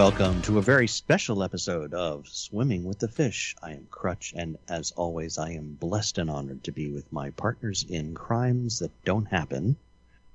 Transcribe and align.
Welcome 0.00 0.40
to 0.42 0.56
a 0.56 0.62
very 0.62 0.88
special 0.88 1.42
episode 1.42 1.92
of 1.92 2.26
Swimming 2.26 2.84
with 2.84 3.00
the 3.00 3.06
Fish. 3.06 3.54
I 3.62 3.72
am 3.72 3.86
Crutch, 3.90 4.32
and 4.34 4.56
as 4.66 4.92
always, 4.92 5.36
I 5.36 5.50
am 5.50 5.76
blessed 5.78 6.16
and 6.16 6.30
honored 6.30 6.64
to 6.64 6.72
be 6.72 6.90
with 6.90 7.12
my 7.12 7.28
partners 7.32 7.84
in 7.86 8.14
crimes 8.14 8.78
that 8.78 9.04
don't 9.04 9.26
happen, 9.26 9.76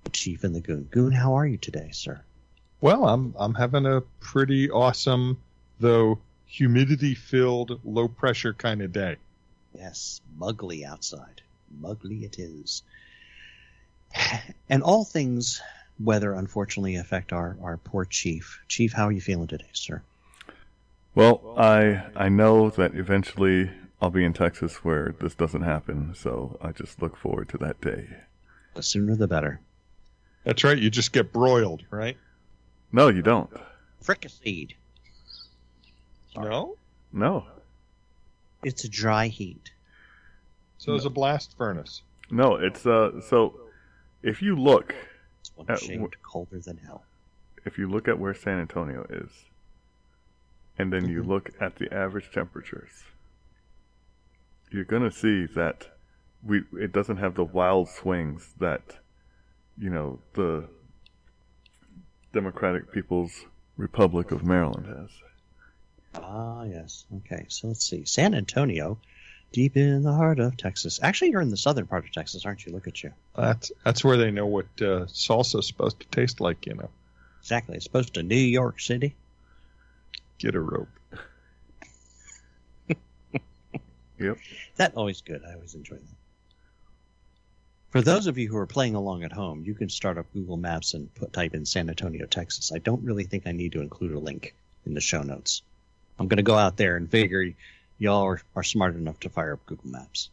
the 0.04 0.12
Chief 0.12 0.44
and 0.44 0.54
the 0.54 0.62
Goon. 0.62 0.88
Goon, 0.92 1.12
how 1.12 1.34
are 1.34 1.48
you 1.48 1.58
today, 1.58 1.90
sir? 1.94 2.22
Well, 2.80 3.08
I'm 3.08 3.34
I'm 3.40 3.56
having 3.56 3.88
a 3.88 4.02
pretty 4.20 4.70
awesome, 4.70 5.42
though 5.80 6.20
humidity-filled, 6.46 7.80
low-pressure 7.84 8.54
kind 8.54 8.84
of 8.84 8.94
day. 8.94 9.16
Yes, 9.74 10.22
mugly 10.38 10.86
outside. 10.86 11.42
Mugly 11.82 12.24
it 12.24 12.38
is. 12.38 12.84
And 14.70 14.84
all 14.84 15.04
things 15.06 15.60
weather 16.00 16.34
unfortunately 16.34 16.96
affect 16.96 17.32
our, 17.32 17.58
our 17.62 17.78
poor 17.78 18.06
chief. 18.06 18.62
Chief, 18.68 18.94
how 18.94 19.08
are 19.08 19.12
you 19.12 19.22
feeling 19.22 19.48
today, 19.48 19.70
sir? 19.74 20.02
Well, 21.14 21.56
I 21.58 22.04
I 22.16 22.30
know 22.30 22.70
that 22.72 22.96
eventually 22.96 23.72
I'll 24.02 24.10
be 24.10 24.26
in 24.26 24.34
Texas 24.34 24.84
where 24.84 25.16
this 25.20 25.34
doesn't 25.34 25.62
happen, 25.62 26.14
so 26.14 26.58
I 26.62 26.72
just 26.72 27.02
look 27.02 27.16
forward 27.16 27.50
to 27.50 27.58
that 27.60 27.80
day. 27.80 28.08
The 28.74 28.84
sooner 28.84 29.16
the 29.16 29.28
better. 29.28 29.62
That's 30.44 30.64
right. 30.64 30.78
You 30.78 30.90
just 30.90 31.14
get 31.14 31.32
broiled, 31.32 31.84
right? 31.90 32.18
No, 32.92 33.08
you 33.08 33.22
don't. 33.22 33.50
Fricasseed. 34.04 34.74
No. 36.36 36.76
No. 37.14 37.46
It's 38.64 38.84
a 38.84 38.90
dry 38.90 39.28
heat. 39.28 39.72
So 40.78 40.94
it's 40.96 41.06
a 41.06 41.10
blast 41.10 41.56
furnace. 41.58 42.02
No, 42.30 42.56
it's 42.56 42.86
uh 42.86 43.22
so 43.22 43.60
if 44.22 44.42
you 44.42 44.56
look 44.56 44.94
One 45.56 45.68
Uh, 45.68 45.78
colder 46.22 46.60
than 46.60 46.78
hell. 46.78 47.06
if 47.66 47.78
you 47.78 47.90
look 47.90 48.08
at 48.08 48.20
where 48.20 48.34
San 48.34 48.60
Antonio 48.60 49.06
is 49.10 49.46
and 50.78 50.92
then 50.92 51.08
you 51.08 51.24
Mhm. 51.24 51.28
look 51.28 51.52
at 51.60 51.78
the 51.78 51.92
average 51.94 52.32
temperatures, 52.32 53.04
you're 54.72 54.84
gonna 54.86 55.12
see 55.12 55.46
that 55.46 55.88
we 56.44 56.64
it 56.74 56.92
doesn't 56.92 57.18
have 57.18 57.36
the 57.36 57.44
wild 57.44 57.90
swings 57.90 58.54
that 58.60 59.00
you 59.78 59.90
know 59.90 60.20
the 60.34 60.70
Democratic 62.34 62.92
People's 62.92 63.46
Republic 63.78 64.32
of 64.32 64.44
Maryland 64.44 64.86
has. 64.88 65.10
Ah, 66.16 66.64
yes. 66.64 67.06
Okay, 67.18 67.46
so 67.50 67.68
let's 67.68 67.86
see. 67.86 68.06
San 68.06 68.34
Antonio, 68.34 69.00
deep 69.56 69.78
in 69.78 70.04
the 70.04 70.12
heart 70.12 70.40
of 70.40 70.58
Texas. 70.58 71.00
Actually, 71.02 71.32
you're 71.32 71.40
in 71.40 71.50
the 71.50 71.56
southern 71.56 71.88
part 71.88 72.04
of 72.04 72.12
Texas, 72.12 72.46
aren't 72.46 72.66
you? 72.66 72.74
Look 72.74 72.88
at 72.90 73.02
you. 73.02 73.14
That's 73.38 73.72
that's 73.86 74.04
where 74.04 74.18
they 74.18 74.30
know 74.30 74.46
what 74.46 74.66
uh, 74.82 75.08
salsa's 75.08 75.66
supposed 75.66 76.02
to 76.02 76.08
taste 76.08 76.42
like. 76.42 76.66
You 76.66 76.74
know, 76.74 76.90
Exactly. 77.40 77.78
It's 77.78 77.86
supposed 77.86 78.16
to 78.16 78.24
New 78.24 78.36
York 78.36 78.82
City. 78.82 79.16
get 80.40 80.56
a 80.56 80.60
rope. 80.60 80.90
Yep. 84.18 84.38
That 84.78 84.96
always 84.96 85.22
good. 85.22 85.42
I 85.46 85.54
always 85.56 85.76
enjoy 85.76 85.96
that. 85.96 86.16
For 87.90 88.02
those 88.02 88.28
of 88.28 88.38
you 88.38 88.48
who 88.48 88.56
are 88.58 88.66
playing 88.66 88.96
along 88.96 89.24
at 89.24 89.34
home, 89.34 89.64
you 89.66 89.74
can 89.74 89.90
start 89.90 90.18
up 90.18 90.26
Google 90.34 90.56
Maps 90.56 90.94
and 90.94 91.14
put 91.16 91.34
type 91.34 91.54
in 91.54 91.66
San 91.66 91.90
Antonio, 91.90 92.26
Texas. 92.26 92.72
I 92.74 92.78
don't 92.80 93.04
really 93.04 93.26
think 93.26 93.46
I 93.46 93.52
need 93.52 93.74
to 93.74 93.82
include 93.82 94.14
a 94.14 94.20
link 94.20 94.54
in 94.86 94.94
the 94.94 95.02
show 95.02 95.22
notes. 95.22 95.62
I'm 96.18 96.30
going 96.30 96.38
to 96.38 96.44
go 96.44 96.56
out 96.56 96.78
there 96.78 96.96
and 96.96 97.10
figure 97.12 97.54
y'all 97.98 98.24
are, 98.24 98.42
are 98.56 98.64
smart 98.64 98.96
enough 98.96 99.20
to 99.22 99.30
fire 99.30 99.54
up 99.54 99.66
Google 99.66 99.90
Maps. 99.90 100.30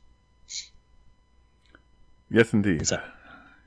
Yes, 2.31 2.53
indeed. 2.53 2.89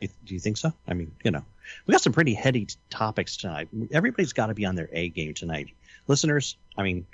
Do 0.02 0.34
you 0.34 0.40
think 0.40 0.58
so? 0.58 0.74
I 0.88 0.94
mean, 0.94 1.12
you 1.24 1.32
know, 1.32 1.44
we 1.86 1.92
got 1.92 2.02
some 2.02 2.14
pretty 2.14 2.34
heady 2.34 2.68
topics 2.90 3.38
tonight. 3.38 3.70
Everybody's 3.92 4.34
got 4.34 4.48
to 4.48 4.54
be 4.54 4.66
on 4.66 4.76
their 4.76 4.90
A 4.92 5.10
game 5.10 5.34
tonight. 5.34 5.70
Listeners, 6.08 6.58
I 6.78 6.84
mean, 6.84 7.06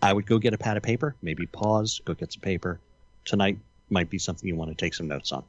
I 0.00 0.12
would 0.12 0.26
go 0.26 0.38
get 0.38 0.54
a 0.54 0.58
pad 0.58 0.76
of 0.76 0.82
paper, 0.82 1.14
maybe 1.22 1.46
pause, 1.46 2.00
go 2.04 2.14
get 2.14 2.32
some 2.32 2.40
paper. 2.40 2.80
Tonight 3.24 3.58
might 3.90 4.10
be 4.10 4.18
something 4.18 4.48
you 4.48 4.56
want 4.56 4.70
to 4.70 4.76
take 4.76 4.94
some 4.94 5.08
notes 5.08 5.32
on. 5.32 5.44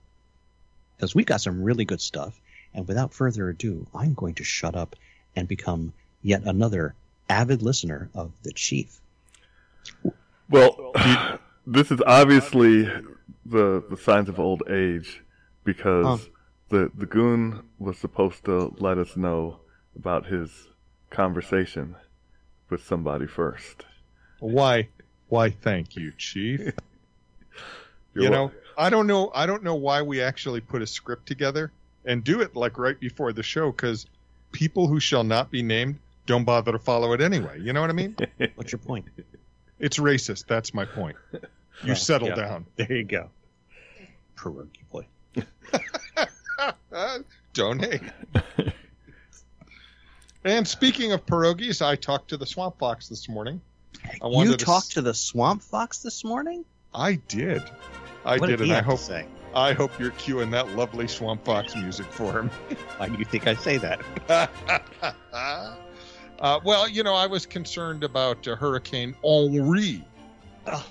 Because 0.98 1.16
we've 1.16 1.26
got 1.26 1.42
some 1.42 1.64
really 1.64 1.86
good 1.86 2.02
stuff. 2.02 2.40
And 2.74 2.88
without 2.88 3.14
further 3.14 3.50
ado, 3.50 3.88
I'm 3.94 4.14
going 4.14 4.36
to 4.36 4.44
shut 4.44 4.76
up 4.76 4.96
and 5.36 5.48
become 5.48 5.94
yet 6.22 6.44
another 6.44 6.96
avid 7.30 7.62
listener 7.62 8.10
of 8.14 8.32
The 8.44 8.52
Chief. 8.52 9.00
Well, 10.50 10.92
this 11.68 11.92
is 11.92 12.02
obviously 12.06 12.84
the 13.46 13.84
the 13.90 13.98
signs 13.98 14.30
of 14.30 14.40
old 14.40 14.64
age 14.70 15.22
because 15.64 16.06
Oh. 16.06 16.30
the 16.70 16.92
the 16.96 17.06
goon 17.06 17.64
was 17.80 17.98
supposed 17.98 18.46
to 18.46 18.74
let 18.80 18.98
us 18.98 19.16
know 19.18 19.60
about 19.96 20.26
his 20.26 20.68
conversation 21.10 21.96
with 22.70 22.84
somebody 22.84 23.28
first. 23.28 23.86
Why? 24.40 24.90
Why? 25.30 25.50
Thank 25.52 25.96
you, 25.96 26.12
Chief. 26.18 26.60
You're 28.14 28.26
you 28.26 28.30
know, 28.30 28.52
I 28.78 28.90
don't 28.90 29.08
know. 29.08 29.32
I 29.34 29.46
don't 29.46 29.64
know 29.64 29.76
why 29.76 30.02
we 30.02 30.22
actually 30.22 30.62
put 30.62 30.82
a 30.82 30.88
script 30.88 31.26
together 31.26 31.72
and 32.06 32.24
do 32.24 32.42
it 32.42 32.56
like 32.56 32.78
right 32.78 33.00
before 33.00 33.34
the 33.34 33.42
show 33.44 33.72
because 33.72 34.06
people 34.52 34.88
who 34.88 35.00
shall 35.00 35.24
not 35.24 35.50
be 35.50 35.64
named 35.64 35.98
don't 36.26 36.44
bother 36.44 36.72
to 36.72 36.80
follow 36.80 37.14
it 37.14 37.22
anyway. 37.22 37.60
You 37.60 37.74
know 37.74 37.82
what 37.82 37.90
I 37.90 37.94
mean? 37.94 38.16
What's 38.56 38.72
your 38.72 38.80
point? 38.80 39.06
It's 39.80 39.98
racist. 39.98 40.46
That's 40.48 40.74
my 40.74 40.86
point. 40.86 41.16
You 41.34 41.40
Well, 41.42 41.50
oh, 41.92 41.94
settle 41.96 42.28
yeah. 42.30 42.36
down. 42.36 42.66
There 42.76 42.92
you 42.94 43.04
go. 43.04 43.30
Pierogi 44.38 44.82
boy. 44.92 45.06
Donate. 47.54 48.02
and 50.44 50.68
speaking 50.68 51.12
of 51.12 51.26
pierogies, 51.26 51.86
I 51.86 51.96
talked 51.96 52.30
to 52.30 52.38
the 52.38 52.46
swamp 52.46 52.78
fox 52.80 53.08
this 53.08 53.28
morning. 53.30 53.62
I 54.22 54.28
wanted 54.28 54.52
You 54.52 54.58
to 54.58 54.66
talked 54.66 54.88
s- 54.88 54.94
to 54.94 55.02
the 55.02 55.14
swamp 55.14 55.62
fox 55.64 56.00
this 56.00 56.24
morning? 56.24 56.66
I 56.94 57.16
did. 57.28 57.62
I 58.26 58.38
what 58.38 58.48
did, 58.48 58.58
did 58.58 58.66
he 58.66 58.72
and 58.72 58.74
I 58.74 58.76
have 58.78 58.86
to 58.86 58.90
hope 58.92 59.00
say? 59.00 59.26
I 59.56 59.74
hope 59.74 60.00
you're 60.00 60.12
cueing 60.12 60.50
that 60.52 60.70
lovely 60.76 61.08
swamp 61.08 61.46
fox 61.46 61.76
music 61.76 62.06
for 62.08 62.32
him. 62.34 62.50
Why 62.98 63.08
do 63.10 63.18
you 63.20 63.26
think 63.26 63.46
I 63.48 63.54
say 63.56 63.78
that? 63.78 64.02
Uh, 66.44 66.60
well, 66.64 66.88
you 66.88 67.04
know, 67.04 67.16
I 67.16 67.28
was 67.28 67.46
concerned 67.46 68.04
about 68.04 68.48
uh, 68.48 68.56
Hurricane 68.56 69.16
Henri. 69.24 70.06
Oh. 70.68 70.86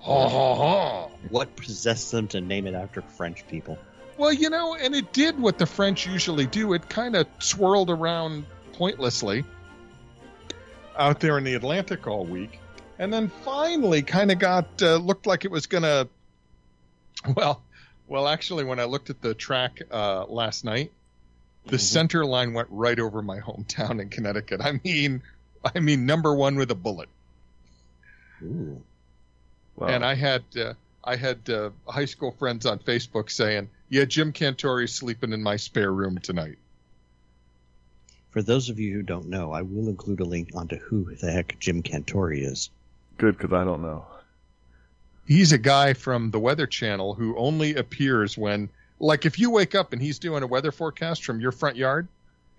Ha, 0.00 0.28
ha, 0.28 0.54
ha. 0.54 1.08
What 1.30 1.56
possessed 1.56 2.12
them 2.12 2.28
to 2.28 2.40
name 2.40 2.66
it 2.66 2.74
after 2.74 3.02
French 3.02 3.46
people? 3.48 3.78
Well, 4.18 4.32
you 4.32 4.50
know, 4.50 4.74
and 4.74 4.94
it 4.94 5.12
did 5.12 5.38
what 5.38 5.58
the 5.58 5.66
French 5.66 6.06
usually 6.06 6.46
do. 6.46 6.72
It 6.72 6.88
kind 6.88 7.16
of 7.16 7.26
swirled 7.38 7.90
around 7.90 8.46
pointlessly 8.72 9.44
out 10.96 11.20
there 11.20 11.38
in 11.38 11.44
the 11.44 11.54
Atlantic 11.54 12.06
all 12.06 12.24
week, 12.24 12.58
and 12.98 13.12
then 13.12 13.28
finally 13.44 14.02
kind 14.02 14.32
of 14.32 14.38
got 14.38 14.82
uh, 14.82 14.96
looked 14.96 15.26
like 15.26 15.44
it 15.44 15.50
was 15.50 15.66
gonna. 15.66 16.08
Well, 17.34 17.62
well, 18.06 18.28
actually, 18.28 18.64
when 18.64 18.78
I 18.78 18.84
looked 18.84 19.10
at 19.10 19.20
the 19.20 19.34
track 19.34 19.82
uh, 19.90 20.24
last 20.26 20.64
night, 20.64 20.92
the 21.66 21.76
Mhm. 21.76 21.80
center 21.80 22.24
line 22.24 22.52
went 22.52 22.68
right 22.70 22.98
over 22.98 23.22
my 23.22 23.40
hometown 23.40 24.00
in 24.00 24.08
Connecticut. 24.08 24.60
I 24.60 24.80
mean, 24.84 25.22
I 25.74 25.80
mean, 25.80 26.06
number 26.06 26.34
one 26.34 26.56
with 26.56 26.70
a 26.70 26.74
bullet. 26.76 27.08
Ooh. 28.42 28.82
Wow. 29.76 29.88
And 29.88 30.04
I 30.04 30.14
had 30.14 30.44
uh, 30.56 30.74
I 31.04 31.16
had 31.16 31.48
uh, 31.50 31.70
high 31.86 32.04
school 32.04 32.32
friends 32.32 32.66
on 32.66 32.78
Facebook 32.78 33.30
saying, 33.30 33.68
"Yeah, 33.88 34.04
Jim 34.04 34.32
Cantore's 34.32 34.92
sleeping 34.92 35.32
in 35.32 35.42
my 35.42 35.56
spare 35.56 35.92
room 35.92 36.18
tonight." 36.18 36.58
For 38.30 38.42
those 38.42 38.68
of 38.68 38.78
you 38.78 38.92
who 38.94 39.02
don't 39.02 39.28
know, 39.28 39.52
I 39.52 39.62
will 39.62 39.88
include 39.88 40.20
a 40.20 40.24
link 40.24 40.50
onto 40.54 40.76
who 40.76 41.14
the 41.14 41.30
heck 41.32 41.58
Jim 41.58 41.82
Cantore 41.82 42.36
is. 42.38 42.68
Good, 43.16 43.38
because 43.38 43.52
I 43.52 43.64
don't 43.64 43.80
know. 43.82 44.04
He's 45.26 45.52
a 45.52 45.58
guy 45.58 45.94
from 45.94 46.30
the 46.30 46.38
Weather 46.38 46.66
Channel 46.66 47.14
who 47.14 47.36
only 47.36 47.74
appears 47.76 48.36
when, 48.36 48.68
like, 48.98 49.26
if 49.26 49.38
you 49.38 49.50
wake 49.50 49.74
up 49.74 49.92
and 49.92 50.00
he's 50.00 50.18
doing 50.18 50.42
a 50.42 50.46
weather 50.46 50.72
forecast 50.72 51.24
from 51.24 51.40
your 51.40 51.52
front 51.52 51.76
yard, 51.76 52.08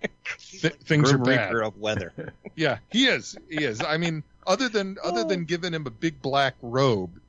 th- 0.60 0.74
things 0.74 1.12
are 1.12 1.18
Grim 1.18 1.36
bad. 1.36 1.52
Reaper 1.52 1.62
of 1.62 1.78
weather. 1.78 2.12
Yeah, 2.56 2.78
he 2.90 3.06
is. 3.06 3.36
He 3.48 3.62
is. 3.62 3.80
I 3.80 3.98
mean, 3.98 4.24
other 4.44 4.68
than 4.68 4.96
other 5.04 5.22
than 5.22 5.44
giving 5.44 5.72
him 5.72 5.86
a 5.86 5.90
big 5.90 6.20
black 6.20 6.56
robe, 6.60 7.20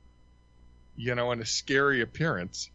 you 0.96 1.14
know, 1.14 1.30
and 1.30 1.40
a 1.40 1.46
scary 1.46 2.00
appearance, 2.00 2.68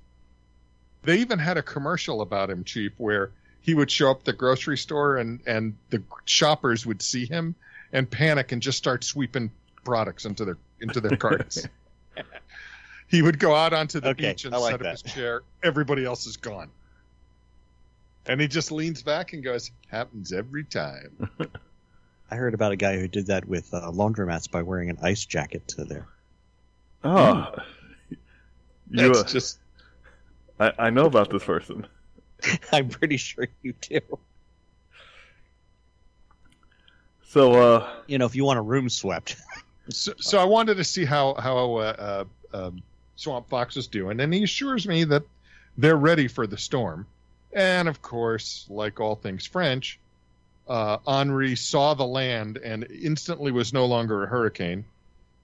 they 1.04 1.18
even 1.18 1.38
had 1.38 1.58
a 1.58 1.62
commercial 1.62 2.22
about 2.22 2.50
him, 2.50 2.64
Chief, 2.64 2.94
where 2.98 3.32
he 3.60 3.74
would 3.74 3.92
show 3.92 4.12
up 4.12 4.20
at 4.20 4.26
the 4.26 4.32
grocery 4.32 4.78
store 4.78 5.18
and 5.18 5.42
and 5.46 5.76
the 5.90 6.02
shoppers 6.24 6.86
would 6.86 7.02
see 7.02 7.26
him 7.26 7.56
and 7.92 8.10
panic 8.10 8.54
and 8.54 8.62
just 8.62 8.78
start 8.78 9.04
sweeping 9.04 9.52
products 9.84 10.24
into 10.24 10.46
their 10.46 10.58
into 10.80 11.02
their 11.02 11.18
carts. 11.18 11.68
he 13.08 13.22
would 13.22 13.40
go 13.40 13.56
out 13.56 13.74
onto 13.74 14.00
the 14.00 14.10
Okay, 14.10 14.32
beach 14.32 14.46
and 14.46 14.54
like 14.54 14.72
set 14.72 14.82
up 14.82 14.82
that. 14.82 15.04
his 15.04 15.14
chair. 15.14 15.42
Everybody 15.64 16.06
else 16.06 16.26
is 16.26 16.38
gone. 16.38 16.70
And 18.28 18.42
he 18.42 18.48
just 18.48 18.72
leans 18.72 19.04
back 19.04 19.34
and 19.34 19.44
goes, 19.44 19.70
"Happens 19.88 20.34
every 20.34 20.64
time." 20.64 21.30
I 22.32 22.36
heard 22.36 22.56
about 22.56 22.72
a 22.72 22.76
guy 22.76 22.98
who 22.98 23.08
did 23.08 23.28
that 23.28 23.46
with 23.46 23.72
uh, 23.74 23.92
laundromats 23.92 24.50
by 24.50 24.64
wearing 24.64 24.90
an 24.90 24.98
ice 25.04 25.26
jacket 25.26 25.68
to 25.70 25.86
there. 25.86 26.08
Oh, 27.04 27.52
you, 28.90 29.10
That's 29.10 29.20
uh, 29.22 29.24
just 29.26 29.60
I, 30.60 30.74
I 30.80 30.90
know 30.90 31.06
about 31.06 31.30
this 31.30 31.44
person. 31.44 31.86
I'm 32.72 32.90
pretty 32.90 33.18
sure 33.18 33.48
you 33.62 33.74
do. 33.80 34.00
So, 37.28 37.54
uh, 37.54 37.90
You 38.08 38.18
know, 38.18 38.26
if 38.26 38.36
you 38.36 38.44
want 38.44 38.60
a 38.60 38.64
room 38.64 38.90
swept. 38.90 39.36
So, 39.90 40.14
so 40.18 40.40
I 40.40 40.46
wanted 40.46 40.76
to 40.78 40.84
see 40.84 41.06
how 41.06 41.36
how 41.36 41.76
uh, 41.76 42.26
uh, 42.54 42.58
um, 42.58 42.82
Swamp 43.16 43.50
Fox 43.50 43.78
is 43.78 43.88
doing, 43.88 44.20
and 44.20 44.34
he 44.34 44.44
assures 44.44 44.88
me 44.88 45.04
that 45.06 45.24
they're 45.78 45.96
ready 45.96 46.28
for 46.28 46.48
the 46.48 46.58
storm. 46.58 47.06
And 47.54 47.88
of 47.88 48.02
course, 48.02 48.66
like 48.70 49.00
all 49.00 49.16
things 49.16 49.46
French, 49.46 50.00
uh, 50.68 50.98
Henri 51.08 51.56
saw 51.56 51.94
the 51.94 52.06
land 52.06 52.58
and 52.58 52.86
instantly 52.92 53.52
was 53.52 53.72
no 53.72 53.86
longer 53.86 54.24
a 54.24 54.28
hurricane. 54.28 54.84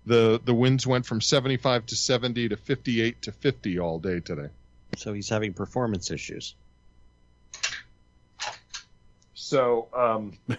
the 0.06 0.42
The 0.44 0.54
winds 0.54 0.86
went 0.86 1.06
from 1.06 1.22
75 1.22 1.86
to 1.88 1.96
70 1.96 2.50
to 2.50 2.58
58 2.58 3.22
to 3.22 3.32
50 3.32 3.80
all 3.80 4.00
day 4.00 4.20
today. 4.20 4.50
so 4.98 5.14
he's 5.14 5.30
having 5.30 5.54
performance 5.54 6.12
issues. 6.12 6.56
So 9.34 9.88
um, 9.96 10.38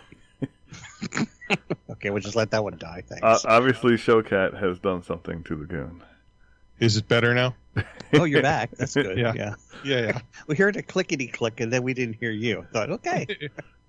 Okay, 1.91 2.11
we'll 2.11 2.21
just 2.23 2.37
let 2.37 2.51
that 2.53 2.65
one 2.65 2.79
die. 2.79 3.03
Thanks. 3.07 3.23
uh, 3.23 3.39
obviously, 3.47 3.93
Showcat 3.93 4.59
has 4.59 4.79
done 4.79 5.03
something 5.03 5.43
to 5.45 5.55
the 5.57 5.67
goon. 5.67 6.03
Is 6.83 6.97
it 6.97 7.07
better 7.07 7.33
now? 7.33 7.55
oh, 8.15 8.25
you're 8.25 8.43
back. 8.43 8.73
That's 8.73 8.95
good. 8.95 9.17
Yeah. 9.17 9.33
yeah. 9.35 9.55
Yeah, 9.85 10.01
yeah. 10.01 10.21
We 10.49 10.57
heard 10.57 10.77
a 10.77 10.83
clickety 10.83 11.29
click, 11.29 11.61
and 11.61 11.73
then 11.73 11.85
we 11.85 11.95
didn't 11.95 12.15
hear 12.15 12.33
you. 12.33 12.61
I 12.61 12.73
Thought, 12.73 12.91
okay. 12.91 13.27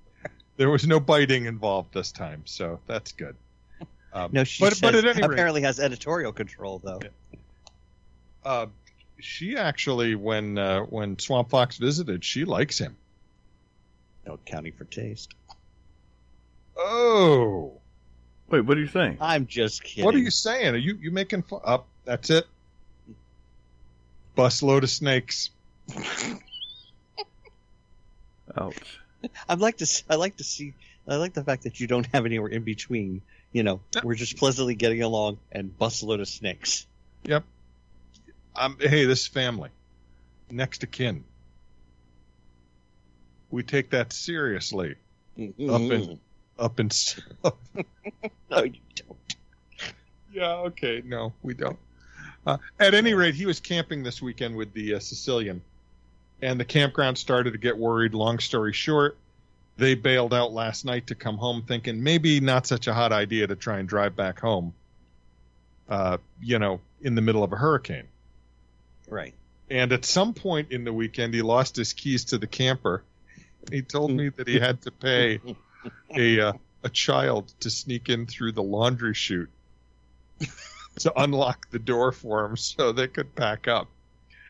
there 0.57 0.69
was 0.69 0.85
no 0.85 0.99
biting 0.99 1.45
involved 1.45 1.93
this 1.93 2.11
time, 2.11 2.43
so 2.45 2.79
that's 2.87 3.11
good. 3.13 3.35
Um, 4.13 4.29
No, 4.31 4.43
she 4.43 4.63
but, 4.63 4.79
but 4.79 4.93
rate, 4.93 5.19
apparently 5.19 5.63
has 5.63 5.79
editorial 5.79 6.31
control, 6.31 6.79
though. 6.83 6.99
uh, 8.45 8.67
she 9.19 9.57
actually, 9.57 10.13
when 10.13 10.59
uh, 10.59 10.81
when 10.81 11.17
Swamp 11.17 11.49
Fox 11.49 11.77
visited, 11.77 12.23
she 12.23 12.45
likes 12.45 12.77
him. 12.77 12.95
No 14.27 14.33
accounting 14.35 14.73
for 14.73 14.85
taste. 14.85 15.33
Oh, 16.77 17.79
Wait, 18.49 18.61
what 18.61 18.77
are 18.77 18.81
you 18.81 18.87
saying? 18.87 19.17
I'm 19.19 19.47
just 19.47 19.83
kidding. 19.83 20.05
what 20.05 20.13
are 20.13 20.19
you 20.19 20.29
saying? 20.29 20.75
Are 20.75 20.77
you 20.77 20.95
you 21.01 21.09
making 21.09 21.41
fun? 21.41 21.61
Up, 21.65 21.87
that's 22.05 22.29
it. 22.29 22.45
Busload 24.35 24.83
of 24.83 24.89
snakes. 24.89 25.49
Ouch. 28.57 28.99
I'd 29.47 29.59
like 29.59 29.77
to. 29.77 29.83
s- 29.83 30.03
I 30.09 30.15
like 30.15 30.37
to 30.37 30.43
see. 30.43 30.73
I 31.07 31.15
like 31.15 31.33
the 31.33 31.43
fact 31.43 31.63
that 31.63 31.79
you 31.79 31.87
don't 31.87 32.05
have 32.07 32.25
anywhere 32.25 32.49
in 32.49 32.63
between. 32.63 33.21
You 33.51 33.63
know, 33.63 33.81
we're 34.03 34.15
just 34.15 34.37
pleasantly 34.37 34.75
getting 34.75 35.01
along 35.03 35.37
and 35.51 35.77
bust 35.77 36.01
a 36.01 36.05
load 36.05 36.19
of 36.19 36.27
snakes. 36.27 36.87
Yep. 37.25 37.43
Um, 38.55 38.77
hey, 38.79 39.05
this 39.05 39.27
family, 39.27 39.69
next 40.49 40.83
of 40.83 40.91
kin. 40.91 41.23
We 43.51 43.61
take 43.63 43.91
that 43.91 44.11
seriously. 44.11 44.95
Up 45.37 45.81
in, 45.81 46.19
up 46.57 46.79
in. 46.79 46.89
no, 48.49 48.63
you 48.63 48.79
don't. 48.95 49.17
Yeah, 50.31 50.53
okay. 50.67 51.01
No, 51.05 51.33
we 51.43 51.53
don't. 51.53 51.77
Uh, 52.45 52.57
at 52.79 52.93
any 52.93 53.13
rate, 53.13 53.35
he 53.35 53.45
was 53.45 53.59
camping 53.59 54.03
this 54.03 54.21
weekend 54.21 54.55
with 54.55 54.73
the 54.73 54.95
uh, 54.95 54.99
Sicilian, 54.99 55.61
and 56.41 56.59
the 56.59 56.65
campground 56.65 57.17
started 57.17 57.51
to 57.51 57.57
get 57.57 57.77
worried. 57.77 58.13
Long 58.13 58.39
story 58.39 58.73
short, 58.73 59.17
they 59.77 59.95
bailed 59.95 60.33
out 60.33 60.51
last 60.51 60.83
night 60.83 61.07
to 61.07 61.15
come 61.15 61.37
home, 61.37 61.63
thinking 61.67 62.03
maybe 62.03 62.39
not 62.39 62.67
such 62.67 62.87
a 62.87 62.93
hot 62.93 63.13
idea 63.13 63.47
to 63.47 63.55
try 63.55 63.79
and 63.79 63.87
drive 63.87 64.15
back 64.15 64.39
home. 64.39 64.73
Uh, 65.87 66.17
you 66.41 66.59
know, 66.59 66.79
in 67.01 67.15
the 67.15 67.21
middle 67.21 67.43
of 67.43 67.51
a 67.51 67.55
hurricane. 67.55 68.07
Right. 69.09 69.33
And 69.69 69.91
at 69.91 70.05
some 70.05 70.33
point 70.33 70.71
in 70.71 70.85
the 70.85 70.93
weekend, 70.93 71.33
he 71.33 71.41
lost 71.41 71.75
his 71.75 71.93
keys 71.93 72.25
to 72.25 72.37
the 72.37 72.47
camper. 72.47 73.03
He 73.71 73.81
told 73.81 74.11
me 74.11 74.29
that 74.29 74.47
he 74.47 74.59
had 74.59 74.81
to 74.83 74.91
pay 74.91 75.39
a 76.15 76.39
uh, 76.39 76.53
a 76.83 76.89
child 76.89 77.51
to 77.61 77.69
sneak 77.69 78.09
in 78.09 78.25
through 78.25 78.51
the 78.51 78.63
laundry 78.63 79.13
chute 79.13 79.49
to 80.99 81.13
unlock 81.21 81.69
the 81.71 81.79
door 81.79 82.11
for 82.11 82.45
him 82.45 82.55
so 82.57 82.91
they 82.91 83.07
could 83.07 83.33
pack 83.35 83.67
up. 83.67 83.87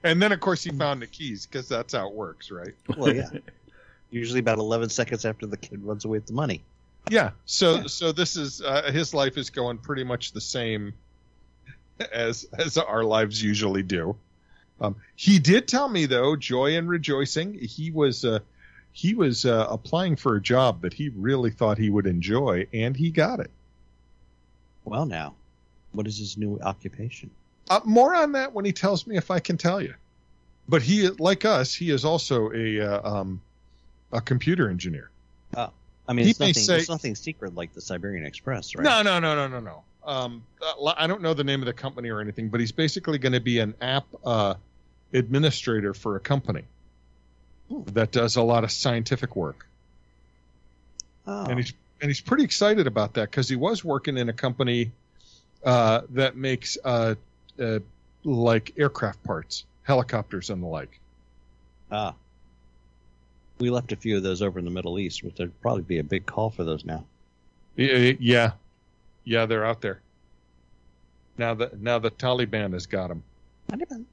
And 0.04 0.22
then, 0.22 0.32
of 0.34 0.40
course, 0.42 0.64
he 0.64 0.72
found 0.72 1.02
the 1.02 1.08
keys 1.08 1.46
because 1.46 1.70
that's 1.70 1.94
how 1.94 2.08
it 2.10 2.14
works, 2.14 2.52
right? 2.52 2.74
Well, 2.98 3.16
yeah. 3.16 3.30
Usually 4.12 4.40
about 4.42 4.60
11 4.60 4.90
seconds 4.90 5.26
after 5.26 5.48
the 5.48 5.58
kid 5.58 5.82
runs 5.84 6.06
away 6.06 6.18
with 6.18 6.28
the 6.28 6.34
money. 6.34 6.62
Yeah. 7.10 7.32
So, 7.46 7.76
Yeah. 7.76 7.84
so 7.88 8.12
this 8.12 8.36
is 8.36 8.62
uh, 8.62 8.92
his 8.92 9.14
life 9.14 9.38
is 9.38 9.50
going 9.50 9.78
pretty 9.78 10.04
much 10.04 10.32
the 10.34 10.42
same 10.42 10.94
as 12.12 12.46
as 12.58 12.78
our 12.78 13.04
lives 13.04 13.42
usually 13.42 13.84
do. 13.84 14.16
Um, 14.82 14.96
he 15.16 15.40
did 15.40 15.68
tell 15.68 15.88
me 15.88 16.06
though, 16.06 16.36
joy 16.36 16.76
and 16.78 16.88
rejoicing. 16.90 17.54
He 17.54 17.92
was 17.92 18.26
uh, 18.26 18.40
he 18.92 19.16
was 19.16 19.46
uh, 19.46 19.68
applying 19.70 20.16
for 20.16 20.36
a 20.36 20.42
job 20.42 20.82
that 20.82 20.94
he 20.94 21.10
really 21.10 21.52
thought 21.52 21.78
he 21.78 21.90
would 21.90 22.06
enjoy, 22.08 22.68
and 22.74 22.96
he 22.96 23.10
got 23.10 23.40
it. 23.40 23.52
Well, 24.86 25.06
now, 25.06 25.36
what 25.94 26.08
is 26.08 26.18
his 26.18 26.38
new 26.38 26.60
occupation? 26.62 27.30
Uh, 27.70 27.80
more 27.86 28.14
on 28.14 28.34
that 28.34 28.54
when 28.54 28.66
he 28.66 28.74
tells 28.74 29.08
me 29.08 29.16
if 29.18 29.32
I 29.32 29.40
can 29.40 29.58
tell 29.58 29.82
you. 29.82 29.94
But 30.68 30.82
he, 30.82 31.08
like 31.10 31.46
us, 31.46 31.74
he 31.74 31.90
is 31.90 32.06
also 32.06 32.52
a 32.54 32.80
uh, 32.82 33.10
um, 33.20 33.42
a 34.12 34.22
computer 34.22 34.70
engineer. 34.70 35.10
Oh, 35.56 35.70
I 36.08 36.14
mean, 36.14 36.26
He 36.26 36.32
it's 36.32 36.40
nothing, 36.40 36.54
say- 36.54 36.78
it's 36.80 36.90
nothing 36.90 37.16
secret 37.16 37.56
like 37.56 37.74
the 37.74 37.82
Siberian 37.82 38.26
Express, 38.26 38.76
right? 38.76 38.84
No, 38.84 39.02
no, 39.02 39.20
no, 39.20 39.36
no, 39.36 39.48
no, 39.48 39.60
no. 39.60 39.84
Um, 40.06 40.44
uh, 40.62 40.94
I 40.98 41.08
don't 41.08 41.22
know 41.22 41.34
the 41.34 41.44
name 41.46 41.62
of 41.62 41.66
the 41.66 41.74
company 41.74 42.10
or 42.10 42.20
anything, 42.20 42.50
but 42.50 42.60
he's 42.60 42.72
basically 42.74 43.18
going 43.18 43.34
to 43.34 43.40
be 43.40 43.60
an 43.60 43.74
app 43.82 44.06
uh, 44.26 44.56
administrator 45.14 45.94
for 45.94 46.16
a 46.16 46.20
company 46.20 46.64
Hmm. 47.70 47.84
that 47.94 48.12
does 48.12 48.36
a 48.36 48.42
lot 48.42 48.64
of 48.66 48.72
scientific 48.72 49.36
work, 49.38 49.66
Oh, 51.26 51.46
and 51.46 51.58
he's 51.60 51.74
and 52.02 52.10
he's 52.10 52.20
pretty 52.20 52.44
excited 52.44 52.86
about 52.88 53.14
that 53.14 53.32
because 53.32 53.48
he 53.48 53.56
was 53.56 53.84
working 53.86 54.18
in 54.18 54.28
a 54.28 54.34
company 54.34 54.92
uh, 55.64 56.02
that 56.10 56.36
makes 56.36 56.78
uh, 56.84 57.16
uh, 57.60 57.80
like 58.24 58.74
aircraft 58.78 59.24
parts, 59.24 59.66
helicopters, 59.84 60.50
and 60.50 60.62
the 60.62 60.68
like. 60.68 61.00
ah. 61.92 62.14
We 63.60 63.70
left 63.70 63.92
a 63.92 63.96
few 63.96 64.18
of 64.18 64.24
those 64.24 64.42
over 64.42 64.60
in 64.60 64.66
the 64.66 64.72
Middle 64.72 65.00
East, 65.00 65.24
which 65.24 65.36
there'd 65.36 65.62
probably 65.62 65.84
be 65.84 66.00
a 66.00 66.04
big 66.04 66.26
call 66.26 66.50
for 66.50 66.64
those 66.64 66.84
now. 66.84 67.06
Yeah, 67.76 68.52
yeah, 69.24 69.46
they're 69.46 69.66
out 69.66 69.82
there. 69.82 70.02
Now 71.38 71.54
that 71.56 71.80
now 71.80 72.00
the 72.00 72.12
Taliban 72.12 72.74
has 72.74 72.86
got 72.88 73.08
them. 73.08 73.24
Taliban. 73.72 74.06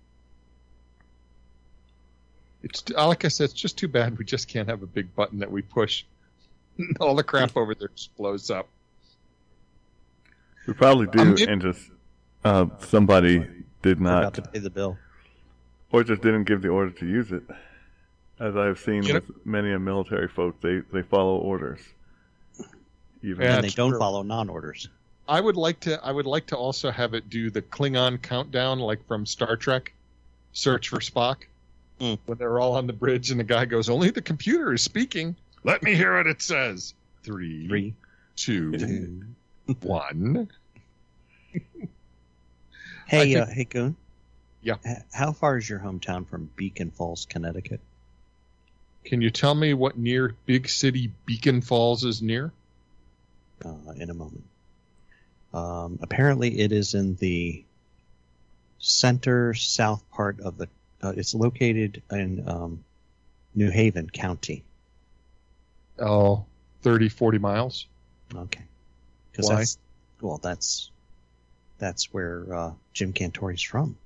It's 2.62 2.88
like 2.90 3.24
I 3.24 3.28
said, 3.28 3.44
it's 3.44 3.52
just 3.54 3.78
too 3.78 3.88
bad 3.88 4.18
we 4.18 4.24
just 4.24 4.46
can't 4.48 4.68
have 4.68 4.82
a 4.82 4.86
big 4.86 5.14
button 5.14 5.38
that 5.40 5.50
we 5.50 5.62
push. 5.62 6.04
All 7.00 7.14
the 7.14 7.24
crap 7.24 7.56
over 7.56 7.74
there 7.74 7.88
just 7.88 8.14
blows 8.16 8.50
up. 8.50 8.68
We 10.66 10.74
probably 10.74 11.06
do, 11.06 11.34
it- 11.34 11.48
and 11.48 11.60
just 11.62 11.90
uh, 12.44 12.66
somebody 12.80 13.38
did 13.82 13.98
Forgot 13.98 14.22
not, 14.22 14.34
to 14.34 14.42
pay 14.42 14.58
the 14.58 14.70
bill. 14.70 14.96
or 15.92 16.04
just 16.04 16.22
didn't 16.22 16.44
give 16.44 16.62
the 16.62 16.68
order 16.68 16.90
to 16.90 17.06
use 17.06 17.32
it. 17.32 17.42
As 18.38 18.56
I 18.56 18.66
have 18.66 18.78
seen 18.78 19.02
You 19.02 19.14
know- 19.14 19.20
with 19.26 19.46
many 19.46 19.72
a 19.72 19.78
military 19.78 20.28
folk, 20.28 20.60
they, 20.60 20.80
they 20.92 21.02
follow 21.02 21.36
orders. 21.38 21.80
Even 23.22 23.42
Yeah, 23.44 23.56
and 23.56 23.64
they 23.64 23.68
don't 23.70 23.90
true. 23.90 23.98
follow 23.98 24.22
non-orders. 24.22 24.88
I 25.28 25.40
would 25.40 25.56
like 25.56 25.78
to. 25.80 26.02
I 26.04 26.10
would 26.10 26.26
like 26.26 26.46
to 26.48 26.56
also 26.56 26.90
have 26.90 27.12
it 27.14 27.28
do 27.30 27.50
the 27.50 27.62
Klingon 27.62 28.20
countdown, 28.20 28.78
like 28.80 29.06
from 29.06 29.24
Star 29.26 29.56
Trek, 29.56 29.92
Search 30.54 30.88
for 30.88 30.98
Spock, 30.98 31.36
Hmm. 32.00 32.14
when 32.26 32.38
they're 32.38 32.58
all 32.58 32.74
on 32.74 32.86
the 32.88 32.92
bridge 32.94 33.30
and 33.30 33.38
the 33.38 33.44
guy 33.44 33.64
goes, 33.66 33.88
"Only 33.90 34.10
the 34.10 34.22
computer 34.22 34.72
is 34.72 34.82
speaking. 34.82 35.36
Let 35.62 35.82
me 35.82 35.94
hear 35.94 36.16
what 36.16 36.26
it 36.26 36.40
says." 36.42 36.94
Three, 37.22 37.68
Three, 37.68 37.94
two, 38.36 38.72
two. 38.78 39.22
one. 39.82 40.48
Hey, 43.06 43.36
I 43.36 43.40
uh, 43.40 43.46
hey, 43.46 43.64
Goon. 43.64 43.96
Yeah. 44.62 44.76
How 45.12 45.32
far 45.32 45.56
is 45.56 45.68
your 45.68 45.80
hometown 45.80 46.28
from 46.28 46.48
Beacon 46.54 46.90
Falls, 46.90 47.26
Connecticut? 47.28 47.80
Can 49.04 49.20
you 49.20 49.30
tell 49.30 49.54
me 49.54 49.74
what 49.74 49.98
near 49.98 50.36
big 50.46 50.68
city 50.68 51.10
Beacon 51.26 51.60
Falls 51.60 52.04
is 52.04 52.22
near? 52.22 52.52
Uh, 53.64 53.92
in 53.96 54.10
a 54.10 54.14
moment. 54.14 54.44
Um, 55.52 55.98
apparently, 56.02 56.60
it 56.60 56.72
is 56.72 56.94
in 56.94 57.16
the 57.16 57.64
center 58.78 59.54
south 59.54 60.08
part 60.12 60.40
of 60.40 60.56
the. 60.56 60.68
Uh, 61.02 61.12
it's 61.16 61.34
located 61.34 62.02
in 62.10 62.48
um, 62.48 62.84
New 63.54 63.70
Haven 63.70 64.08
County. 64.08 64.62
Oh, 65.98 66.44
30, 66.82 67.08
40 67.08 67.38
miles. 67.38 67.86
Okay. 68.34 68.62
'Cause 69.40 69.48
That's, 69.58 69.78
well, 70.20 70.38
that's 70.38 70.90
that's 71.78 72.12
where 72.12 72.54
uh, 72.54 72.72
Jim 72.92 73.12
Cantore's 73.12 73.62
from. 73.62 73.96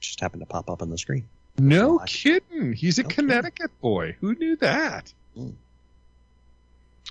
Just 0.00 0.20
happened 0.20 0.42
to 0.42 0.46
pop 0.46 0.70
up 0.70 0.82
on 0.82 0.90
the 0.90 0.98
screen. 0.98 1.24
No 1.58 1.98
kidding. 2.06 2.72
He's 2.72 2.98
a 2.98 3.02
No 3.02 3.08
Connecticut 3.08 3.70
boy. 3.80 4.16
Who 4.20 4.34
knew 4.34 4.56
that? 4.56 5.12
Mm. 5.38 5.54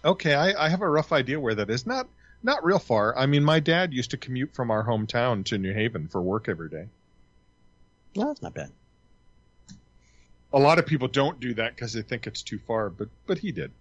Okay, 0.04 0.34
I, 0.34 0.66
I 0.66 0.70
have 0.70 0.82
a 0.82 0.90
rough 0.90 1.12
idea 1.12 1.40
where 1.40 1.56
that 1.56 1.70
is. 1.70 1.86
Not 1.86 2.08
not 2.44 2.66
real 2.66 2.80
far. 2.80 3.18
I 3.18 3.28
mean, 3.28 3.44
my 3.44 3.60
dad 3.60 3.94
used 3.94 4.12
to 4.12 4.18
commute 4.18 4.54
from 4.56 4.72
our 4.72 4.84
hometown 4.84 5.46
to 5.46 5.58
New 5.58 5.74
Haven 5.74 6.08
for 6.08 6.22
work 6.22 6.50
every 6.50 6.70
day. 6.70 6.88
No, 8.16 8.28
that's 8.28 8.42
not 8.42 8.54
bad. 8.54 8.72
A 10.54 10.60
lot 10.60 10.80
of 10.80 10.86
people 10.86 11.08
don't 11.08 11.40
do 11.40 11.54
that 11.54 11.76
because 11.76 11.94
they 11.94 12.02
think 12.02 12.28
it's 12.28 12.42
too 12.42 12.60
far, 12.60 12.90
but 12.90 13.10
but 13.28 13.38
he 13.38 13.52
did. 13.52 13.72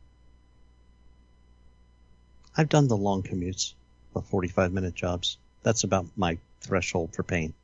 I've 2.61 2.69
done 2.69 2.89
the 2.89 2.97
long 2.97 3.23
commutes, 3.23 3.73
the 4.13 4.21
45 4.21 4.71
minute 4.71 4.95
jobs. 4.95 5.39
That's 5.63 5.85
about 5.85 6.05
my 6.15 6.37
threshold 6.61 7.15
for 7.15 7.23
pain. 7.23 7.55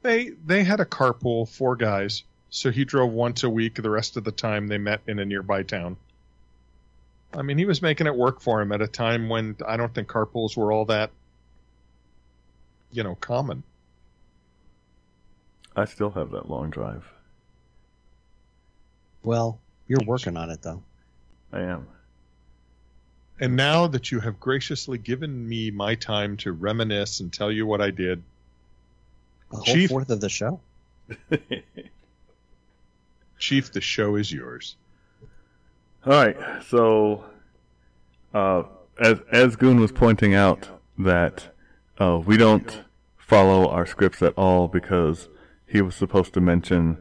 They 0.00 0.30
they 0.30 0.64
had 0.64 0.80
a 0.80 0.86
carpool, 0.86 1.46
four 1.46 1.76
guys. 1.76 2.22
So 2.48 2.70
he 2.70 2.86
drove 2.86 3.12
once 3.12 3.42
a 3.42 3.50
week. 3.50 3.74
The 3.74 3.90
rest 3.90 4.16
of 4.16 4.24
the 4.24 4.32
time 4.32 4.66
they 4.66 4.78
met 4.78 5.02
in 5.06 5.18
a 5.18 5.26
nearby 5.26 5.64
town. 5.64 5.98
I 7.34 7.42
mean, 7.42 7.58
he 7.58 7.66
was 7.66 7.82
making 7.82 8.06
it 8.06 8.16
work 8.16 8.40
for 8.40 8.62
him 8.62 8.72
at 8.72 8.80
a 8.80 8.86
time 8.86 9.28
when 9.28 9.54
I 9.66 9.76
don't 9.76 9.94
think 9.94 10.08
carpools 10.08 10.56
were 10.56 10.72
all 10.72 10.86
that, 10.86 11.10
you 12.90 13.02
know, 13.02 13.16
common. 13.16 13.64
I 15.76 15.84
still 15.84 16.12
have 16.12 16.30
that 16.30 16.48
long 16.48 16.70
drive. 16.70 17.04
Well, 19.22 19.60
you're 19.86 20.06
working 20.06 20.38
on 20.38 20.48
it 20.48 20.62
though. 20.62 20.82
I 21.52 21.60
am. 21.60 21.86
And 23.40 23.54
now 23.54 23.86
that 23.86 24.10
you 24.10 24.20
have 24.20 24.40
graciously 24.40 24.98
given 24.98 25.48
me 25.48 25.70
my 25.70 25.94
time 25.94 26.36
to 26.38 26.52
reminisce 26.52 27.20
and 27.20 27.32
tell 27.32 27.52
you 27.52 27.66
what 27.66 27.80
I 27.80 27.90
did, 27.90 28.22
A 29.52 29.56
whole 29.56 29.64
Chief- 29.64 29.90
fourth 29.90 30.10
of 30.10 30.20
the 30.20 30.28
show. 30.28 30.60
Chief, 33.38 33.70
the 33.72 33.80
show 33.80 34.16
is 34.16 34.32
yours. 34.32 34.76
All 36.04 36.12
right. 36.12 36.36
So, 36.68 37.24
uh, 38.34 38.64
as 39.00 39.20
as 39.30 39.56
Goon 39.56 39.78
was 39.80 39.92
pointing 39.92 40.34
out 40.34 40.68
that 40.98 41.54
uh, 41.98 42.20
we 42.24 42.36
don't 42.36 42.82
follow 43.16 43.68
our 43.68 43.86
scripts 43.86 44.22
at 44.22 44.34
all 44.34 44.66
because 44.68 45.28
he 45.66 45.80
was 45.80 45.94
supposed 45.94 46.34
to 46.34 46.40
mention 46.40 46.98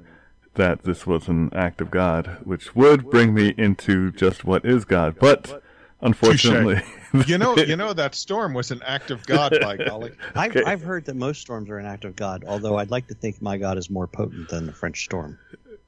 that 0.55 0.83
this 0.83 1.07
was 1.07 1.27
an 1.27 1.49
act 1.53 1.81
of 1.81 1.89
God, 1.89 2.37
which 2.43 2.75
would 2.75 3.09
bring 3.09 3.33
me 3.33 3.53
into 3.57 4.11
just 4.11 4.43
what 4.43 4.63
is 4.65 4.85
God. 4.85 5.17
But 5.19 5.63
unfortunately, 6.01 6.81
You 7.25 7.37
know, 7.37 7.55
you 7.57 7.75
know 7.75 7.93
that 7.93 8.15
storm 8.15 8.53
was 8.53 8.71
an 8.71 8.81
act 8.83 9.11
of 9.11 9.25
God, 9.25 9.57
by 9.61 9.77
golly. 9.87 10.11
I've, 10.35 10.55
Okay. 10.55 10.63
I've 10.65 10.81
heard 10.81 11.05
that 11.05 11.15
most 11.15 11.41
storms 11.41 11.69
are 11.69 11.77
an 11.77 11.85
act 11.85 12.05
of 12.05 12.15
God, 12.15 12.43
although 12.47 12.77
I'd 12.77 12.91
like 12.91 13.07
to 13.07 13.13
think 13.13 13.41
my 13.41 13.57
God 13.57 13.77
is 13.77 13.89
more 13.89 14.07
potent 14.07 14.49
than 14.49 14.65
the 14.65 14.73
French 14.73 15.03
storm. 15.05 15.39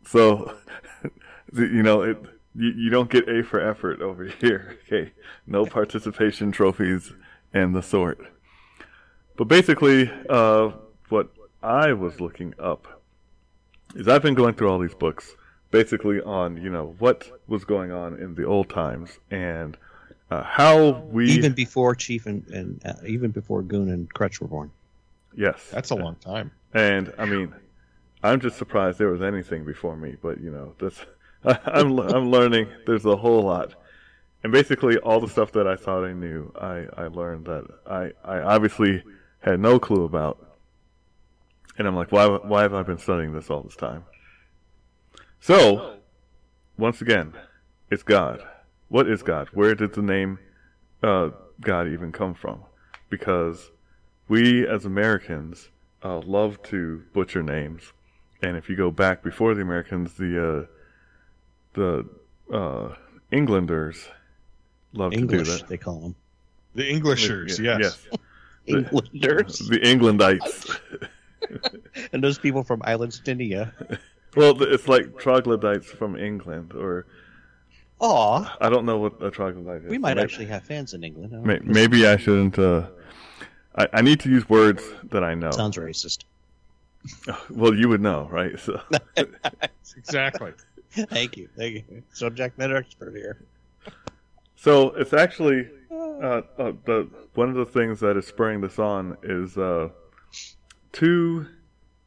So, 0.05 0.55
you 1.53 1.83
know, 1.83 2.01
it, 2.03 2.17
you, 2.55 2.69
you 2.71 2.89
don't 2.89 3.09
get 3.09 3.27
A 3.29 3.43
for 3.43 3.59
effort 3.59 4.01
over 4.01 4.25
here. 4.25 4.77
Okay. 4.91 5.11
No 5.45 5.65
participation 5.65 6.51
trophies 6.51 7.13
and 7.53 7.75
the 7.75 7.83
sort. 7.83 8.19
But 9.37 9.47
basically, 9.47 10.11
uh, 10.29 10.71
what 11.09 11.29
I 11.61 11.93
was 11.93 12.19
looking 12.19 12.53
up 12.57 13.01
is 13.95 14.07
I've 14.07 14.23
been 14.23 14.33
going 14.33 14.55
through 14.55 14.69
all 14.71 14.79
these 14.79 14.95
books 14.95 15.35
basically 15.71 16.21
on, 16.21 16.57
you 16.57 16.69
know, 16.71 16.95
what 16.97 17.29
was 17.47 17.65
going 17.65 17.91
on 17.91 18.15
in 18.19 18.33
the 18.35 18.45
old 18.45 18.69
times 18.69 19.19
and 19.29 19.77
uh, 20.31 20.43
how 20.43 20.91
we. 21.11 21.31
Even 21.31 21.53
before 21.53 21.95
Chief 21.95 22.25
and, 22.25 22.45
and 22.47 22.81
uh, 22.85 22.93
even 23.05 23.31
before 23.31 23.61
Goon 23.61 23.89
and 23.89 24.11
Crutch 24.13 24.39
were 24.41 24.47
born. 24.47 24.71
yes. 25.35 25.67
That's 25.71 25.89
a 25.89 25.95
long 25.95 26.15
time. 26.15 26.51
And 26.73 27.13
I 27.17 27.25
mean, 27.25 27.53
I'm 28.23 28.39
just 28.39 28.57
surprised 28.57 28.99
there 28.99 29.09
was 29.09 29.21
anything 29.21 29.65
before 29.65 29.95
me. 29.95 30.17
But 30.21 30.39
you 30.41 30.51
know, 30.51 30.75
this 30.79 31.05
I'm 31.43 31.99
I'm 31.99 32.31
learning. 32.31 32.67
There's 32.85 33.05
a 33.05 33.15
whole 33.15 33.41
lot, 33.41 33.73
and 34.43 34.51
basically 34.51 34.97
all 34.97 35.19
the 35.19 35.29
stuff 35.29 35.51
that 35.53 35.67
I 35.67 35.75
thought 35.75 36.03
I 36.03 36.13
knew, 36.13 36.51
I 36.59 36.85
I 36.95 37.07
learned 37.07 37.45
that 37.45 37.65
I 37.87 38.11
I 38.23 38.41
obviously 38.41 39.03
had 39.39 39.59
no 39.59 39.79
clue 39.79 40.03
about. 40.03 40.45
And 41.77 41.87
I'm 41.87 41.95
like, 41.95 42.11
why 42.11 42.27
why 42.27 42.63
have 42.63 42.73
I 42.73 42.83
been 42.83 42.97
studying 42.97 43.33
this 43.33 43.49
all 43.49 43.61
this 43.61 43.75
time? 43.75 44.03
So, 45.39 45.99
once 46.77 47.01
again, 47.01 47.33
it's 47.89 48.03
God. 48.03 48.45
What 48.89 49.07
is 49.09 49.23
God? 49.23 49.49
Where 49.53 49.75
did 49.75 49.93
the 49.93 50.01
name 50.01 50.39
uh, 51.01 51.29
God 51.61 51.87
even 51.87 52.11
come 52.11 52.33
from? 52.33 52.63
Because 53.09 53.71
we 54.27 54.67
as 54.67 54.85
Americans 54.85 55.69
uh, 56.03 56.19
love 56.19 56.61
to 56.63 57.03
butcher 57.13 57.43
names, 57.43 57.93
and 58.41 58.57
if 58.57 58.69
you 58.69 58.75
go 58.75 58.91
back 58.91 59.23
before 59.23 59.53
the 59.53 59.61
Americans, 59.61 60.13
the 60.13 60.43
uh, 60.47 60.65
the 61.73 62.05
uh, 62.53 62.95
Englanders 63.31 64.07
love 64.93 65.11
to 65.13 65.25
do 65.25 65.43
that. 65.43 65.67
they 65.67 65.77
call 65.77 65.99
them. 65.99 66.15
The 66.75 66.89
Englishers, 66.89 67.59
yes. 67.59 67.97
The- 68.07 68.19
Englanders. 68.77 69.59
the 69.59 69.79
Englandites. 69.79 70.79
and 72.13 72.23
those 72.23 72.37
people 72.37 72.63
from 72.63 72.81
Island 72.85 73.11
Stinia. 73.11 73.73
well, 74.35 74.61
it's 74.61 74.87
like 74.87 75.17
troglodytes 75.17 75.87
from 75.87 76.15
England, 76.15 76.73
or 76.73 77.05
Aw, 78.01 78.57
I 78.61 78.69
don't 78.69 78.85
know 78.85 78.97
what 78.97 79.21
a 79.21 79.29
troglodyte 79.29 79.83
is. 79.83 79.89
we 79.89 79.97
might 79.97 80.15
Maybe- 80.15 80.23
actually 80.23 80.45
have 80.47 80.63
fans 80.63 80.93
in 80.93 81.03
England. 81.03 81.33
huh? 81.33 81.41
may- 81.41 81.59
Maybe 81.63 82.07
I 82.07 82.15
shouldn't. 82.17 82.57
Uh, 82.57 82.87
I, 83.75 83.87
I 83.93 84.01
need 84.01 84.19
to 84.21 84.29
use 84.29 84.47
words 84.49 84.83
that 85.11 85.23
I 85.23 85.33
know. 85.35 85.51
Sounds 85.51 85.77
racist. 85.77 86.23
Well, 87.49 87.73
you 87.73 87.87
would 87.89 88.01
know, 88.01 88.27
right? 88.31 88.59
So, 88.59 88.79
Exactly. 89.97 90.51
Thank 90.91 91.37
you. 91.37 91.47
Thank 91.57 91.75
you. 91.75 92.03
Subject 92.13 92.57
matter 92.57 92.75
expert 92.75 93.15
here. 93.15 93.37
so 94.55 94.89
it's 94.91 95.13
actually 95.13 95.67
uh, 95.91 96.41
uh, 96.57 96.73
the 96.85 97.07
one 97.35 97.47
of 97.49 97.55
the 97.55 97.65
things 97.65 97.99
that 98.01 98.17
is 98.17 98.25
spurring 98.27 98.59
this 98.61 98.79
on 98.79 99.15
is 99.23 99.57
uh, 99.57 99.89
two 100.91 101.45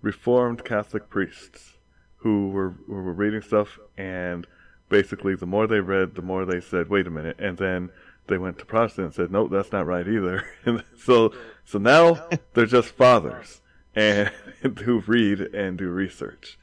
Reformed 0.02 0.64
Catholic 0.64 1.08
priests 1.08 1.74
who 2.16 2.48
were 2.50 2.74
who 2.86 2.94
were 2.94 3.12
reading 3.14 3.40
stuff, 3.40 3.78
and 3.96 4.46
basically, 4.92 5.34
the 5.34 5.46
more 5.46 5.66
they 5.66 5.80
read, 5.80 6.14
the 6.14 6.22
more 6.22 6.44
they 6.44 6.60
said, 6.60 6.88
"Wait 6.88 7.06
a 7.08 7.10
minute," 7.10 7.36
and 7.40 7.56
then 7.58 7.90
they 8.28 8.38
went 8.38 8.58
to 8.60 8.64
Protestant 8.64 9.06
and 9.06 9.14
said, 9.14 9.30
"Nope, 9.32 9.50
that's 9.50 9.72
not 9.72 9.86
right 9.86 10.06
either." 10.06 10.44
and 10.64 10.84
so, 10.96 11.32
so 11.64 11.78
now 11.78 12.28
they're 12.54 12.66
just 12.66 12.90
fathers 12.94 13.60
and 13.96 14.28
who 14.84 15.00
read 15.00 15.40
and 15.40 15.76
do 15.78 15.88
research. 15.88 16.58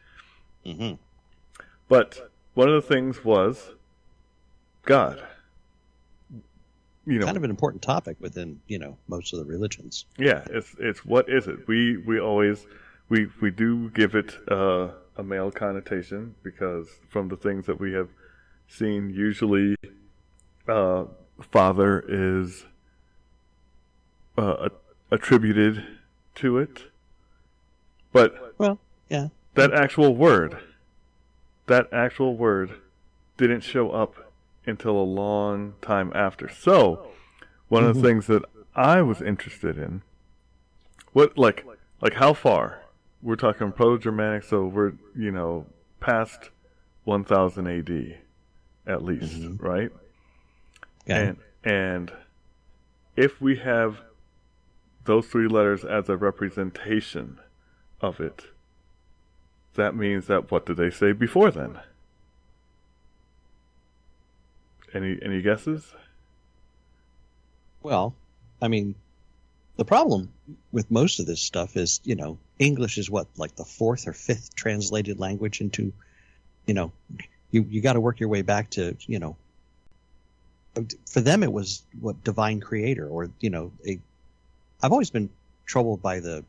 hmm 0.65 0.93
But 1.89 2.31
one 2.53 2.69
of 2.69 2.75
the 2.81 2.87
things 2.87 3.25
was 3.25 3.71
God. 4.83 5.21
You 7.05 7.17
know, 7.17 7.25
Kind 7.25 7.37
of 7.37 7.43
an 7.43 7.49
important 7.49 7.81
topic 7.81 8.17
within, 8.19 8.59
you 8.67 8.77
know, 8.77 8.95
most 9.07 9.33
of 9.33 9.39
the 9.39 9.45
religions. 9.45 10.05
yeah, 10.17 10.43
it's 10.51 10.75
it's 10.79 11.03
what 11.03 11.27
is 11.27 11.47
it? 11.47 11.67
We 11.67 11.97
we 11.97 12.19
always 12.19 12.67
we 13.09 13.27
we 13.41 13.49
do 13.49 13.89
give 13.91 14.13
it 14.15 14.37
uh, 14.47 14.89
a 15.19 15.23
male 15.23 15.51
connotation 15.51 16.33
because 16.43 16.87
from 17.09 17.27
the 17.27 17.35
things 17.35 17.65
that 17.65 17.77
we 17.77 17.91
have 17.91 18.07
seen, 18.69 19.09
usually 19.09 19.75
uh, 20.67 21.03
father 21.51 22.03
is 22.07 22.65
uh, 24.37 24.69
attributed 25.11 25.85
to 26.35 26.57
it, 26.57 26.85
but 28.13 28.55
Well, 28.57 28.79
yeah. 29.09 29.27
that 29.55 29.73
actual 29.73 30.15
word, 30.15 30.57
that 31.65 31.87
actual 31.91 32.37
word, 32.37 32.75
didn't 33.37 33.61
show 33.61 33.91
up 33.91 34.31
until 34.65 34.95
a 34.95 35.03
long 35.03 35.73
time 35.81 36.11
after. 36.15 36.47
So, 36.47 37.11
one 37.67 37.83
of 37.83 37.95
the 37.95 38.01
Mhm. 38.01 38.05
things 38.05 38.27
that 38.27 38.43
I 38.73 39.01
was 39.01 39.21
interested 39.21 39.77
in, 39.77 40.01
what 41.11 41.37
like 41.37 41.65
like 42.01 42.13
how 42.13 42.33
far? 42.33 42.83
We're 43.21 43.35
talking 43.35 43.71
Proto-Germanic, 43.71 44.43
so 44.43 44.65
we're 44.65 44.93
you 45.15 45.31
know 45.31 45.65
past 45.99 46.49
1000 47.03 47.67
AD, 47.67 48.17
at 48.87 49.03
least, 49.03 49.41
Mhm. 49.41 49.61
right? 49.61 49.91
Okay. 51.03 51.27
And 51.27 51.37
and 51.63 52.13
if 53.15 53.41
we 53.41 53.57
have 53.57 54.01
those 55.05 55.27
three 55.27 55.47
letters 55.47 55.83
as 55.83 56.07
a 56.07 56.15
representation 56.15 57.39
of 57.99 58.19
it, 58.21 58.45
that 59.73 59.95
means 59.95 60.27
that 60.27 60.51
what 60.51 60.65
did 60.65 60.77
they 60.77 60.89
say 60.89 61.11
before 61.11 61.51
then? 61.51 61.79
Any 64.93 65.19
any 65.21 65.41
guesses? 65.41 65.93
Well, 67.83 68.15
I 68.61 68.67
mean, 68.67 68.95
the 69.79 69.85
problem 69.85 70.29
with 70.73 70.91
most 70.91 71.21
of 71.21 71.25
this 71.25 71.41
stuff 71.41 71.77
is, 71.77 72.01
you 72.03 72.15
know, 72.15 72.37
English 72.59 72.97
is 72.97 73.09
what, 73.09 73.27
like 73.37 73.55
the 73.55 73.63
fourth 73.63 74.09
or 74.09 74.13
fifth 74.13 74.53
translated 74.53 75.21
language 75.21 75.61
into, 75.61 75.93
you 76.65 76.73
know, 76.73 76.91
you, 77.49 77.65
you 77.69 77.79
got 77.79 77.93
to 77.93 78.01
work 78.01 78.19
your 78.19 78.27
way 78.27 78.41
back 78.41 78.69
to, 78.71 78.97
you 79.07 79.19
know, 79.19 79.37
for 81.05 81.21
them 81.21 81.43
it 81.43 81.53
was 81.53 81.81
what 82.01 82.21
divine 82.25 82.59
creator 82.59 83.07
or, 83.07 83.29
you 83.39 83.49
know, 83.49 83.71
a, 83.87 83.97
I've 84.83 84.91
always 84.91 85.11
been 85.11 85.29
troubled 85.65 86.01
by 86.01 86.19
the, 86.19 86.43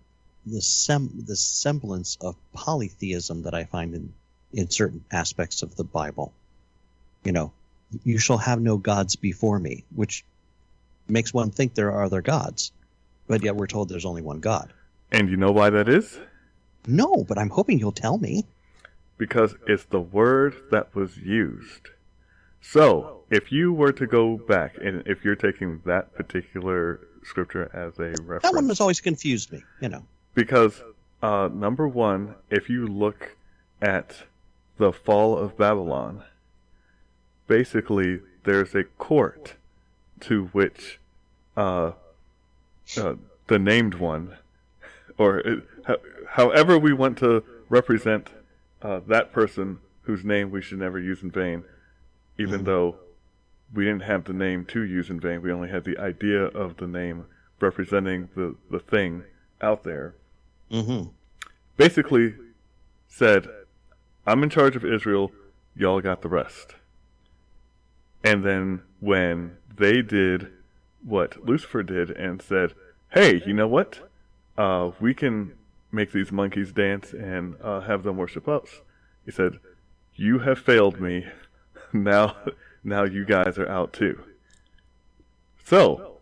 the 0.44 0.60
sem, 0.60 1.22
the 1.24 1.36
semblance 1.36 2.18
of 2.20 2.34
polytheism 2.52 3.44
that 3.44 3.54
I 3.54 3.62
find 3.62 3.94
in, 3.94 4.12
in 4.52 4.70
certain 4.70 5.04
aspects 5.12 5.62
of 5.62 5.76
the 5.76 5.84
Bible. 5.84 6.32
You 7.22 7.30
know, 7.30 7.52
you 8.02 8.18
shall 8.18 8.38
have 8.38 8.60
no 8.60 8.76
gods 8.76 9.14
before 9.14 9.60
me, 9.60 9.84
which 9.94 10.24
makes 11.06 11.32
one 11.32 11.52
think 11.52 11.74
there 11.74 11.92
are 11.92 12.02
other 12.02 12.22
gods, 12.22 12.72
but 13.30 13.44
yet 13.44 13.54
we're 13.54 13.68
told 13.68 13.88
there's 13.88 14.04
only 14.04 14.22
one 14.22 14.40
God. 14.40 14.72
And 15.12 15.30
you 15.30 15.36
know 15.36 15.52
why 15.52 15.70
that 15.70 15.88
is? 15.88 16.18
No, 16.88 17.22
but 17.28 17.38
I'm 17.38 17.50
hoping 17.50 17.78
you'll 17.78 17.92
tell 17.92 18.18
me. 18.18 18.44
Because 19.18 19.54
it's 19.68 19.84
the 19.84 20.00
word 20.00 20.56
that 20.72 20.92
was 20.96 21.16
used. 21.16 21.90
So, 22.60 23.20
if 23.30 23.52
you 23.52 23.72
were 23.72 23.92
to 23.92 24.04
go 24.04 24.36
back, 24.36 24.78
and 24.82 25.04
if 25.06 25.24
you're 25.24 25.36
taking 25.36 25.80
that 25.86 26.12
particular 26.12 27.06
scripture 27.22 27.70
as 27.72 28.00
a 28.00 28.20
reference, 28.20 28.42
That 28.42 28.54
one 28.54 28.66
has 28.68 28.80
always 28.80 29.00
confused 29.00 29.52
me. 29.52 29.62
You 29.80 29.90
know. 29.90 30.02
because 30.34 30.82
uh, 31.22 31.48
number 31.52 31.86
one, 31.86 32.34
if 32.50 32.68
you 32.68 32.88
look 32.88 33.36
at 33.80 34.24
the 34.76 34.92
fall 34.92 35.38
of 35.38 35.56
Babylon, 35.56 36.24
basically 37.46 38.22
there's 38.42 38.74
a 38.74 38.82
court 38.82 39.54
to 40.22 40.46
which 40.46 40.98
uh, 41.56 41.92
uh, 42.96 43.14
the 43.46 43.58
named 43.58 43.94
one, 43.94 44.36
or 45.18 45.38
it, 45.40 45.64
ho- 45.86 46.00
however 46.28 46.78
we 46.78 46.92
want 46.92 47.18
to 47.18 47.42
represent 47.68 48.30
uh, 48.82 49.00
that 49.06 49.32
person 49.32 49.78
whose 50.02 50.24
name 50.24 50.50
we 50.50 50.62
should 50.62 50.78
never 50.78 50.98
use 50.98 51.22
in 51.22 51.30
vain, 51.30 51.64
even 52.38 52.62
Mhm. 52.62 52.64
though 52.64 52.96
we 53.72 53.84
didn't 53.84 54.02
have 54.02 54.24
the 54.24 54.32
name 54.32 54.64
to 54.66 54.82
use 54.82 55.10
in 55.10 55.20
vain, 55.20 55.42
we 55.42 55.52
only 55.52 55.68
had 55.68 55.84
the 55.84 55.96
idea 55.98 56.44
of 56.46 56.76
the 56.78 56.86
name 56.86 57.26
representing 57.60 58.28
the, 58.34 58.56
the 58.70 58.80
thing 58.80 59.22
out 59.60 59.84
there 59.84 60.14
Mm-hmm. 60.70 61.08
basically 61.76 62.34
said, 63.08 63.48
I'm 64.26 64.42
in 64.42 64.50
charge 64.50 64.76
of 64.76 64.84
Israel, 64.84 65.30
y'all 65.76 66.00
got 66.00 66.22
the 66.22 66.28
rest. 66.28 66.74
And 68.24 68.44
then 68.44 68.82
when 69.00 69.56
they 69.76 70.00
did 70.02 70.48
what 71.04 71.44
Lucifer 71.46 71.82
did 71.82 72.10
and 72.10 72.40
said, 72.42 72.74
hey, 73.12 73.42
you 73.46 73.52
know 73.54 73.68
what? 73.68 74.10
Uh, 74.58 74.90
we 75.00 75.14
can 75.14 75.52
make 75.92 76.12
these 76.12 76.30
monkeys 76.30 76.72
dance 76.72 77.12
and 77.12 77.56
uh, 77.62 77.80
have 77.80 78.02
them 78.02 78.16
worship 78.16 78.46
us. 78.48 78.80
He 79.24 79.30
said, 79.32 79.58
you 80.14 80.40
have 80.40 80.58
failed 80.58 81.00
me. 81.00 81.26
now, 81.92 82.36
now 82.84 83.04
you 83.04 83.24
guys 83.24 83.58
are 83.58 83.68
out 83.68 83.92
too. 83.92 84.22
So, 85.64 86.18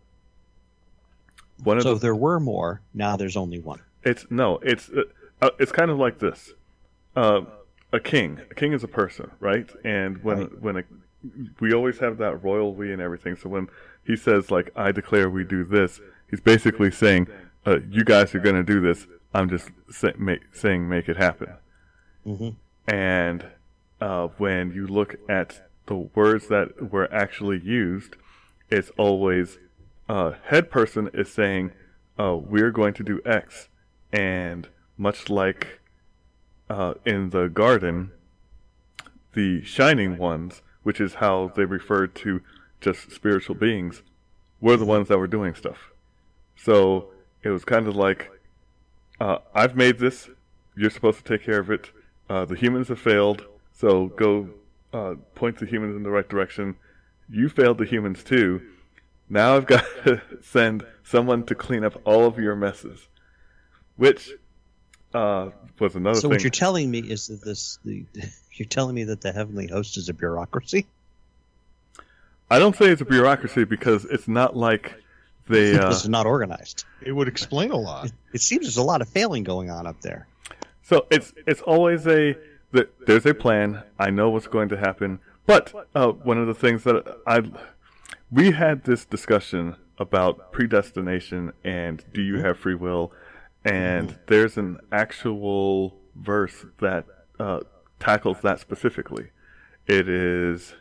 one 1.62 1.76
of 1.78 1.82
So 1.82 1.94
the 1.94 2.00
there 2.00 2.14
were 2.14 2.38
more. 2.40 2.80
Now 2.94 3.16
there's 3.16 3.36
only 3.36 3.58
one. 3.58 3.80
it's 4.04 4.26
no, 4.30 4.58
it's 4.62 4.88
uh, 4.90 5.02
uh, 5.42 5.50
it's 5.58 5.72
kind 5.72 5.90
of 5.90 5.98
like 5.98 6.18
this. 6.18 6.52
Uh, 7.16 7.42
a 7.92 7.98
king, 8.00 8.40
a 8.50 8.54
king 8.54 8.72
is 8.72 8.84
a 8.84 8.88
person, 8.88 9.30
right? 9.40 9.68
And 9.84 10.22
when 10.22 10.38
Right. 10.38 10.60
when 10.62 10.76
a, 10.76 10.82
we 11.60 11.72
always 11.72 11.98
have 11.98 12.18
that 12.18 12.42
royal 12.42 12.74
we 12.74 12.92
and 12.92 13.02
everything. 13.02 13.36
So 13.36 13.48
when 13.48 13.68
he 14.04 14.16
says 14.16 14.50
like, 14.50 14.70
"I 14.76 14.92
declare 14.92 15.28
we 15.28 15.44
do 15.44 15.64
this," 15.64 16.00
he's 16.30 16.40
basically 16.40 16.90
saying, 16.90 17.28
uh, 17.66 17.78
"You 17.90 18.04
guys 18.04 18.34
are 18.34 18.40
going 18.40 18.56
to 18.56 18.62
do 18.62 18.80
this. 18.80 19.06
I'm 19.34 19.48
just 19.48 19.70
say, 19.90 20.12
make, 20.18 20.54
saying 20.54 20.88
make 20.88 21.08
it 21.08 21.16
happen." 21.16 21.54
Mm-hmm. 22.26 22.94
And 22.94 23.46
uh, 24.00 24.28
when 24.38 24.72
you 24.72 24.86
look 24.86 25.16
at 25.28 25.68
the 25.86 25.96
words 25.96 26.48
that 26.48 26.90
were 26.92 27.12
actually 27.12 27.60
used, 27.60 28.16
it's 28.70 28.90
always 28.96 29.58
uh, 30.08 30.32
head 30.44 30.70
person 30.70 31.10
is 31.12 31.32
saying, 31.32 31.72
uh, 32.18 32.36
"We're 32.36 32.70
going 32.70 32.94
to 32.94 33.02
do 33.02 33.20
X," 33.24 33.68
and 34.12 34.68
much 34.96 35.28
like 35.28 35.80
uh, 36.70 36.94
in 37.04 37.30
the 37.30 37.48
garden, 37.48 38.12
the 39.34 39.62
shining 39.64 40.18
ones, 40.18 40.62
which 40.88 41.02
is 41.02 41.16
how 41.16 41.52
they 41.54 41.66
referred 41.66 42.14
to 42.14 42.40
just 42.80 43.12
spiritual 43.12 43.54
beings, 43.54 44.02
were 44.58 44.74
the 44.74 44.86
ones 44.86 45.06
that 45.08 45.18
were 45.18 45.26
doing 45.26 45.54
stuff. 45.54 45.92
So 46.56 47.10
it 47.42 47.50
was 47.50 47.62
kind 47.62 47.86
of 47.86 47.94
like, 47.94 48.30
uh, 49.20 49.40
"I've 49.54 49.76
made 49.76 49.98
this. 49.98 50.30
You're 50.74 50.88
supposed 50.88 51.18
to 51.18 51.24
take 51.24 51.44
care 51.44 51.60
of 51.60 51.70
it. 51.70 51.90
Uh, 52.30 52.46
the 52.46 52.56
humans 52.56 52.88
have 52.88 52.98
failed, 52.98 53.44
so 53.70 54.06
go 54.24 54.48
uh, 54.94 55.16
point 55.34 55.58
the 55.58 55.66
humans 55.66 55.94
in 55.94 56.04
the 56.04 56.10
right 56.10 56.26
direction. 56.26 56.76
You 57.28 57.50
failed 57.50 57.76
the 57.76 57.84
humans 57.84 58.24
too. 58.24 58.62
Now 59.28 59.56
I've 59.56 59.66
got 59.66 59.84
to 60.04 60.22
send 60.40 60.86
someone 61.04 61.44
to 61.44 61.54
clean 61.54 61.84
up 61.84 62.00
all 62.06 62.24
of 62.24 62.38
your 62.38 62.56
messes." 62.56 63.08
Which 63.96 64.30
uh, 65.14 65.50
was 65.78 65.94
another 65.94 66.16
So 66.16 66.22
thing. 66.22 66.30
what 66.30 66.42
you're 66.42 66.50
telling 66.50 66.90
me 66.90 66.98
is 67.00 67.26
that 67.28 67.42
this 67.42 67.78
the 67.84 68.04
you're 68.52 68.68
telling 68.68 68.94
me 68.94 69.04
that 69.04 69.20
the 69.20 69.32
heavenly 69.32 69.66
host 69.66 69.96
is 69.96 70.08
a 70.08 70.14
bureaucracy? 70.14 70.86
I 72.50 72.58
don't 72.58 72.74
say 72.76 72.86
it's 72.86 73.02
a 73.02 73.04
bureaucracy 73.06 73.64
because 73.64 74.04
it's 74.06 74.28
not 74.28 74.56
like 74.56 74.94
they. 75.48 75.76
Uh, 75.78 75.88
this 75.88 76.02
is 76.02 76.08
not 76.08 76.26
organized. 76.26 76.84
It 77.02 77.12
would 77.12 77.28
explain 77.28 77.70
a 77.70 77.76
lot. 77.76 78.10
It 78.34 78.40
seems 78.42 78.64
there's 78.66 78.76
a 78.76 78.82
lot 78.82 79.00
of 79.00 79.08
failing 79.08 79.42
going 79.44 79.70
on 79.70 79.86
up 79.86 80.00
there. 80.02 80.26
so 80.82 81.06
it's 81.10 81.32
it's 81.46 81.62
always 81.62 82.06
a 82.06 82.36
that 82.72 82.90
there's 83.06 83.24
a 83.24 83.32
plan. 83.34 83.82
I 83.98 84.10
know 84.10 84.28
what's 84.30 84.46
going 84.48 84.68
to 84.70 84.76
happen. 84.76 85.20
But 85.46 85.72
uh, 85.94 86.08
one 86.08 86.36
of 86.36 86.46
the 86.46 86.54
things 86.54 86.84
that 86.84 87.16
I 87.26 87.40
we 88.30 88.50
had 88.50 88.84
this 88.84 89.06
discussion 89.06 89.76
about 89.98 90.52
predestination 90.52 91.52
and 91.64 92.04
do 92.12 92.20
you 92.20 92.36
have 92.40 92.58
free 92.58 92.74
will, 92.74 93.10
and 93.72 94.18
there's 94.26 94.56
an 94.56 94.78
actual 94.92 95.94
verse 96.16 96.64
that 96.80 97.04
uh, 97.38 97.60
tackles 98.00 98.40
that 98.42 98.60
specifically. 98.60 99.30
It 99.86 100.08
is 100.08 100.74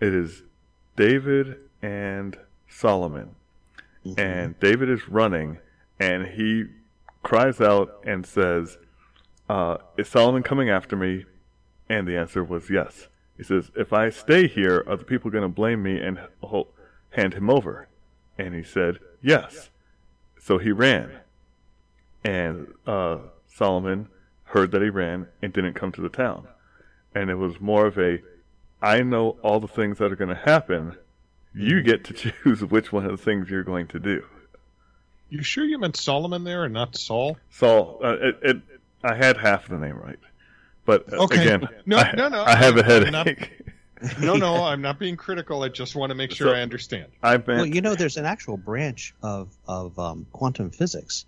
it 0.00 0.14
is 0.14 0.42
David 0.96 1.58
and 1.82 2.36
Solomon 2.68 3.34
Mhm. 4.06 4.18
and 4.18 4.58
David 4.60 4.88
is 4.88 5.08
running, 5.08 5.58
and 5.98 6.26
he 6.28 6.66
cries 7.22 7.60
out 7.60 8.00
and 8.06 8.24
says, 8.24 8.78
uh, 9.48 9.76
"Is 9.98 10.08
Solomon 10.08 10.42
coming 10.42 10.70
after 10.70 10.96
me?" 10.96 11.26
And 11.88 12.08
the 12.08 12.16
answer 12.16 12.42
was 12.42 12.70
yes. 12.70 13.08
He 13.36 13.42
says, 13.42 13.70
"If 13.76 13.92
I 13.92 14.08
stay 14.10 14.46
here, 14.46 14.82
are 14.86 14.96
the 14.96 15.04
people 15.04 15.30
going 15.30 15.42
to 15.42 15.48
blame 15.48 15.82
me 15.82 16.00
and 16.00 16.18
hand 17.10 17.34
him 17.34 17.50
over?" 17.50 17.88
And 18.38 18.54
he 18.54 18.62
said, 18.62 18.98
"Yes." 19.20 19.68
So 20.38 20.56
he 20.56 20.72
ran, 20.72 21.20
and 22.24 22.66
uh, 22.86 23.18
Solomon 23.54 24.08
heard 24.44 24.70
that 24.72 24.82
he 24.82 24.90
ran 24.90 25.26
and 25.42 25.52
didn't 25.52 25.74
come 25.74 25.92
to 25.92 26.00
the 26.00 26.08
town, 26.08 26.46
and 27.14 27.30
it 27.30 27.36
was 27.36 27.60
more 27.60 27.86
of 27.86 27.98
a, 27.98 28.20
I 28.82 29.02
know 29.02 29.36
all 29.42 29.60
the 29.60 29.68
things 29.68 29.98
that 29.98 30.10
are 30.12 30.16
going 30.16 30.28
to 30.34 30.42
happen." 30.42 30.96
You 31.52 31.82
get 31.82 32.04
to 32.04 32.12
choose 32.44 32.64
which 32.64 32.92
one 32.92 33.04
of 33.04 33.10
the 33.10 33.16
things 33.16 33.50
you're 33.50 33.64
going 33.64 33.88
to 33.88 33.98
do. 33.98 34.24
You 35.30 35.42
sure 35.42 35.64
you 35.64 35.78
meant 35.78 35.96
Solomon 35.96 36.44
there 36.44 36.62
and 36.64 36.72
not 36.72 36.96
Saul? 36.96 37.36
Saul, 37.50 37.98
uh, 38.04 38.16
it, 38.20 38.38
it, 38.42 38.56
I 39.02 39.14
had 39.16 39.36
half 39.36 39.66
the 39.68 39.76
name 39.76 39.96
right, 39.96 40.18
but 40.84 41.12
uh, 41.12 41.24
Okay. 41.24 41.40
again, 41.42 41.68
No, 41.86 41.96
I, 41.98 42.12
no, 42.16 42.28
no. 42.28 42.44
I 42.44 42.54
have 42.54 42.76
a 42.76 42.84
I'm 43.06 43.10
not- 43.12 43.26
headache. 43.26 43.56
No, 44.18 44.36
no, 44.36 44.64
I'm 44.64 44.80
not 44.80 44.98
being 44.98 45.16
critical. 45.16 45.62
I 45.62 45.68
just 45.68 45.94
want 45.94 46.08
to 46.10 46.14
make 46.14 46.30
sure 46.30 46.46
So- 46.46 46.54
I 46.54 46.60
understand. 46.62 47.06
I 47.22 47.32
meant 47.32 47.46
Well, 47.48 47.66
you 47.66 47.80
know, 47.82 47.94
there's 47.96 48.16
an 48.16 48.24
actual 48.26 48.56
branch 48.56 49.12
of 49.22 49.48
of 49.68 49.98
um, 49.98 50.26
quantum 50.32 50.70
physics 50.70 51.26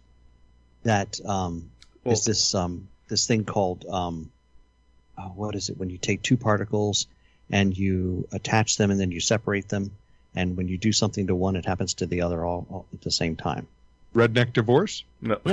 that 0.85 1.21
um, 1.25 1.71
Well- 2.05 2.13
is 2.15 2.25
this 2.25 2.55
um, 2.55 2.89
this 3.09 3.27
thing 3.27 3.45
called 3.45 3.85
um, 3.89 4.31
oh, 5.19 5.33
what 5.35 5.55
is 5.55 5.69
it? 5.69 5.77
When 5.79 5.91
you 5.91 5.99
take 5.99 6.23
two 6.23 6.37
particles 6.37 7.07
and 7.51 7.77
you 7.77 8.27
attach 8.33 8.77
them 8.77 8.91
and 8.91 8.99
then 9.01 9.11
you 9.11 9.21
separate 9.21 9.69
them, 9.69 9.91
and 10.35 10.57
when 10.57 10.69
you 10.69 10.79
do 10.79 10.93
something 10.93 11.27
to 11.27 11.35
one, 11.35 11.57
it 11.57 11.67
happens 11.67 11.95
to 11.95 12.07
the 12.07 12.23
other 12.23 12.45
all, 12.45 12.67
all 12.71 12.87
at 12.93 13.03
the 13.03 13.11
same 13.11 13.37
time. 13.37 13.67
Redneck 14.15 14.53
divorce? 14.53 15.05
no. 15.21 15.39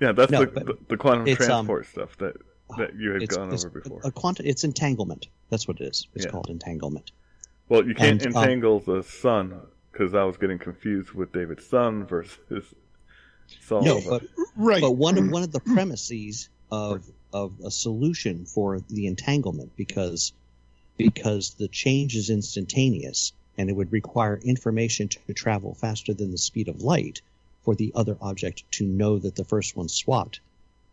yeah, 0.00 0.12
that's 0.12 0.30
No, 0.30 0.44
the, 0.44 0.60
the 0.60 0.78
the 0.88 0.96
quantum 0.96 1.26
it's, 1.26 1.40
um, 1.42 1.46
transport 1.66 1.86
stuff 1.86 2.16
that 2.18 2.36
that 2.76 2.96
you 2.96 3.12
had 3.12 3.28
gone 3.28 3.52
it's 3.52 3.64
over 3.64 3.80
before. 3.80 4.00
a 4.04 4.10
quantum. 4.10 4.46
It's 4.46 4.64
entanglement. 4.64 5.28
That's 5.50 5.68
what 5.68 5.80
it 5.80 5.84
is. 5.84 6.08
It's 6.14 6.24
Yeah. 6.24 6.32
called 6.32 6.48
entanglement. 6.50 7.12
well, 7.68 7.86
you 7.86 7.94
can't 7.94 8.20
and, 8.22 8.34
um, 8.36 8.42
entangle 8.42 8.80
the 8.80 9.02
sun 9.02 9.60
because 9.92 10.14
I 10.14 10.24
was 10.24 10.36
getting 10.36 10.58
confused 10.58 11.12
with 11.12 11.32
David's 11.32 11.64
son 11.66 12.04
versus 12.06 12.74
Saul. 13.60 13.82
No, 13.82 14.00
but 14.00 14.22
Right. 14.56 14.80
But 14.80 14.92
one 14.92 15.18
of 15.18 15.28
one 15.28 15.42
of 15.42 15.52
the 15.52 15.60
mm-hmm. 15.60 15.74
premises 15.74 16.48
of 16.72 17.04
of 17.32 17.60
a 17.62 17.70
solution 17.70 18.46
for 18.46 18.80
the 18.88 19.06
entanglement 19.06 19.76
because 19.76 20.32
because 20.96 21.50
the 21.50 21.68
change 21.68 22.16
is 22.16 22.30
instantaneous 22.30 23.32
and 23.58 23.68
it 23.68 23.74
would 23.74 23.92
require 23.92 24.40
information 24.42 25.08
to 25.08 25.34
travel 25.34 25.74
faster 25.74 26.14
than 26.14 26.30
the 26.30 26.38
speed 26.38 26.68
of 26.68 26.80
light 26.80 27.20
for 27.64 27.74
the 27.74 27.92
other 27.94 28.16
object 28.22 28.64
to 28.70 28.86
know 28.86 29.18
that 29.18 29.34
the 29.34 29.44
first 29.44 29.76
one 29.76 29.88
swapped 29.88 30.40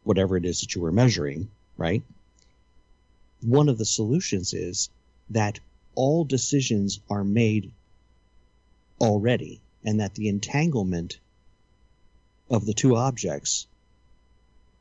whatever 0.03 0.35
it 0.35 0.43
is 0.43 0.59
that 0.59 0.75
you 0.75 0.81
were 0.81 0.91
measuring, 0.91 1.49
right? 1.77 2.03
One 3.41 3.69
of 3.69 3.77
the 3.77 3.85
solutions 3.85 4.53
is 4.53 4.89
that 5.29 5.59
all 5.95 6.25
decisions 6.25 6.99
are 7.09 7.23
made 7.23 7.71
already 8.99 9.61
and 9.85 10.01
that 10.01 10.15
the 10.15 10.27
entanglement 10.27 11.17
of 12.49 12.65
the 12.65 12.73
two 12.73 12.95
objects 12.95 13.67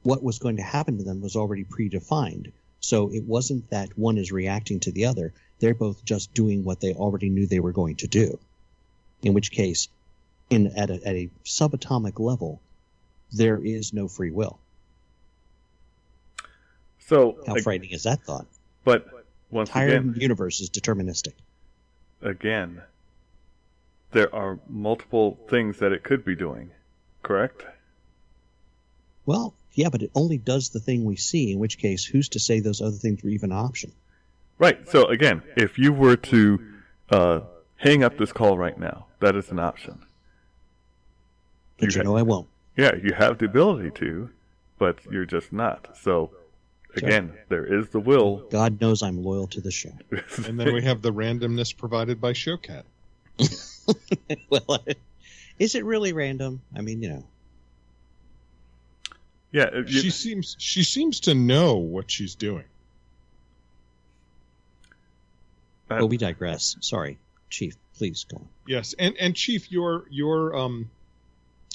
what 0.03 0.23
was 0.23 0.39
going 0.39 0.57
to 0.57 0.63
happen 0.63 0.99
to 0.99 1.05
them 1.05 1.21
was 1.21 1.37
already 1.37 1.65
predefined. 1.65 2.53
So 2.81 3.13
it 3.13 3.25
wasn't 3.25 3.71
that 3.71 3.97
one 3.97 4.19
is 4.19 4.33
reacting 4.33 4.81
to 4.81 4.91
the 4.93 5.07
other. 5.07 5.33
They're 5.61 5.75
both 5.75 6.05
just 6.05 6.35
doing 6.35 6.65
what 6.65 6.81
they 6.81 6.93
already 6.95 7.29
knew 7.29 7.47
they 7.47 7.61
were 7.61 7.73
going 7.73 7.97
to 7.97 8.09
do. 8.09 8.39
In 9.23 9.35
which 9.35 9.53
case, 9.53 9.89
in 10.51 10.67
at 10.77 10.91
a, 10.91 10.95
at 11.07 11.15
a 11.15 11.31
subatomic 11.45 12.19
level, 12.19 12.61
there 13.31 13.59
is 13.65 13.93
no 13.93 14.09
free 14.09 14.33
will. 14.33 14.59
so 17.07 17.39
How 17.47 17.57
ag- 17.57 17.63
frightening 17.63 17.91
is 17.91 18.03
that 18.03 18.23
thought? 18.23 18.47
But 18.85 19.07
once 19.51 19.69
entire 19.69 19.89
again, 19.89 20.15
universe 20.19 20.61
is 20.61 20.71
deterministic. 20.71 21.35
again, 22.21 22.83
there 24.11 24.35
are 24.35 24.59
multiple 24.69 25.39
things 25.49 25.79
that 25.79 25.93
it 25.93 26.03
could 26.03 26.25
be 26.25 26.35
doing. 26.35 26.71
Correct? 27.23 27.65
Well, 29.27 29.55
yeah, 29.75 29.89
but 29.89 30.03
it 30.03 30.11
only 30.15 30.39
does 30.39 30.71
the 30.71 30.81
thing 30.81 31.05
we 31.05 31.17
see. 31.17 31.53
In 31.53 31.59
which 31.59 31.79
case, 31.79 32.05
who's 32.05 32.29
to 32.31 32.41
say 32.41 32.61
those 32.61 32.81
other 32.81 32.97
things 32.97 33.23
were 33.23 33.31
even 33.31 33.53
an 33.53 33.59
option? 33.59 33.93
Right. 34.59 34.89
So 34.89 35.07
again, 35.07 35.43
if 35.57 35.79
you 35.79 35.93
were 35.93 36.17
to 36.17 36.61
uh, 37.11 37.41
hang 37.77 38.03
up 38.05 38.19
this 38.19 38.33
call 38.33 38.59
right 38.59 38.79
now, 38.79 39.07
that 39.21 39.37
is 39.37 39.51
an 39.51 39.59
option. 39.59 40.01
But 41.79 41.87
You 41.95 41.97
you 41.97 41.99
ha- 42.01 42.11
know, 42.13 42.17
I 42.17 42.23
won't. 42.23 42.49
Yeah, 42.77 42.95
you 42.97 43.13
have 43.13 43.39
the 43.39 43.47
ability 43.47 43.91
to, 43.97 44.31
but 44.79 44.99
you're 45.11 45.25
just 45.27 45.53
not. 45.53 45.97
So 46.01 46.31
again, 46.97 47.33
there 47.49 47.65
is 47.65 47.89
the 47.91 48.01
will. 48.01 48.47
God 48.51 48.81
knows 48.81 49.03
I'm 49.03 49.23
loyal 49.23 49.47
to 49.49 49.61
the 49.61 49.71
show. 49.71 49.93
And 50.47 50.59
then 50.59 50.73
we 50.73 50.83
have 50.83 51.03
the 51.03 51.13
randomness 51.13 51.77
provided 51.77 52.21
by 52.21 52.33
Showcat. 52.33 52.85
well, 54.51 54.85
is 55.63 55.77
it 55.77 55.85
really 55.85 56.13
random? 56.13 56.61
I 56.77 56.81
mean, 56.81 57.01
you 57.03 57.09
know, 57.11 57.25
yeah, 59.53 59.69
if 59.73 59.93
you- 59.93 60.01
She 60.01 60.11
seems 60.11 60.57
she 60.59 60.83
seems 60.83 61.21
to 61.21 61.35
know 61.35 61.77
what 61.77 62.11
she's 62.11 62.35
doing. 62.35 62.65
Uh, 65.89 66.01
but 66.01 66.07
we 66.09 66.17
digress. 66.17 66.77
Sorry, 66.81 67.19
Chief. 67.49 67.77
Please 67.97 68.25
go 68.25 68.39
on. 68.39 68.49
Yes, 68.67 68.95
and 68.99 69.15
and 69.21 69.37
Chief, 69.37 69.71
your 69.71 70.07
your 70.11 70.57
um 70.57 70.91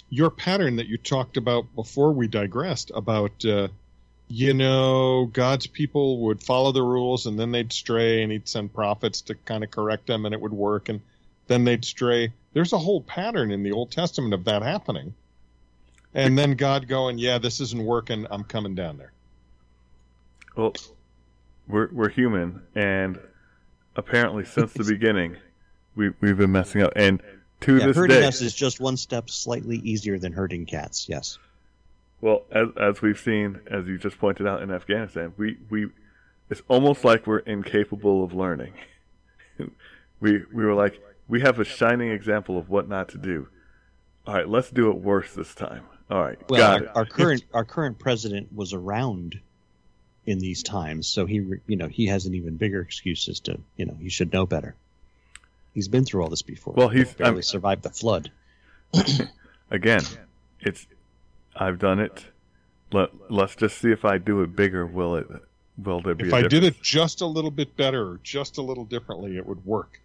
your 0.10 0.30
pattern 0.32 0.76
that 0.78 0.88
you 0.88 0.98
talked 0.98 1.38
about 1.38 1.74
before 1.76 2.12
we 2.12 2.28
digressed 2.28 2.92
about 2.94 3.46
uh, 3.46 3.70
you 4.28 4.54
know 4.54 5.26
God's 5.32 5.68
people 5.68 6.20
would 6.26 6.44
follow 6.44 6.74
the 6.74 6.82
rules 6.84 7.26
and 7.26 7.40
then 7.40 7.52
they'd 7.52 7.72
stray 7.72 8.24
and 8.24 8.32
he'd 8.34 8.48
send 8.50 8.74
prophets 8.74 9.22
to 9.24 9.36
kind 9.36 9.64
of 9.64 9.72
correct 9.72 10.08
them 10.08 10.26
and 10.26 10.34
it 10.34 10.42
would 10.42 10.52
work 10.54 10.90
and 10.90 11.00
then 11.48 11.64
they'd 11.64 11.86
stray. 11.86 12.34
There's 12.58 12.74
a 12.74 12.80
whole 12.80 13.02
pattern 13.02 13.52
in 13.52 13.62
the 13.62 13.72
Old 13.72 13.92
Testament 13.92 14.34
of 14.34 14.44
that 14.46 14.64
happening. 14.64 15.14
And 16.16 16.36
then 16.36 16.56
God 16.56 16.88
going, 16.88 17.20
yeah, 17.20 17.38
this 17.38 17.60
isn't 17.62 17.86
working. 17.86 18.26
I'm 18.32 18.44
coming 18.44 18.74
down 18.74 18.98
there. 18.98 19.12
Well, 20.56 20.74
we're 21.68 21.88
we're 21.92 22.10
human, 22.10 22.64
and 22.74 23.20
apparently 23.96 24.44
since 24.44 24.74
the 24.74 24.84
beginning, 24.88 25.38
we 25.96 26.10
we've 26.20 26.36
been 26.36 26.52
messing 26.52 26.82
up. 26.82 26.94
And 26.96 27.22
to 27.62 27.78
Yeah, 27.78 27.86
this 27.86 27.96
hurting 27.96 28.22
day, 28.22 28.26
us 28.26 28.42
is 28.42 28.56
just 28.56 28.80
one 28.80 28.98
step 28.98 29.30
slightly 29.30 29.78
easier 29.78 30.18
than 30.18 30.34
hurting 30.34 30.66
cats. 30.66 31.08
Yes. 31.08 31.38
well, 32.22 32.42
as 32.52 32.70
as 32.82 33.04
we've 33.04 33.20
seen, 33.20 33.60
as 33.70 33.86
you 33.86 34.00
just 34.00 34.18
pointed 34.18 34.48
out 34.48 34.64
in 34.64 34.72
Afghanistan, 34.72 35.32
we 35.38 35.60
we 35.70 35.90
it's 36.50 36.64
almost 36.70 37.06
like 37.06 37.28
we're 37.28 37.38
incapable 37.38 38.24
of 38.24 38.34
learning. 38.34 38.74
we 40.20 40.44
we 40.52 40.66
were 40.66 40.74
like, 40.74 41.00
we 41.28 41.42
have 41.42 41.60
a 41.60 41.64
shining 41.66 42.10
example 42.10 42.58
of 42.58 42.70
what 42.70 42.88
not 42.88 43.10
to 43.10 43.18
do. 43.18 43.48
All 44.26 44.34
right, 44.34 44.48
let's 44.48 44.70
do 44.70 44.90
it 44.90 44.98
worse 44.98 45.34
this 45.34 45.54
time. 45.56 45.84
All 46.10 46.22
right, 46.22 46.38
Well, 46.50 46.60
got 46.60 46.82
our, 46.82 46.84
it. 46.84 46.92
our 46.96 47.06
current 47.18 47.44
our 47.54 47.66
current 47.66 48.00
president 48.00 48.54
was 48.54 48.74
around 48.74 49.40
in 50.26 50.40
these 50.40 50.64
times, 50.64 51.08
so 51.08 51.26
he 51.26 51.36
you 51.68 51.76
know 51.76 51.88
he 51.88 52.08
has 52.08 52.26
an 52.26 52.34
even 52.36 52.56
bigger 52.58 52.82
excuse 52.82 53.28
as 53.30 53.40
to 53.42 53.60
you 53.76 53.86
know 53.86 53.96
he 54.02 54.10
should 54.10 54.32
know 54.34 54.46
better. 54.46 54.76
He's 55.74 55.88
been 55.88 56.06
through 56.06 56.24
all 56.24 56.30
this 56.30 56.42
before. 56.42 56.74
Well, 56.76 56.90
he's- 56.90 57.14
barely 57.14 57.34
I'm- 57.36 57.42
survived 57.44 57.84
the 57.84 57.90
flood. 57.90 58.32
Again, 59.72 60.02
it's 60.62 60.88
I've 61.56 61.80
done 61.80 62.00
it. 62.00 62.26
Let 62.92 63.10
let's 63.30 63.56
just 63.56 63.78
see 63.78 63.92
if 63.92 64.06
I 64.06 64.18
do 64.18 64.42
it 64.44 64.56
bigger. 64.56 64.86
Will 64.86 65.16
it? 65.18 65.28
Will 65.78 66.02
there 66.02 66.16
be? 66.16 66.28
If 66.28 66.34
a 66.34 66.38
I 66.38 66.42
did 66.44 66.64
it 66.64 66.82
just 66.82 67.20
a 67.22 67.26
little 67.26 67.52
bit 67.52 67.76
better, 67.76 68.20
just 68.24 68.58
a 68.58 68.62
little 68.62 68.86
differently, 68.86 69.36
it 69.38 69.46
would 69.46 69.66
work. 69.66 70.00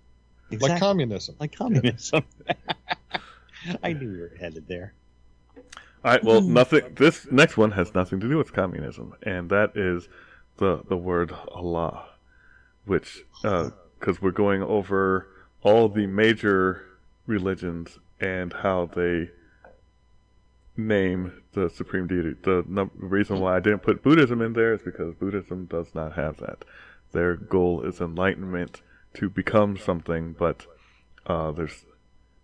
Exactly. 0.53 0.69
Like 0.69 0.81
communism. 0.81 1.37
like 1.41 1.57
communism. 1.57 2.25
I 3.83 3.93
knew 3.93 4.11
we 4.11 4.21
were 4.21 4.33
headed 4.39 4.67
there. 4.69 4.95
All 6.05 6.11
right. 6.13 6.25
Well, 6.25 6.41
hmm. 6.41 6.53
nothing. 6.53 6.95
This 6.97 7.31
next 7.31 7.57
one 7.57 7.73
has 7.73 7.95
nothing 7.95 8.21
to 8.21 8.29
do 8.29 8.37
with 8.37 8.53
communism, 8.53 9.15
and 9.23 9.51
that 9.51 9.77
is 9.77 10.09
the 10.57 10.83
the 10.89 10.97
word 10.97 11.33
Allah, 11.53 12.07
which 12.85 13.25
uh, 13.45 13.71
because 13.99 14.21
we're 14.21 14.33
going 14.33 14.63
over 14.63 15.29
all 15.63 15.89
the 15.89 16.07
major 16.07 16.85
religions 17.27 17.99
and 18.21 18.53
how 18.53 18.87
they 18.87 19.31
name 20.77 21.33
the 21.53 21.69
supreme 21.71 22.07
deity. 22.07 22.35
The 22.43 22.65
num- 22.67 22.91
reason 22.95 23.39
why 23.39 23.57
I 23.57 23.61
didn't 23.61 23.83
put 23.83 24.03
Buddhism 24.03 24.43
in 24.43 24.55
there 24.55 24.75
is 24.75 24.83
because 24.83 25.15
Buddhism 25.15 25.67
does 25.67 25.95
not 25.95 26.15
have 26.15 26.39
that. 26.39 26.65
Their 27.13 27.37
goal 27.37 27.83
is 27.83 28.01
enlightenment 28.01 28.83
to 29.15 29.29
become 29.29 29.77
something, 29.77 30.35
but 30.39 30.67
uh, 31.27 31.53
there's 31.53 31.85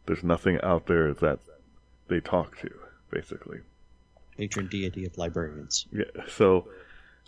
there's 0.06 0.24
nothing 0.24 0.58
out 0.62 0.86
there 0.86 1.12
that 1.14 1.38
they 2.08 2.20
talk 2.20 2.58
to, 2.60 2.70
basically. 3.10 3.60
Patron 4.36 4.68
deity 4.68 5.04
of 5.04 5.18
librarians. 5.18 5.86
Yeah, 5.92 6.04
so 6.28 6.68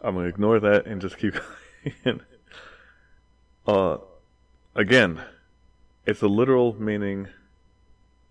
I'm 0.03 0.15
gonna 0.15 0.29
ignore 0.29 0.61
that 0.61 0.87
and 0.87 1.01
just 1.01 1.19
keep 1.19 1.35
going. 2.05 2.21
uh, 3.67 3.99
again, 4.75 5.21
it's 6.07 6.23
a 6.23 6.29
literal 6.29 6.81
meaning. 6.81 7.29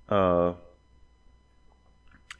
Uh, 0.08 0.54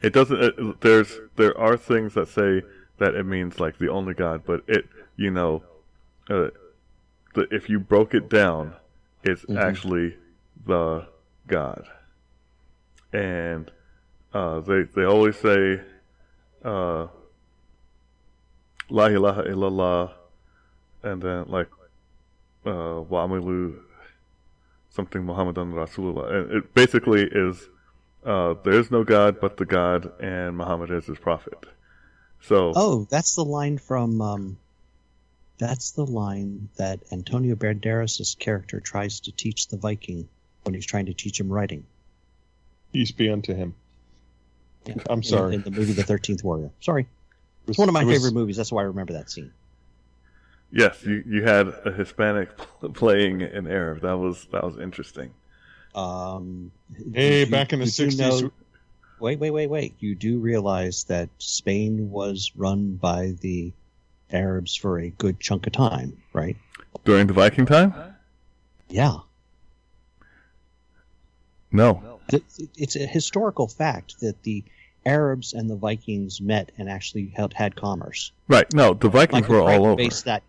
it 0.02 0.12
doesn't. 0.12 0.42
It, 0.42 0.80
there's 0.80 1.18
there 1.36 1.56
are 1.58 1.76
things 1.76 2.14
that 2.14 2.28
say 2.28 2.62
that 2.98 3.14
it 3.14 3.24
means 3.24 3.60
like 3.60 3.78
the 3.78 3.88
only 3.88 4.14
God, 4.14 4.42
but 4.44 4.62
it 4.66 4.88
you 5.16 5.30
know, 5.30 5.62
uh, 6.28 6.48
the, 7.34 7.46
if 7.50 7.68
you 7.68 7.78
broke 7.78 8.14
it 8.14 8.28
down, 8.28 8.74
it's 9.22 9.44
Mhm. 9.44 9.58
actually 9.58 10.16
the 10.66 11.06
God, 11.46 11.86
and 13.12 13.70
uh, 14.32 14.60
they 14.60 14.82
they 14.82 15.04
always 15.04 15.36
say 15.36 15.80
uh, 16.64 17.06
La 18.88 19.06
ilaha 19.06 19.42
illallah, 19.44 20.12
and 21.02 21.22
then 21.22 21.44
like 21.48 21.68
uh, 22.66 23.02
something 24.90 25.24
Muhammadan 25.24 25.72
Rasulullah. 25.72 26.32
And 26.32 26.52
it 26.52 26.74
basically 26.74 27.22
is 27.30 27.68
uh, 28.24 28.54
there 28.64 28.74
is 28.74 28.90
no 28.90 29.04
God 29.04 29.40
but 29.40 29.56
the 29.56 29.64
God, 29.64 30.12
and 30.20 30.56
Muhammad 30.56 30.90
is 30.90 31.06
his 31.06 31.18
prophet. 31.18 31.66
So, 32.42 32.72
Oh, 32.74 33.06
that's 33.10 33.34
the 33.34 33.44
line 33.44 33.78
from. 33.78 34.20
Um, 34.20 34.58
that's 35.60 35.92
the 35.92 36.04
line 36.06 36.68
that 36.76 37.00
Antonio 37.12 37.54
Banderas' 37.54 38.36
character 38.38 38.80
tries 38.80 39.20
to 39.20 39.32
teach 39.32 39.68
the 39.68 39.76
Viking 39.76 40.26
when 40.64 40.74
he's 40.74 40.86
trying 40.86 41.06
to 41.06 41.14
teach 41.14 41.38
him 41.38 41.48
writing. 41.52 41.84
Peace 42.92 43.12
be 43.12 43.30
unto 43.30 43.54
him. 43.54 43.74
Yeah. 44.86 44.94
I'm 45.10 45.22
sorry. 45.22 45.54
In, 45.56 45.62
the 45.62 45.70
movie 45.70 45.92
The 45.92 46.02
Thirteenth 46.02 46.42
Warrior. 46.42 46.70
Sorry, 46.80 47.02
It 47.02 47.06
was- 47.66 47.74
it's 47.74 47.78
one 47.78 47.88
of 47.88 47.92
my 47.92 48.02
was- 48.04 48.16
favorite 48.16 48.34
movies. 48.34 48.56
That's 48.56 48.72
why 48.72 48.80
I 48.82 48.86
remember 48.86 49.12
that 49.12 49.30
scene. 49.30 49.52
yes, 50.72 51.04
you, 51.04 51.22
you 51.26 51.42
had 51.42 51.68
a 51.84 51.92
Hispanic 51.92 52.48
playing 52.94 53.42
an 53.42 53.66
Arab. 53.66 54.00
That 54.00 54.16
was 54.18 54.46
that 54.52 54.64
was 54.64 54.78
interesting. 54.78 55.30
Um, 55.94 56.72
Hey, 57.12 57.40
you- 57.40 57.50
back 57.50 57.72
in 57.72 57.80
the 57.80 57.84
you 57.84 57.90
60s. 57.90 58.42
know- 58.42 58.50
wait, 59.20 59.38
wait, 59.38 59.50
wait, 59.50 59.68
wait. 59.68 59.94
You 60.00 60.14
do 60.14 60.38
realize 60.38 61.04
that 61.04 61.28
Spain 61.38 62.10
was 62.10 62.52
run 62.56 62.94
by 62.96 63.34
the 63.40 63.72
Arabs 64.32 64.74
for 64.74 64.98
a 64.98 65.10
good 65.10 65.40
chunk 65.40 65.66
of 65.66 65.72
time, 65.72 66.16
right? 66.32 66.56
During 67.04 67.26
the 67.26 67.32
Viking 67.32 67.66
time? 67.66 67.94
Yeah. 68.88 69.18
No. 71.72 72.20
It's 72.76 72.96
a 72.96 73.06
historical 73.06 73.68
fact 73.68 74.20
that 74.20 74.42
the 74.42 74.64
Arabs 75.06 75.52
and 75.52 75.68
the 75.68 75.76
Vikings 75.76 76.40
met 76.40 76.72
and 76.78 76.88
actually 76.88 77.32
had, 77.34 77.52
had 77.52 77.74
commerce. 77.74 78.32
Right. 78.48 78.72
No, 78.74 78.94
the 78.94 79.08
Vikings 79.08 79.42
Michael 79.42 79.64
were 79.64 79.70
all 79.70 79.86
over. 79.86 79.96
based 79.96 80.24
that 80.26 80.42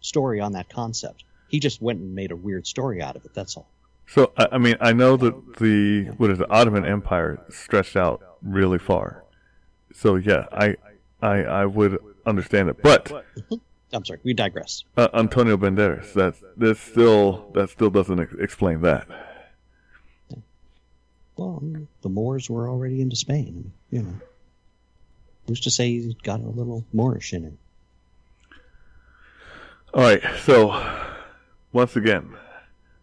story 0.00 0.40
on 0.40 0.52
that 0.52 0.68
concept. 0.68 1.24
He 1.48 1.60
just 1.60 1.80
went 1.80 2.00
and 2.00 2.14
made 2.14 2.32
a 2.32 2.36
weird 2.36 2.66
story 2.66 3.02
out 3.02 3.16
of 3.16 3.24
it. 3.24 3.34
That's 3.34 3.56
all. 3.56 3.68
So 4.08 4.32
I, 4.36 4.48
I 4.52 4.58
mean, 4.58 4.76
I 4.80 4.92
know 4.92 5.16
that 5.16 5.56
the 5.56 6.04
what 6.16 6.30
is 6.30 6.38
the 6.38 6.48
Ottoman 6.50 6.84
Empire 6.84 7.40
stretched 7.48 7.96
out 7.96 8.38
really 8.42 8.78
far. 8.78 9.24
So 9.92 10.16
yeah, 10.16 10.46
I 10.52 10.76
I 11.22 11.44
I 11.44 11.66
would 11.66 11.98
understand 12.26 12.68
it, 12.68 12.82
but 12.82 13.24
I'm 13.92 14.04
sorry. 14.04 14.20
We 14.24 14.34
digress. 14.34 14.84
uh, 14.96 15.08
Antonio 15.14 15.56
Banderas, 15.56 16.12
that 16.14 16.34
this 16.56 16.78
still 16.80 17.50
that 17.54 17.70
still 17.70 17.90
doesn't 17.90 18.20
ex- 18.20 18.34
explain 18.38 18.80
that. 18.82 19.06
Well, 21.36 21.62
the 22.02 22.08
Moors 22.08 22.48
were 22.48 22.68
already 22.68 23.00
into 23.00 23.16
Spain. 23.16 23.72
You 23.90 24.02
know, 24.02 24.14
who's 25.46 25.60
to 25.60 25.70
say 25.70 25.88
he's 25.90 26.14
got 26.14 26.40
a 26.40 26.48
little 26.48 26.84
Moorish 26.92 27.32
in 27.34 27.42
him? 27.44 27.58
All 29.94 30.02
right, 30.02 30.22
so 30.44 30.74
once 31.72 31.96
again, 31.96 32.34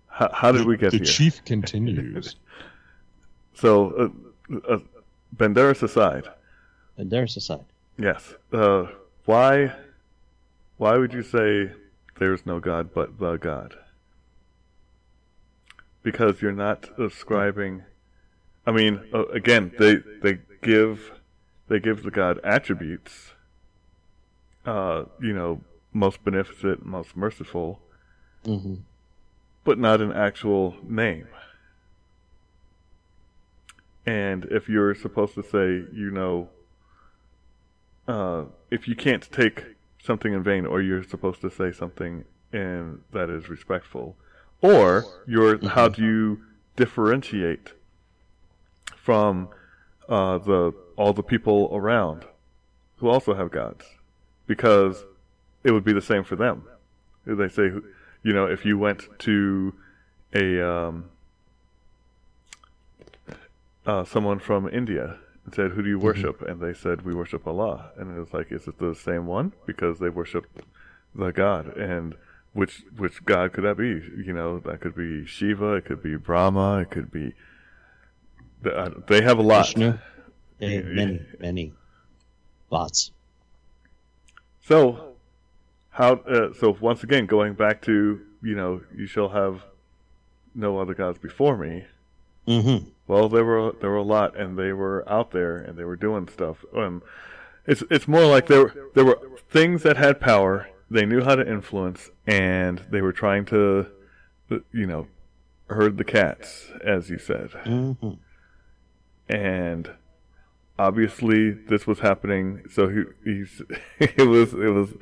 how, 0.08 0.30
how 0.32 0.52
did 0.52 0.66
we 0.66 0.78
get 0.78 0.92
the 0.92 0.98
here? 0.98 1.06
chief 1.06 1.44
continues. 1.46 2.36
So 3.56 4.12
uh, 4.50 4.58
uh, 4.68 4.80
Banderas 5.38 5.84
aside, 5.84 6.28
And 6.98 7.12
there's 7.12 7.38
a 7.38 7.40
side. 7.40 7.64
yes. 8.00 8.34
Uh, 8.52 8.88
why 9.26 9.74
why 10.78 10.98
would 10.98 11.14
you 11.14 11.24
say 11.24 11.72
there's 12.20 12.46
no 12.46 12.60
God 12.60 12.94
but 12.94 13.20
the 13.20 13.38
God. 13.38 13.76
Because 16.02 16.42
you're 16.42 16.52
not 16.52 16.90
ascribing. 17.00 17.84
I 18.66 18.72
mean, 18.72 19.02
uh, 19.14 19.26
again, 19.28 19.72
they 19.80 19.96
they 20.22 20.40
give 20.62 21.12
they 21.68 21.80
give 21.80 22.04
the 22.04 22.12
God 22.12 22.40
attributes. 22.44 23.34
Uh, 24.66 25.06
you 25.22 25.34
know, 25.34 25.62
most 25.92 26.24
beneficent, 26.24 26.86
most 26.86 27.16
merciful, 27.18 27.80
Mm-hmm. 28.46 28.76
but 29.64 29.78
not 29.78 30.02
an 30.02 30.12
actual 30.14 30.76
name. 30.84 31.28
And 34.06 34.46
if 34.46 34.68
you're 34.68 34.96
supposed 34.96 35.34
to 35.36 35.44
say, 35.44 35.86
you 35.94 36.12
know, 36.12 36.50
uh, 38.08 38.46
if 38.70 38.88
you 38.88 38.96
can't 38.96 39.30
take 39.32 39.64
something 40.02 40.34
in 40.34 40.44
vain, 40.44 40.66
or 40.66 40.82
you're 40.82 41.04
supposed 41.04 41.42
to 41.42 41.50
say 41.50 41.72
something 41.72 42.26
in 42.52 43.00
that 43.12 43.30
is 43.30 43.50
respectful, 43.50 44.16
or 44.62 45.06
you're 45.28 45.70
how 45.70 45.88
do 45.88 46.04
you 46.04 46.42
differentiate 46.76 47.72
from 48.96 49.50
uh, 50.10 50.38
the 50.40 50.74
all 50.96 51.14
the 51.14 51.24
people 51.24 51.70
around 51.74 52.26
who 52.98 53.10
also 53.10 53.34
have 53.34 53.52
gods? 53.52 53.86
Because 54.48 55.06
it 55.64 55.72
would 55.72 55.86
be 55.86 55.94
the 55.94 56.02
same 56.02 56.24
for 56.24 56.36
them. 56.36 56.64
They 57.26 57.48
say, 57.48 57.72
you 58.24 58.34
know, 58.34 58.46
if 58.46 58.66
you 58.66 58.78
went 58.78 59.08
to 59.20 59.74
a 60.34 60.62
um, 60.62 61.06
uh, 63.86 64.04
someone 64.04 64.40
from 64.40 64.68
India 64.68 65.18
and 65.46 65.54
said, 65.54 65.72
"Who 65.72 65.82
do 65.84 65.90
you 65.90 66.00
worship?" 66.00 66.42
and 66.42 66.60
they 66.62 66.74
said, 66.74 67.02
"We 67.04 67.14
worship 67.14 67.46
Allah," 67.48 67.92
and 67.98 68.16
it 68.16 68.20
was 68.20 68.34
like, 68.34 68.52
"Is 68.52 68.68
it 68.68 68.78
the 68.80 68.96
same 68.96 69.26
one?" 69.26 69.54
Because 69.66 70.00
they 70.00 70.10
worship 70.10 70.46
the 71.16 71.32
God, 71.32 71.76
and 71.78 72.16
which 72.54 72.84
which 72.98 73.24
God 73.26 73.54
could 73.54 73.64
that 73.64 73.78
be? 73.78 74.02
You 74.26 74.34
know, 74.34 74.60
that 74.60 74.82
could 74.82 74.96
be 74.96 75.26
Shiva, 75.26 75.74
it 75.74 75.86
could 75.86 76.02
be 76.04 76.16
Brahma, 76.16 76.80
it 76.82 76.92
could 76.92 77.12
be. 77.12 77.34
uh, 78.66 78.92
They 79.08 79.22
have 79.22 79.40
a 79.40 79.44
lot. 79.44 79.68
Vishnu. 79.68 79.98
They 80.60 80.76
have 80.76 80.86
many, 80.86 81.26
many 81.40 81.74
lots. 82.70 83.12
So, 84.62 85.16
how? 85.90 86.14
Uh, 86.14 86.54
so 86.54 86.78
once 86.80 87.04
again, 87.04 87.26
going 87.26 87.54
back 87.54 87.82
to 87.84 88.22
you 88.42 88.56
know, 88.56 88.82
you 88.96 89.08
shall 89.08 89.30
have 89.30 89.64
no 90.56 90.78
other 90.80 90.94
gods 90.94 91.18
before 91.18 91.58
me. 91.58 91.86
Mm-hmm. 92.48 92.90
Well, 93.08 93.30
there 93.30 93.46
were 93.46 93.74
there 93.80 93.90
were 93.90 93.98
a 93.98 94.04
lot, 94.04 94.38
and 94.38 94.58
they 94.58 94.74
were 94.74 95.04
out 95.10 95.32
there, 95.32 95.58
and 95.58 95.78
they 95.78 95.84
were 95.84 95.96
doing 95.96 96.28
stuff. 96.28 96.64
Um, 96.76 97.04
it's 97.66 97.84
it's 97.90 98.08
more 98.08 98.26
like 98.26 98.48
there 98.48 98.64
were, 98.64 98.90
there 98.96 99.06
were 99.06 99.20
things 99.50 99.84
that 99.84 99.98
had 99.98 100.20
power. 100.20 100.70
They 100.90 101.06
knew 101.06 101.22
how 101.24 101.36
to 101.36 101.50
influence, 101.50 102.12
and 102.28 102.82
they 102.92 103.02
were 103.02 103.14
trying 103.14 103.46
to, 103.46 103.88
uh, 104.52 104.58
you 104.72 104.86
know, 104.86 105.08
herd 105.68 105.98
the 105.98 106.04
cats, 106.04 106.68
as 106.84 107.10
you 107.10 107.18
said. 107.18 107.52
Mm-hmm. 107.66 108.12
And 109.30 109.90
obviously, 110.78 111.52
this 111.52 111.88
was 111.88 112.00
happening. 112.00 112.64
So 112.70 112.90
he 112.90 113.04
he's 113.24 113.62
it 114.00 114.28
was 114.28 114.54
it 114.54 114.70
was. 114.74 114.94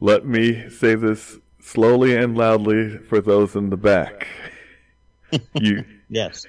Let 0.00 0.24
me 0.24 0.70
say 0.70 0.94
this 0.94 1.38
slowly 1.60 2.14
and 2.14 2.38
loudly 2.38 2.98
for 2.98 3.20
those 3.20 3.56
in 3.56 3.70
the 3.70 3.76
back. 3.76 4.28
you 5.54 5.84
Yes. 6.08 6.46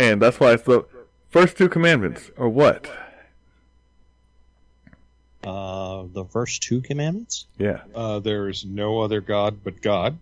And 0.00 0.20
that's 0.20 0.40
why 0.40 0.52
it's 0.54 0.62
the 0.64 0.84
first 1.28 1.56
two 1.56 1.68
commandments 1.68 2.30
are 2.38 2.48
what? 2.48 2.90
Uh, 5.44 6.04
the 6.12 6.24
first 6.24 6.62
two 6.62 6.80
commandments. 6.80 7.46
Yeah. 7.58 7.82
Uh, 7.94 8.18
there's 8.18 8.64
no 8.64 9.00
other 9.00 9.20
God 9.20 9.58
but 9.62 9.80
God. 9.80 10.18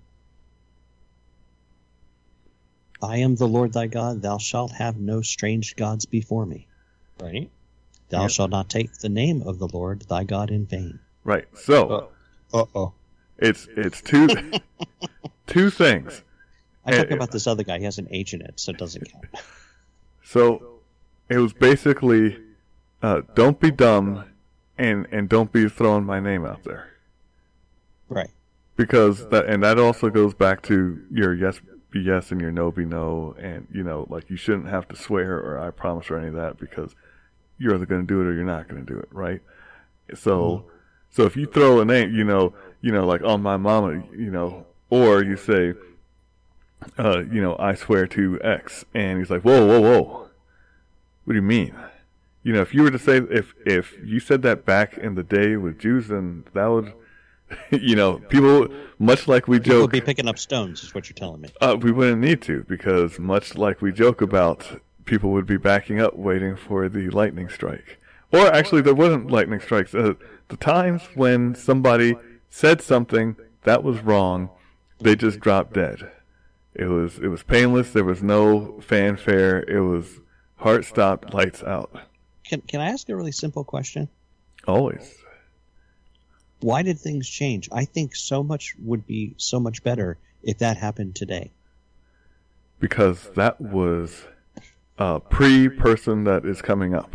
I 3.03 3.19
am 3.19 3.37
the 3.37 3.47
Lord 3.49 3.73
thy 3.73 3.87
God. 3.87 4.23
Thou 4.23 4.38
shalt 4.38 4.73
have 4.73 4.97
no 4.97 5.23
strange 5.23 5.77
gods 5.77 6.05
before 6.05 6.45
me. 6.47 6.67
Right. 7.21 7.49
Thou 8.11 8.23
Yeah. 8.23 8.29
shalt 8.29 8.51
not 8.51 8.69
take 8.69 8.93
the 8.95 9.09
name 9.09 9.43
of 9.43 9.59
the 9.59 9.69
Lord 9.69 10.03
thy 10.03 10.25
God 10.25 10.51
in 10.51 10.67
vain. 10.67 10.99
Right. 11.25 11.47
So 11.57 12.11
Uh 12.53 12.64
oh. 12.75 12.93
it's 13.38 13.69
it's 13.77 14.01
two 14.01 14.29
two 15.47 15.71
things. 15.71 16.23
I'm 16.85 16.95
talking 16.95 17.12
eh. 17.12 17.17
about 17.17 17.31
this 17.33 17.47
other 17.47 17.62
guy. 17.64 17.79
He 17.79 17.85
has 17.85 17.99
an 17.99 18.09
H 18.11 18.35
in 18.35 18.41
it, 18.41 18.59
so 18.59 18.71
it 18.71 18.79
doesn't 18.79 19.05
count. 19.12 19.27
So 20.31 20.81
it 21.31 21.38
was 21.38 21.55
basically 21.55 22.38
uh, 23.03 23.23
don't 23.35 23.59
be 23.59 23.71
dumb 23.71 24.25
and 24.77 25.07
and 25.11 25.27
don't 25.27 25.51
be 25.51 25.69
throwing 25.71 26.05
my 26.05 26.21
name 26.21 26.45
out 26.45 26.64
there 26.64 26.91
Right. 28.11 28.29
because 28.77 29.29
that 29.31 29.47
and 29.47 29.62
that 29.62 29.79
also 29.79 30.11
goes 30.11 30.35
back 30.35 30.61
to 30.64 31.03
your 31.11 31.35
yes 31.35 31.61
be 31.91 32.01
yes 32.01 32.31
and 32.31 32.41
your 32.43 32.53
no 32.53 32.71
be 32.71 32.85
no 32.85 33.35
and 33.41 33.67
you 33.73 33.83
know 33.83 34.07
like 34.11 34.29
you 34.29 34.37
shouldn't 34.37 34.69
have 34.69 34.87
to 34.88 34.97
swear 34.97 35.38
or 35.38 35.59
I 35.59 35.71
promise 35.71 36.11
or 36.11 36.19
any 36.19 36.29
of 36.29 36.35
that 36.35 36.59
because 36.59 36.95
you're 37.59 37.75
either 37.75 37.87
going 37.87 38.03
to 38.03 38.07
do 38.07 38.21
it 38.21 38.27
or 38.27 38.35
you're 38.35 38.45
not 38.45 38.69
going 38.69 38.85
to 38.85 38.93
do 38.93 38.99
it 38.99 39.09
right 39.11 39.41
so 40.14 40.64
so 41.11 41.25
if 41.25 41.37
you 41.37 41.47
throw 41.47 41.81
a 41.81 41.87
name 41.87 42.14
you 42.14 42.25
know 42.25 42.53
you 42.83 42.93
know 42.93 43.07
like 43.07 43.23
on 43.23 43.41
my 43.43 43.57
mama 43.57 44.03
you 44.14 44.31
know 44.31 44.67
or 44.91 45.25
you 45.25 45.37
say 45.37 45.73
uh 46.99 47.21
you 47.31 47.41
know 47.41 47.57
I 47.59 47.75
swear 47.75 48.07
to 48.09 48.41
X 48.43 48.85
and 48.95 49.19
he's 49.19 49.31
like 49.31 49.43
whoa 49.43 49.67
whoa 49.67 49.81
whoa 49.81 50.29
what 51.25 51.33
do 51.33 51.35
you 51.35 51.43
mean 51.43 51.75
you 52.43 52.53
know 52.53 52.61
if 52.61 52.73
you 52.75 52.83
were 52.83 52.91
to 52.91 52.99
say 52.99 53.19
if 53.19 53.55
if 53.67 53.95
you 54.03 54.21
said 54.21 54.43
that 54.43 54.64
back 54.64 54.97
in 54.97 55.14
the 55.14 55.23
day 55.23 55.57
with 55.57 55.79
Jews 55.79 56.09
then 56.09 56.45
that 56.55 56.67
would 56.67 56.93
you 57.71 57.97
know 57.97 58.19
people 58.29 58.69
much 58.99 59.27
like 59.29 59.49
we 59.49 59.59
We'll 59.59 59.83
joke 59.83 59.93
be 59.93 60.01
picking 60.01 60.29
up 60.29 60.38
stones, 60.38 60.83
is 60.83 60.95
what 60.95 61.09
you're 61.09 61.14
telling 61.14 61.41
me. 61.41 61.49
uh, 61.61 61.77
we 61.81 61.93
wouldn't 61.93 62.21
need 62.21 62.43
to 62.43 62.64
because 62.69 63.19
much 63.19 63.57
like 63.57 63.81
we 63.81 63.93
joke 63.93 64.21
about, 64.21 64.81
people 65.05 65.31
would 65.31 65.47
be 65.47 65.57
backing 65.57 66.01
up, 66.01 66.17
waiting 66.17 66.57
for 66.57 66.88
the 66.88 67.09
lightning 67.11 67.49
strike. 67.49 67.99
Or 68.33 68.47
actually, 68.49 68.83
there 68.83 68.95
wasn't 68.95 69.31
lightning 69.31 69.61
strikes. 69.61 69.95
Uh, 69.95 70.14
the 70.49 70.57
times 70.57 71.03
when 71.14 71.55
somebody 71.55 72.17
said 72.51 72.83
something 72.83 73.37
that 73.62 73.83
was 73.83 74.01
wrong, 74.01 74.51
they 75.01 75.14
just 75.17 75.41
dropped 75.41 75.73
dead. 75.75 76.11
It 76.79 76.87
was 76.87 77.19
it 77.19 77.27
was 77.27 77.43
painless. 77.43 77.93
There 77.93 78.05
was 78.05 78.23
no 78.23 78.81
fanfare. 78.81 79.62
It 79.69 79.81
was 79.81 80.21
heart 80.57 80.85
stopped, 80.85 81.35
lights 81.35 81.62
out. 81.62 81.91
Can 82.45 82.61
Can 82.62 82.81
I 82.81 82.87
ask 82.87 83.09
a 83.09 83.17
really 83.17 83.33
simple 83.33 83.64
question? 83.64 84.09
Always. 84.67 85.17
Why 86.61 86.83
did 86.83 86.99
things 86.99 87.29
change? 87.29 87.69
I 87.73 87.85
think 87.85 88.14
so 88.14 88.43
much 88.43 88.75
would 88.83 89.07
be 89.07 89.35
so 89.37 89.59
much 89.59 89.83
better 89.83 90.19
if 90.43 90.59
that 90.59 90.77
happened 90.77 91.14
today. 91.17 91.51
Because 92.79 93.29
that 93.35 93.61
was 93.61 94.25
a 94.99 95.19
pre 95.19 95.69
person 95.69 96.25
that 96.25 96.45
is 96.45 96.62
coming 96.62 96.95
up. 96.95 97.14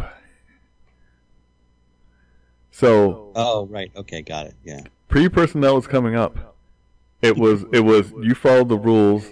So 2.72 3.32
Oh, 3.36 3.66
right. 3.68 3.92
Okay, 3.96 4.22
got 4.22 4.48
it. 4.48 4.56
Yeah. 4.66 4.82
pre 5.08 5.30
person 5.30 5.62
that 5.62 5.74
was 5.74 5.88
coming 5.88 6.16
up, 6.16 6.58
it 7.22 7.38
was 7.38 7.64
it 7.72 7.82
was 7.82 8.12
you 8.22 8.36
followed 8.36 8.68
the 8.68 8.78
rules. 8.78 9.26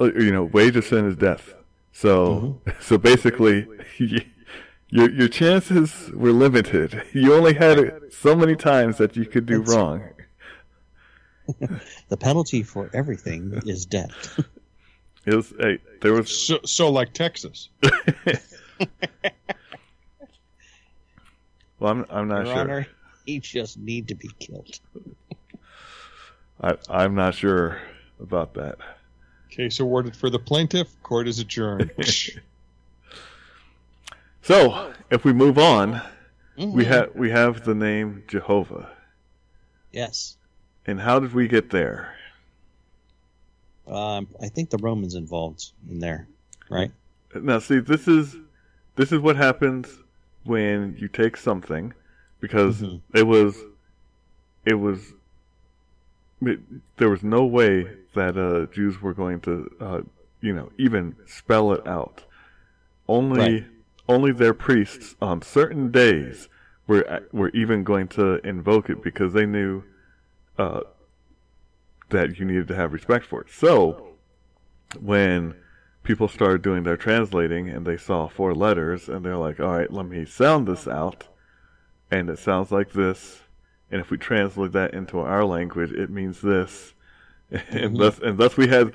Uh, 0.00 0.12
You 0.12 0.32
know, 0.32 0.44
wage 0.44 0.76
of 0.76 0.84
sin 0.84 1.06
is 1.06 1.16
death. 1.16 1.54
So 1.92 2.60
so 2.80 2.98
basically, 2.98 3.66
your 4.88 5.10
your 5.10 5.28
chances 5.28 6.10
were 6.14 6.32
limited. 6.32 7.02
You 7.12 7.34
only 7.34 7.54
had 7.54 7.78
it 7.78 8.12
so 8.12 8.34
many 8.36 8.56
times 8.56 8.98
that 8.98 9.16
you 9.16 9.24
could 9.26 9.46
do 9.46 9.58
That's- 9.58 9.74
wrong. 9.76 10.10
The 12.08 12.16
penalty 12.16 12.62
for 12.62 12.88
everything 12.94 13.60
is 13.66 13.84
death. 13.84 14.40
It 15.26 15.34
was 15.34 15.52
hey, 15.60 15.78
there 16.00 16.14
was 16.14 16.30
So, 16.46 16.58
so 16.64 16.90
like 16.90 17.12
Texas. 17.12 17.68
well, 21.78 21.92
I'm 21.92 22.06
I'm 22.10 22.28
not 22.28 22.46
Your 22.46 22.54
sure. 22.54 22.60
Honor, 22.62 22.86
he 23.26 23.40
just 23.40 23.78
need 23.78 24.08
to 24.08 24.14
be 24.14 24.30
killed. 24.38 24.80
I 26.62 26.76
I'm 26.88 27.14
not 27.14 27.34
sure 27.34 27.80
about 28.20 28.54
that. 28.54 28.78
Case 29.54 29.78
awarded 29.78 30.16
for 30.16 30.30
the 30.30 30.38
plaintiff. 30.38 30.88
Court 31.04 31.28
is 31.28 31.38
adjourned. 31.38 31.90
So 34.42 34.92
if 35.10 35.24
we 35.24 35.32
move 35.32 35.56
on, 35.56 36.02
we 36.58 36.84
Mhm. 36.84 36.86
have 36.86 37.14
we 37.14 37.30
have 37.30 37.64
the 37.64 37.74
name 37.74 38.24
Jehovah. 38.28 38.90
Yes. 39.90 40.36
And 40.84 41.00
how 41.00 41.18
did 41.18 41.32
we 41.32 41.48
get 41.48 41.70
there? 41.70 42.14
Um, 43.86 44.28
I 44.42 44.48
think 44.48 44.68
the 44.68 44.76
Romans 44.76 45.14
involved 45.14 45.70
in 45.88 45.98
there, 45.98 46.28
right? 46.68 46.92
Now, 47.34 47.58
see, 47.58 47.78
this 47.78 48.06
is 48.06 48.36
this 48.96 49.12
is 49.12 49.18
what 49.20 49.36
happens 49.36 49.88
when 50.44 50.94
you 50.98 51.08
take 51.08 51.38
something, 51.38 51.94
because 52.40 52.82
Mhm. 52.82 53.00
it 53.14 53.26
was 53.26 53.58
it 54.66 54.74
was 54.74 55.00
it, 55.10 55.14
there 56.96 57.10
was 57.10 57.22
no 57.22 57.44
way 57.44 57.86
that 58.14 58.36
uh, 58.36 58.66
Jews 58.72 59.00
were 59.00 59.14
going 59.14 59.40
to 59.40 59.70
uh, 59.80 60.00
you 60.40 60.54
know 60.54 60.70
even 60.78 61.16
spell 61.26 61.72
it 61.72 61.86
out. 61.86 62.24
Only 63.08 63.38
Right. 63.38 63.64
only 64.08 64.32
their 64.32 64.54
priests 64.54 65.14
on 65.20 65.42
certain 65.42 65.90
days 65.90 66.48
were 66.86 67.22
were 67.32 67.50
even 67.50 67.84
going 67.84 68.08
to 68.08 68.36
invoke 68.46 68.90
it 68.90 69.02
because 69.02 69.32
they 69.32 69.46
knew 69.46 69.82
uh, 70.58 70.80
that 72.10 72.38
you 72.38 72.44
needed 72.44 72.68
to 72.68 72.74
have 72.74 72.92
respect 72.92 73.26
for 73.26 73.40
it. 73.42 73.50
So 73.50 74.08
when 75.00 75.54
people 76.02 76.28
started 76.28 76.62
doing 76.62 76.82
their 76.82 76.96
translating 76.96 77.68
and 77.68 77.86
they 77.86 77.96
saw 77.96 78.28
four 78.28 78.54
letters 78.54 79.08
and 79.08 79.24
they're 79.24 79.38
like, 79.38 79.58
all 79.58 79.76
right, 79.76 79.90
let 79.92 80.06
me 80.06 80.24
sound 80.24 80.68
this 80.68 80.86
out. 80.86 81.26
And 82.10 82.28
it 82.28 82.38
sounds 82.38 82.70
like 82.70 82.92
this. 82.92 83.40
And 83.90 84.00
if 84.00 84.10
we 84.10 84.18
translate 84.18 84.72
that 84.72 84.94
into 84.94 85.20
our 85.20 85.44
language, 85.44 85.92
it 85.92 86.10
means 86.10 86.40
this. 86.40 86.92
And 87.70 87.96
thus, 87.98 88.18
and 88.18 88.36
thus 88.38 88.56
we 88.56 88.66
had 88.68 88.92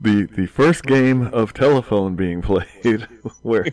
the, 0.00 0.24
the 0.26 0.46
first 0.46 0.82
game 0.84 1.22
of 1.28 1.54
telephone 1.54 2.16
being 2.16 2.42
played 2.42 3.06
where, 3.42 3.64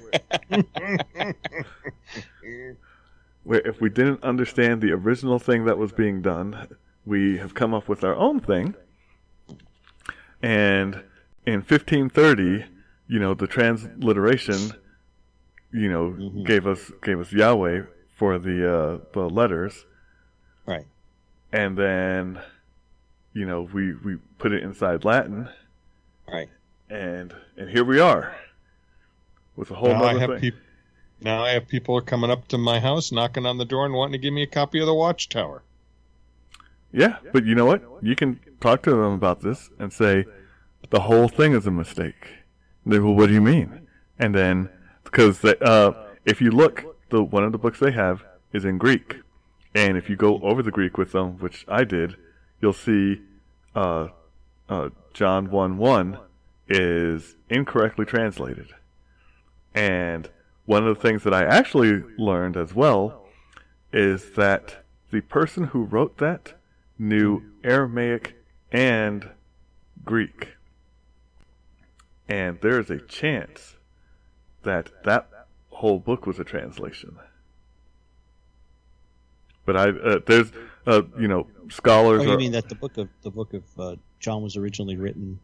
where 3.44 3.60
if 3.68 3.82
we 3.82 3.90
didn't 3.90 4.24
understand 4.24 4.82
the 4.82 4.92
original 4.92 5.40
thing 5.40 5.66
that 5.66 5.78
was 5.78 5.92
being 5.92 6.22
done, 6.22 6.68
we 7.06 7.38
have 7.40 7.54
come 7.54 7.74
up 7.74 7.90
with 7.90 8.04
our 8.04 8.16
own 8.16 8.40
thing. 8.40 8.76
And 10.42 11.04
in 11.46 11.56
1530, 11.62 12.66
you 13.08 13.20
know, 13.20 13.34
the 13.34 13.48
transliteration, 13.48 14.72
you 15.74 15.90
know, 15.90 16.12
Mhm. 16.12 16.46
gave 16.46 16.68
us 16.68 16.92
gave 17.04 17.20
us 17.20 17.32
Yahweh 17.34 17.84
for 18.16 18.38
the 18.40 18.58
uh, 18.74 18.98
the 19.14 19.28
letters. 19.30 19.86
And 21.52 21.78
then, 21.78 22.40
you 23.34 23.46
know, 23.46 23.62
we 23.74 23.94
we 23.94 24.18
put 24.38 24.52
it 24.52 24.64
inside 24.64 25.04
Latin, 25.06 25.50
Right. 26.32 26.50
and 26.90 27.34
and 27.58 27.70
here 27.70 27.84
we 27.84 28.00
are 28.00 28.36
with 29.56 29.72
a 29.72 29.76
whole 29.76 29.90
now 29.90 30.04
I 30.04 30.10
other 30.12 30.20
have 30.20 30.30
thing. 30.32 30.40
peop- 30.40 30.56
now 31.22 31.44
I 31.44 31.50
have 31.52 31.68
people 31.68 32.00
coming 32.02 32.32
up 32.32 32.48
to 32.50 32.58
my 32.58 32.80
house, 32.80 33.12
knocking 33.12 33.46
on 33.46 33.58
the 33.58 33.66
door, 33.66 33.86
and 33.86 33.94
wanting 33.94 34.14
to 34.14 34.18
give 34.18 34.34
me 34.34 34.42
a 34.44 34.48
copy 34.48 34.80
of 34.80 34.88
the 34.88 34.94
Watchtower. 34.94 35.62
Yeah, 36.92 37.18
but 37.32 37.46
you 37.46 37.56
know 37.56 37.66
what? 37.66 37.84
You 38.02 38.16
can 38.16 38.40
talk 38.60 38.82
to 38.84 38.90
them 38.92 39.14
about 39.14 39.42
this 39.42 39.70
and 39.80 39.94
say 39.94 40.26
the 40.90 41.02
whole 41.02 41.30
thing 41.30 41.54
is 41.54 41.66
a 41.68 41.72
mistake. 41.72 42.28
And 42.84 42.92
they 42.94 43.00
well, 43.00 43.14
what 43.14 43.28
do 43.28 43.34
you 43.34 43.42
mean? 43.42 43.88
And 44.20 44.34
then 44.36 44.70
because 45.04 45.40
they, 45.40 45.56
uh, 45.62 45.92
if 46.26 46.42
you 46.42 46.52
look, 46.52 46.84
the 47.10 47.24
one 47.24 47.44
of 47.44 47.52
the 47.52 47.58
books 47.58 47.80
they 47.80 47.92
have 47.92 48.24
is 48.52 48.66
in 48.66 48.78
Greek, 48.78 49.18
and 49.74 49.98
if 49.98 50.10
you 50.10 50.16
go 50.16 50.40
over 50.42 50.62
the 50.62 50.72
Greek 50.72 50.98
with 50.98 51.12
them, 51.12 51.38
which 51.40 51.66
I 51.68 51.84
did, 51.84 52.16
you'll 52.62 52.74
see 52.74 53.22
uh, 53.76 54.08
uh, 54.70 54.90
John 55.14 55.50
one 55.50 55.78
one 55.78 56.18
is 56.68 57.36
incorrectly 57.50 58.06
translated. 58.06 58.70
And 59.74 60.30
one 60.66 60.86
of 60.86 60.96
the 60.96 61.02
things 61.02 61.24
that 61.24 61.34
I 61.34 61.44
actually 61.44 62.04
learned 62.18 62.58
as 62.58 62.74
well 62.74 63.26
is 63.94 64.32
that 64.32 64.84
the 65.12 65.22
person 65.22 65.66
who 65.66 65.84
wrote 65.84 66.18
that 66.18 66.54
knew 66.98 67.44
Aramaic 67.64 68.36
and 68.72 69.30
Greek. 70.06 70.50
And 72.30 72.60
there 72.62 72.80
is 72.80 72.90
a 72.90 73.00
chance 73.00 73.76
that 74.64 75.04
that 75.04 75.28
whole 75.70 76.00
book 76.00 76.26
was 76.26 76.40
a 76.40 76.44
translation. 76.44 77.18
But 79.66 79.78
I 79.78 79.90
uh, 79.90 80.20
there's 80.26 80.52
uh, 80.88 81.04
you 81.20 81.28
know 81.28 81.48
scholars 81.70 82.22
Oh, 82.22 82.26
you 82.26 82.32
are 82.34 82.38
mean 82.38 82.52
that 82.54 82.68
the 82.70 82.76
book 82.76 82.98
of 82.98 83.08
the 83.22 83.30
book 83.32 83.54
of 83.54 83.64
uh, 83.80 83.96
John 84.20 84.42
was 84.42 84.58
originally 84.58 84.98
written 84.98 85.40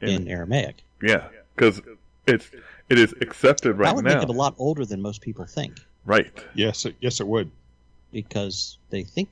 in, 0.00 0.08
in- 0.08 0.28
Aramaic? 0.28 0.82
yeah 1.02 1.28
because 1.54 1.80
it's 2.26 2.50
it 2.88 2.98
is 2.98 3.14
accepted 3.20 3.78
right 3.78 3.86
now. 3.86 3.90
that 3.90 3.96
would 3.96 4.04
now 4.04 4.14
make 4.14 4.22
it 4.24 4.28
a 4.30 4.32
lot 4.32 4.54
older 4.58 4.84
than 4.84 5.00
most 5.02 5.20
people 5.20 5.44
think, 5.46 5.78
right 6.04 6.32
Yes, 6.54 6.84
it, 6.84 6.96
yes, 7.00 7.20
it 7.20 7.26
would. 7.26 7.50
because 8.12 8.78
they 8.90 9.02
think 9.04 9.28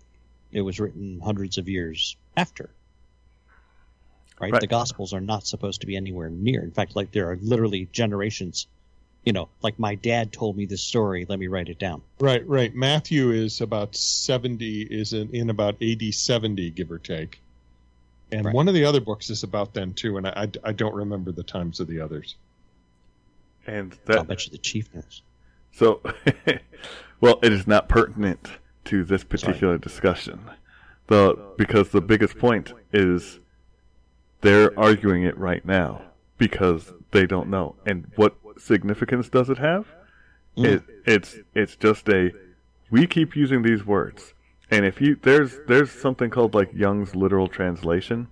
it 0.53 0.61
was 0.61 0.79
written 0.81 1.21
hundreds 1.25 1.59
of 1.59 1.69
years 1.69 2.17
after. 2.37 2.71
Right? 4.41 4.53
Right. 4.53 4.61
The 4.61 4.67
Gospels 4.67 5.13
are 5.13 5.21
not 5.21 5.47
supposed 5.47 5.81
to 5.83 5.87
be 5.87 5.97
anywhere 5.97 6.29
near. 6.31 6.63
In 6.63 6.71
fact, 6.73 6.97
like 6.97 7.13
there 7.13 7.31
are 7.31 7.39
literally 7.41 7.89
generations. 7.93 8.67
You 9.25 9.33
know, 9.33 9.49
like 9.63 9.79
my 9.79 9.95
dad 9.95 10.33
told 10.33 10.57
me 10.57 10.67
this 10.67 10.83
story. 10.83 11.25
Let 11.29 11.39
me 11.39 11.47
write 11.47 11.69
it 11.69 11.79
down. 11.79 12.03
Right, 12.21 12.47
right. 12.47 12.75
Matthew 12.75 13.31
is 13.31 13.61
about 13.63 13.97
seventy, 13.97 14.83
is 14.83 15.13
in, 15.15 15.35
in 15.35 15.49
about 15.51 15.83
AD 15.83 16.13
seventy, 16.13 16.71
give 16.71 16.91
or 16.91 16.99
take. 16.99 17.41
And 18.33 18.47
Right. 18.47 18.55
one 18.55 18.69
of 18.69 18.75
the 18.75 18.85
other 18.85 19.01
books 19.01 19.31
is 19.31 19.43
about 19.43 19.73
then 19.75 19.93
too, 19.95 20.17
and 20.19 20.27
I, 20.27 20.33
I, 20.65 20.69
I 20.71 20.73
don't 20.73 20.95
remember 20.95 21.33
the 21.33 21.43
times 21.43 21.81
of 21.81 21.87
the 21.87 22.01
others. 22.01 22.37
and 23.67 23.97
I'll 24.09 24.17
that 24.17 24.29
bet 24.29 24.45
you 24.45 24.51
the 24.53 24.59
chief 24.59 24.93
knows. 24.95 25.23
So, 25.73 26.01
well, 27.21 27.39
it 27.43 27.53
is 27.53 27.67
not 27.67 27.89
pertinent 27.89 28.49
to 28.87 29.05
this 29.05 29.25
particular 29.25 29.79
discussion, 29.79 30.51
the 31.07 31.39
because 31.57 31.91
the 31.91 32.01
biggest 32.03 32.39
point 32.39 32.73
is 32.93 33.39
they're 34.43 34.79
arguing 34.79 35.23
it 35.25 35.37
right 35.39 35.65
now 35.65 36.03
because 36.37 36.93
they 37.13 37.27
don't 37.27 37.49
know. 37.49 37.77
And 37.87 38.11
what 38.17 38.35
significance 38.59 39.29
does 39.29 39.51
it 39.51 39.59
have? 39.59 39.87
Mm. 40.57 40.65
It 40.65 40.83
it's 41.05 41.37
it's 41.55 41.77
just 41.77 42.09
a 42.09 42.33
we 42.91 43.07
keep 43.07 43.35
using 43.35 43.63
these 43.63 43.85
words, 43.85 44.35
and 44.71 44.85
if 44.85 45.01
you 45.01 45.17
there's 45.21 45.59
there's 45.67 45.91
something 45.91 46.31
called 46.31 46.55
like 46.55 46.73
Young's 46.73 47.15
literal 47.15 47.49
translation, 47.49 48.29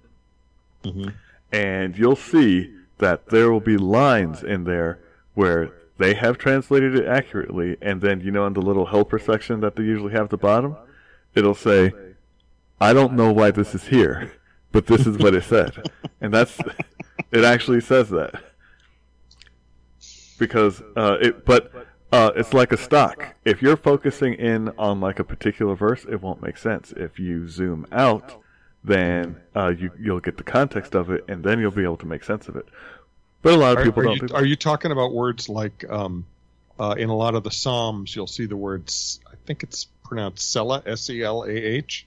hmm 0.85 1.09
and 1.53 1.99
you'll 1.99 2.17
see 2.17 2.75
that 2.97 3.27
there 3.27 3.53
will 3.53 3.61
be 3.61 3.77
lines 3.77 4.43
in 4.43 4.65
there 4.65 4.99
where 5.35 5.71
they 5.99 6.15
have 6.15 6.39
translated 6.39 6.95
it 6.95 7.07
accurately, 7.07 7.77
and 7.83 8.01
then 8.01 8.21
you 8.21 8.31
know 8.31 8.47
in 8.47 8.55
the 8.55 8.63
little 8.63 8.87
helper 8.87 9.19
section 9.19 9.61
that 9.61 9.77
they 9.77 9.83
usually 9.83 10.13
have 10.13 10.25
at 10.25 10.31
the 10.31 10.39
bottom, 10.39 10.77
it'll 11.35 11.55
say, 11.55 11.93
"I 12.81 12.93
don't 12.95 13.13
know 13.13 13.33
why 13.33 13.51
this 13.51 13.75
is 13.75 13.85
here, 13.89 14.33
but 14.71 14.87
this 14.87 15.07
is 15.07 15.19
what 15.19 15.35
it 15.35 15.45
said," 15.45 15.91
and 16.21 16.33
that's 16.33 16.59
it. 17.33 17.45
Actually 17.45 17.81
says 17.83 18.09
that 18.11 18.43
because 20.43 20.83
uh, 20.97 21.19
it, 21.21 21.45
but. 21.45 21.73
Uh, 22.15 22.31
it's 22.37 22.53
like 22.53 22.73
a 22.73 22.77
stock. 22.77 23.35
If 23.43 23.63
you're 23.63 23.75
focusing 23.75 24.35
in 24.35 24.69
on 24.77 25.01
like 25.01 25.19
a 25.19 25.25
particular 25.25 25.75
verse, 25.75 26.05
it 26.05 26.21
won't 26.21 26.43
make 26.43 26.59
sense. 26.59 26.93
If 26.95 27.19
you 27.19 27.49
zoom 27.49 27.87
out, 27.91 28.39
then 28.85 29.37
uh, 29.57 29.69
you 29.69 29.91
you'll 29.99 30.21
get 30.21 30.37
the 30.37 30.43
context 30.45 30.95
of 30.95 31.11
it, 31.11 31.25
and 31.27 31.43
then 31.43 31.59
you'll 31.59 31.71
be 31.71 31.85
able 31.85 31.97
to 31.97 32.07
make 32.07 32.23
sense 32.23 32.49
of 32.49 32.57
it. 32.57 32.67
But 33.41 33.55
a 33.55 33.57
lot 33.57 33.79
of 33.79 33.85
people 33.85 34.03
are 34.03 34.15
don't. 34.15 34.29
you, 34.29 34.37
are 34.37 34.45
you 34.45 34.57
talking 34.57 34.93
about 34.93 35.15
words 35.15 35.49
like 35.49 35.87
um, 35.89 36.27
uh, 36.79 36.97
in 36.99 37.09
a 37.09 37.17
lot 37.17 37.35
of 37.35 37.45
the 37.45 37.51
Psalms? 37.51 38.15
You'll 38.15 38.27
see 38.27 38.45
the 38.45 38.59
words. 38.59 39.19
I 39.27 39.37
think 39.47 39.63
it's 39.63 39.87
pronounced 40.05 40.51
Selah, 40.51 40.83
S 40.85 41.09
E 41.09 41.23
L 41.23 41.45
A 41.45 41.51
H. 41.51 42.07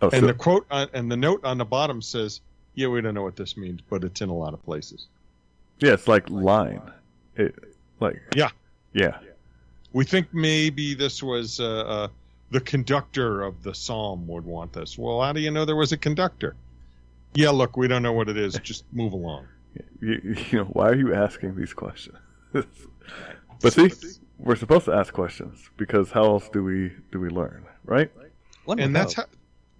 oh, 0.00 0.10
And 0.10 0.20
so- 0.20 0.26
the 0.28 0.34
quote 0.34 0.64
on, 0.70 0.86
and 0.92 1.10
the 1.10 1.16
note 1.16 1.44
on 1.44 1.58
the 1.58 1.64
bottom 1.64 2.02
says, 2.02 2.40
"Yeah, 2.76 2.86
we 2.86 3.00
don't 3.00 3.14
know 3.14 3.24
what 3.24 3.34
this 3.34 3.56
means, 3.56 3.80
but 3.90 4.04
it's 4.04 4.20
in 4.20 4.28
a 4.28 4.36
lot 4.36 4.54
of 4.54 4.64
places." 4.64 5.08
yeah, 5.80 5.94
it's 5.94 6.06
like 6.06 6.30
line. 6.30 6.82
It 7.36 7.54
like 8.00 8.20
Yeah. 8.34 8.50
yeah, 8.92 9.18
We 9.92 10.04
think 10.04 10.32
maybe 10.32 10.94
this 10.94 11.22
was 11.22 11.60
uh, 11.60 11.64
uh, 11.64 12.08
the 12.50 12.60
conductor 12.60 13.42
of 13.42 13.62
the 13.62 13.74
psalm 13.74 14.26
would 14.26 14.44
want 14.44 14.72
this. 14.72 14.98
Well, 14.98 15.22
how 15.22 15.32
do 15.32 15.40
you 15.40 15.50
know 15.50 15.64
there 15.64 15.76
was 15.76 15.92
a 15.92 15.96
conductor? 15.96 16.54
Yeah, 17.34 17.50
look, 17.50 17.76
we 17.76 17.88
don't 17.88 18.02
know 18.02 18.12
what 18.12 18.28
it 18.28 18.36
is. 18.36 18.58
Just 18.62 18.84
move 18.92 19.12
along. 19.12 19.46
you, 20.00 20.36
you 20.50 20.58
know 20.58 20.64
why 20.64 20.88
are 20.88 20.94
you 20.94 21.14
asking 21.14 21.56
these 21.56 21.72
questions? 21.72 22.18
but 22.52 23.72
see, 23.72 23.90
we're 24.38 24.56
supposed 24.56 24.84
to 24.86 24.92
ask 24.92 25.14
questions 25.14 25.70
because 25.76 26.10
how 26.10 26.24
else 26.24 26.48
do 26.50 26.62
we 26.62 26.92
do 27.10 27.20
we 27.20 27.30
learn, 27.30 27.64
right? 27.84 28.10
One 28.64 28.78
And 28.78 28.92
would 28.92 29.00
that's 29.00 29.14
how 29.14 29.24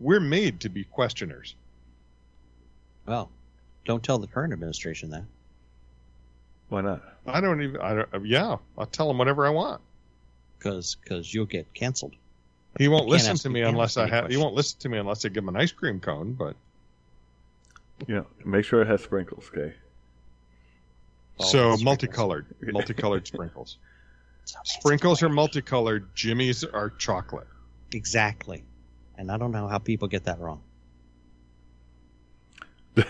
we're 0.00 0.20
made 0.20 0.60
to 0.60 0.68
be 0.68 0.84
questioners. 0.84 1.54
Well, 3.06 3.30
don't 3.84 4.02
tell 4.02 4.18
the 4.18 4.26
current 4.26 4.52
administration 4.52 5.10
that. 5.10 5.24
Why 6.72 6.80
not? 6.80 7.02
I 7.26 7.42
don't 7.42 7.62
even. 7.62 7.82
I 7.82 7.94
don't. 7.94 8.24
Yeah, 8.24 8.56
I'll 8.78 8.86
tell 8.86 9.10
him 9.10 9.18
whatever 9.18 9.46
I 9.46 9.50
want. 9.50 9.82
because 10.58 10.94
because 10.94 11.32
you'll 11.32 11.44
get 11.44 11.74
canceled. 11.74 12.14
He 12.78 12.88
won't 12.88 13.02
can't 13.02 13.10
listen 13.10 13.36
to 13.36 13.50
me 13.50 13.60
unless 13.60 13.98
I 13.98 14.08
have. 14.08 14.30
He 14.30 14.38
won't 14.38 14.54
listen 14.54 14.80
to 14.80 14.88
me 14.88 14.96
unless 14.96 15.22
I 15.26 15.28
give 15.28 15.44
him 15.44 15.50
an 15.50 15.56
ice 15.56 15.70
cream 15.70 16.00
cone. 16.00 16.32
But 16.32 16.56
You 18.06 18.14
know, 18.14 18.26
make 18.46 18.64
sure 18.64 18.80
it 18.80 18.86
has 18.88 19.02
sprinkles, 19.02 19.50
okay? 19.54 19.74
Oh, 21.38 21.44
so 21.44 21.50
sprinkles. 21.50 21.84
multicolored, 21.84 22.46
multicolored 22.62 23.26
sprinkles. 23.34 23.76
Sprinkles 24.64 25.22
are 25.22 25.28
multicolored. 25.28 26.14
Jimmies 26.14 26.64
are 26.64 26.88
chocolate. 26.88 27.48
Exactly. 27.92 28.64
And 29.18 29.30
I 29.30 29.36
don't 29.36 29.52
know 29.52 29.68
how 29.68 29.76
people 29.76 30.08
get 30.08 30.24
that 30.24 30.40
wrong. 30.40 30.62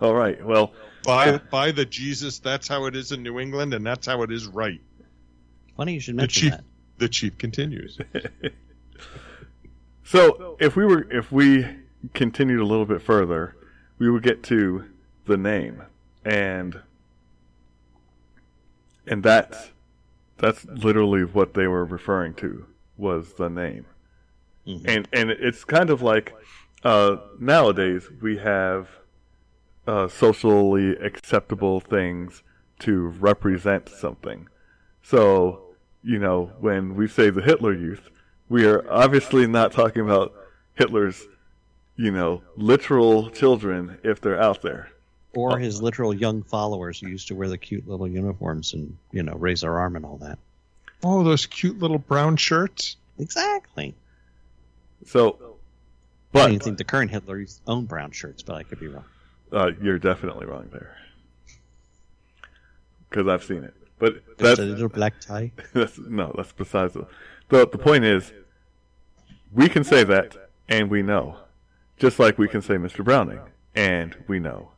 All 0.00 0.14
right. 0.14 0.44
Well, 0.44 0.72
By 1.06 1.38
by 1.38 1.70
the 1.72 1.84
Jesus, 1.86 2.38
that's 2.38 2.66
how 2.68 2.84
it 2.86 2.96
is 2.96 3.12
in 3.12 3.22
New 3.22 3.38
England, 3.38 3.72
and 3.74 3.86
that's 3.86 4.06
how 4.06 4.22
it 4.22 4.30
is 4.32 4.46
right. 4.46 4.80
Funny 5.76 5.94
you 5.94 6.00
should 6.00 6.14
The 6.16 6.22
mention 6.22 6.42
chief- 6.42 6.50
that. 6.52 6.64
The 6.98 7.08
chief 7.08 7.38
continues. 7.38 7.98
So 10.04 10.56
if 10.60 10.76
we 10.76 10.84
were 10.86 11.10
if 11.10 11.32
we 11.32 11.66
continued 12.14 12.60
a 12.60 12.64
little 12.64 12.86
bit 12.86 13.02
further, 13.02 13.56
we 13.98 14.08
would 14.08 14.22
get 14.22 14.42
to 14.44 14.84
the 15.26 15.36
name 15.36 15.82
and 16.24 16.80
and 19.06 19.22
that's 19.22 19.70
that's 20.38 20.64
literally 20.66 21.24
what 21.24 21.54
they 21.54 21.66
were 21.66 21.84
referring 21.84 22.34
to 22.34 22.66
was 22.96 23.32
the 23.34 23.48
name. 23.50 23.86
Mhm. 24.66 24.84
And 24.86 25.08
and 25.12 25.30
it's 25.30 25.64
kind 25.64 25.90
of 25.90 26.02
like 26.02 26.32
uh, 26.84 27.16
nowadays 27.40 28.08
we 28.22 28.36
have 28.38 28.88
uh, 29.86 30.08
socially 30.08 30.96
acceptable 30.96 31.80
things 31.80 32.42
to 32.80 33.06
represent 33.06 33.88
something. 33.88 34.48
So, 35.02 35.62
you 36.02 36.18
know, 36.18 36.52
when 36.60 36.94
we 36.94 37.08
say 37.08 37.30
the 37.30 37.42
Hitler 37.42 37.72
Youth, 37.72 38.10
we 38.48 38.66
are 38.66 38.84
obviously 38.90 39.46
not 39.46 39.72
talking 39.72 40.02
about 40.02 40.34
Hitler's, 40.74 41.24
you 41.96 42.10
know, 42.10 42.42
literal 42.56 43.30
children 43.30 43.98
if 44.02 44.20
they're 44.20 44.40
out 44.40 44.62
there. 44.62 44.90
Or 45.34 45.58
his 45.58 45.82
literal 45.82 46.14
young 46.14 46.42
followers 46.42 47.00
who 47.00 47.08
used 47.08 47.28
to 47.28 47.34
wear 47.34 47.48
the 47.48 47.58
cute 47.58 47.86
little 47.86 48.08
uniforms 48.08 48.72
and, 48.72 48.96
you 49.12 49.22
know, 49.22 49.34
raise 49.34 49.60
their 49.60 49.78
arm 49.78 49.96
and 49.96 50.04
all 50.04 50.16
that. 50.18 50.38
Oh, 51.02 51.22
those 51.22 51.46
cute 51.46 51.78
little 51.78 51.98
brown 51.98 52.36
shirts. 52.36 52.96
Exactly. 53.18 53.94
So, 55.06 55.36
I 55.40 55.46
but 56.32 56.46
don't 56.48 56.62
think 56.62 56.78
the 56.78 56.84
current 56.84 57.10
Hitler's 57.10 57.60
own 57.66 57.84
brown 57.84 58.10
shirts, 58.12 58.42
but 58.42 58.56
I 58.56 58.62
could 58.62 58.80
be 58.80 58.88
wrong. 58.88 59.04
Uh, 59.52 59.70
you're 59.80 59.98
definitely 59.98 60.46
wrong 60.46 60.68
there. 60.72 60.96
Because 63.08 63.28
I've 63.28 63.44
seen 63.44 63.64
it. 63.64 63.74
But 63.98 64.22
that's, 64.36 64.58
a 64.58 64.62
little 64.62 64.88
black 64.88 65.20
tie. 65.20 65.52
that's 65.72 65.98
no, 65.98 66.32
that's 66.36 66.52
besides 66.52 66.94
the, 66.94 67.06
the 67.48 67.66
the 67.66 67.78
point 67.78 68.04
is 68.04 68.32
we 69.52 69.68
can 69.68 69.84
say 69.84 70.04
that 70.04 70.36
and 70.68 70.90
we 70.90 71.02
know. 71.02 71.38
Just 71.98 72.18
like 72.18 72.36
we 72.36 72.46
can 72.48 72.60
say 72.60 72.74
Mr. 72.74 73.02
Browning 73.02 73.40
and 73.74 74.16
we 74.28 74.38
know. 74.38 74.70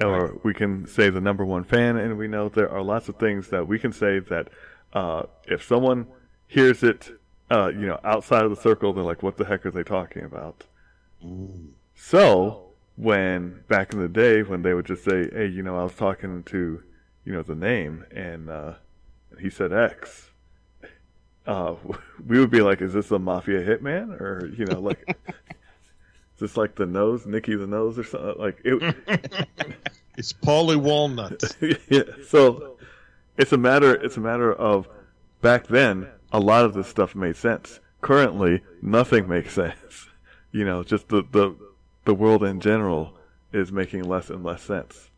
Or 0.00 0.38
we 0.44 0.54
can 0.54 0.86
say 0.86 1.10
the 1.10 1.20
number 1.20 1.44
one 1.44 1.64
fan 1.64 1.96
and 1.96 2.18
we 2.18 2.28
know 2.28 2.48
there 2.48 2.70
are 2.70 2.82
lots 2.82 3.08
of 3.08 3.16
things 3.16 3.48
that 3.50 3.66
we 3.66 3.78
can 3.78 3.92
say 3.92 4.20
that 4.20 4.48
uh, 4.92 5.24
if 5.46 5.64
someone 5.64 6.06
hears 6.46 6.82
it 6.82 7.10
uh, 7.50 7.68
you 7.68 7.86
know, 7.86 7.98
outside 8.04 8.44
of 8.44 8.50
the 8.50 8.60
circle, 8.60 8.92
they're 8.92 9.04
like, 9.04 9.22
what 9.22 9.36
the 9.36 9.44
heck 9.44 9.64
are 9.64 9.70
they 9.70 9.82
talking 9.82 10.24
about? 10.24 10.64
Mm. 11.24 11.70
So 11.94 12.67
when 12.98 13.62
back 13.68 13.92
in 13.92 14.00
the 14.00 14.08
day 14.08 14.42
when 14.42 14.62
they 14.62 14.74
would 14.74 14.86
just 14.86 15.04
say, 15.04 15.30
"Hey, 15.30 15.46
you 15.46 15.62
know, 15.62 15.78
I 15.78 15.84
was 15.84 15.94
talking 15.94 16.42
to, 16.44 16.82
you 17.24 17.32
know, 17.32 17.42
the 17.42 17.54
name 17.54 18.04
and 18.10 18.50
uh, 18.50 18.74
he 19.40 19.50
said 19.50 19.72
X," 19.72 20.30
uh, 21.46 21.76
we 22.26 22.40
would 22.40 22.50
be 22.50 22.60
like, 22.60 22.82
"Is 22.82 22.92
this 22.92 23.10
a 23.10 23.18
mafia 23.18 23.62
hitman?" 23.62 24.20
Or 24.20 24.52
you 24.56 24.64
know, 24.66 24.80
like, 24.80 24.98
is 25.28 26.40
this 26.40 26.56
like 26.56 26.74
the 26.74 26.86
nose, 26.86 27.24
Nicky 27.24 27.54
the 27.54 27.68
nose, 27.68 27.98
or 27.98 28.04
something? 28.04 28.34
Like 28.38 28.60
it. 28.64 28.96
It's 30.16 30.32
Paulie 30.32 30.74
Walnut. 30.74 31.40
yeah. 31.88 32.02
So 32.26 32.76
it's 33.36 33.52
a 33.52 33.56
matter. 33.56 33.94
It's 33.94 34.16
a 34.16 34.20
matter 34.20 34.52
of 34.52 34.88
back 35.42 35.68
then. 35.68 36.08
A 36.32 36.40
lot 36.40 36.64
of 36.64 36.74
this 36.74 36.88
stuff 36.88 37.14
made 37.14 37.36
sense. 37.36 37.78
Currently, 38.00 38.60
nothing 38.82 39.28
makes 39.28 39.52
sense. 39.52 40.08
You 40.50 40.64
know, 40.64 40.82
just 40.82 41.06
the 41.06 41.22
the 41.30 41.54
the 42.08 42.14
world 42.14 42.42
in 42.42 42.58
general 42.58 43.12
is 43.52 43.70
making 43.70 44.02
less 44.02 44.30
and 44.30 44.42
less 44.42 44.62
sense. 44.62 45.10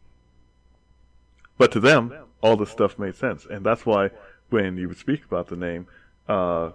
But 1.57 1.70
to 1.70 1.78
them, 1.78 2.12
all 2.43 2.57
this 2.57 2.70
stuff 2.70 2.99
made 2.99 3.14
sense, 3.14 3.47
and 3.49 3.64
that's 3.64 3.86
why 3.86 4.11
when 4.49 4.76
you 4.76 4.88
would 4.88 4.99
speak 4.99 5.24
about 5.24 5.47
the 5.47 5.55
name, 5.55 5.86
uh, 6.28 6.70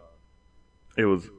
it 0.95 1.03
was 1.03 1.29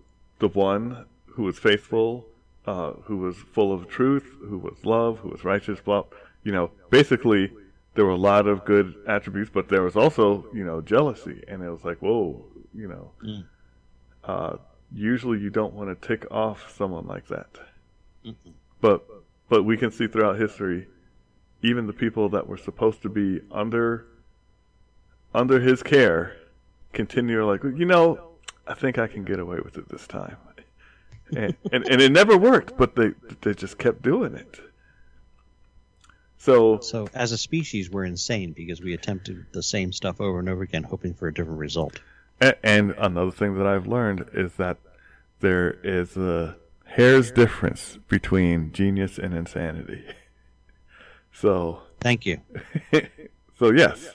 the 0.40 0.48
one 0.48 1.06
who 1.24 1.44
was 1.44 1.58
faithful, 1.58 2.26
uh, 2.66 2.90
who 3.04 3.16
was 3.16 3.36
full 3.54 3.72
of 3.72 3.88
truth, 3.88 4.26
who 4.46 4.58
was 4.58 4.76
love, 4.84 5.20
who 5.20 5.30
was 5.30 5.42
righteous. 5.42 5.80
Blah, 5.80 6.04
you 6.44 6.52
know, 6.52 6.70
basically 6.90 7.50
there 7.94 8.04
were 8.04 8.10
a 8.10 8.24
lot 8.32 8.46
of 8.46 8.66
good 8.66 8.94
attributes, 9.08 9.50
but 9.50 9.70
there 9.70 9.84
was 9.84 9.96
also 9.96 10.44
you 10.52 10.64
know 10.66 10.82
jealousy, 10.82 11.42
and 11.48 11.62
it 11.62 11.70
was 11.70 11.82
like, 11.82 11.96
whoa, 12.02 12.44
you 12.74 12.88
know. 12.88 13.10
Mm. 13.24 13.44
Uh, 14.22 14.56
usually, 14.92 15.38
you 15.38 15.48
don't 15.48 15.72
want 15.72 15.88
to 15.88 16.08
tick 16.08 16.30
off 16.30 16.74
someone 16.76 17.06
like 17.06 17.26
that. 17.28 17.48
Mhm. 18.22 18.52
But 18.80 19.04
but 19.48 19.62
we 19.64 19.76
can 19.76 19.90
see 19.90 20.06
throughout 20.06 20.38
history, 20.38 20.88
even 21.62 21.86
the 21.86 21.92
people 21.92 22.28
that 22.30 22.46
were 22.48 22.56
supposed 22.56 23.02
to 23.02 23.08
be 23.08 23.40
under 23.50 24.06
under 25.34 25.60
his 25.60 25.82
care 25.82 26.36
continue 26.92 27.44
like, 27.46 27.62
you 27.62 27.84
know, 27.84 28.30
I 28.66 28.74
think 28.74 28.98
I 28.98 29.06
can 29.06 29.24
get 29.24 29.38
away 29.38 29.58
with 29.62 29.76
it 29.76 29.88
this 29.88 30.06
time. 30.06 30.36
And 31.34 31.56
and, 31.72 31.88
and 31.88 32.00
it 32.00 32.12
never 32.12 32.36
worked, 32.38 32.76
but 32.76 32.94
they 32.94 33.12
they 33.42 33.54
just 33.54 33.78
kept 33.78 34.02
doing 34.02 34.34
it. 34.34 34.60
So 36.38 36.78
So, 36.80 37.08
as 37.14 37.32
a 37.32 37.38
species, 37.38 37.90
we're 37.90 38.04
insane 38.04 38.52
because 38.52 38.80
we 38.80 38.94
attempted 38.94 39.46
the 39.52 39.62
same 39.62 39.92
stuff 39.92 40.20
over 40.20 40.38
and 40.38 40.48
over 40.48 40.62
again, 40.62 40.84
hoping 40.84 41.14
for 41.14 41.26
a 41.28 41.34
different 41.34 41.58
result. 41.58 41.98
A- 42.40 42.64
And 42.64 42.92
another 42.92 43.30
thing 43.32 43.56
that 43.58 43.66
I've 43.66 43.86
learned 43.86 44.26
is 44.34 44.52
that 44.54 44.76
there 45.40 45.72
is 45.82 46.16
a 46.16 46.56
hair's 46.86 47.30
difference 47.30 47.98
between 48.08 48.72
genius 48.72 49.18
and 49.18 49.34
insanity. 49.34 50.04
So, 51.32 51.82
Thank 52.00 52.24
you. 52.24 52.40
so 53.58 53.70
yes, 53.70 54.14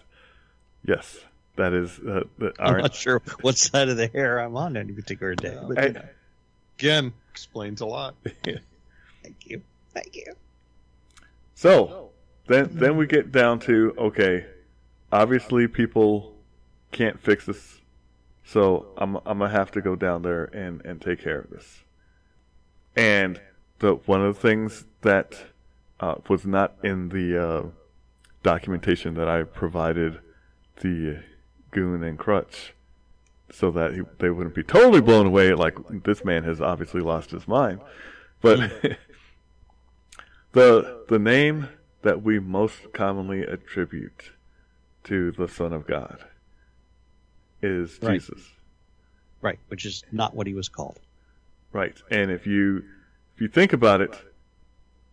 yes, 0.83 1.19
that 1.55 1.71
is 1.71 1.99
uh, 1.99 2.23
the, 2.39 2.51
I'm 2.59 2.77
not 2.77 2.95
sure 2.95 3.21
what 3.41 3.59
side 3.59 3.89
of 3.89 3.97
the 3.97 4.07
hair 4.07 4.39
I'm 4.39 4.57
on 4.57 4.75
any 4.75 4.91
particular 4.93 5.35
day, 5.35 5.55
but 5.67 5.83
you 5.83 5.93
know, 5.93 6.01
Again, 6.79 7.13
explains 7.29 7.81
a 7.81 7.85
lot. 7.85 8.15
thank 8.43 9.45
you. 9.45 9.61
Thank 9.93 10.15
you. 10.15 10.33
So 11.53 12.09
then 12.47 12.69
then 12.71 12.97
we 12.97 13.05
get 13.05 13.31
down 13.31 13.59
to 13.59 13.93
okay, 13.99 14.47
obviously 15.11 15.67
people 15.67 16.33
can't 16.91 17.21
fix 17.21 17.45
this, 17.45 17.81
so 18.43 18.87
I'm 18.97 19.17
I'm 19.17 19.37
gonna 19.37 19.49
have 19.49 19.69
to 19.73 19.81
go 19.81 19.95
down 19.95 20.23
there 20.23 20.45
and 20.45 20.83
and 20.83 20.99
take 20.99 21.21
care 21.21 21.41
of 21.41 21.51
this. 21.51 21.83
And 22.95 23.39
the 23.79 23.93
one 24.05 24.21
of 24.21 24.35
the 24.35 24.41
things 24.41 24.85
that 25.01 25.45
uh, 25.99 26.15
was 26.27 26.45
not 26.45 26.73
in 26.83 27.09
the 27.09 27.43
uh, 27.43 27.63
documentation 28.43 29.13
that 29.15 29.27
I 29.27 29.43
provided 29.43 30.19
the 30.81 31.23
goon 31.71 32.03
and 32.03 32.17
crutch, 32.17 32.73
so 33.51 33.71
that 33.71 33.93
he, 33.93 34.01
they 34.19 34.29
wouldn't 34.29 34.55
be 34.55 34.63
totally 34.63 35.01
blown 35.01 35.27
away. 35.27 35.53
Like 35.53 35.77
this 36.03 36.25
man 36.25 36.43
has 36.43 36.59
obviously 36.61 37.01
lost 37.01 37.31
his 37.31 37.47
mind, 37.47 37.81
but. 38.41 38.59
the 40.53 41.05
the 41.07 41.19
name 41.19 41.69
that 42.01 42.23
we 42.23 42.39
most 42.39 42.91
commonly 42.93 43.43
attribute 43.43 44.31
to 45.03 45.31
the 45.31 45.47
Son 45.47 45.73
of 45.73 45.87
God 45.87 46.25
is 47.61 47.99
Right. 48.01 48.13
Jesus. 48.13 48.41
Right, 49.41 49.59
which 49.69 49.85
is 49.85 50.03
not 50.11 50.35
what 50.35 50.45
he 50.45 50.53
was 50.53 50.69
called. 50.69 50.99
Right. 51.73 51.95
And 52.09 52.31
if 52.31 52.45
you 52.45 52.83
if 53.35 53.41
you 53.41 53.47
think 53.47 53.73
about 53.73 54.01
it, 54.01 54.17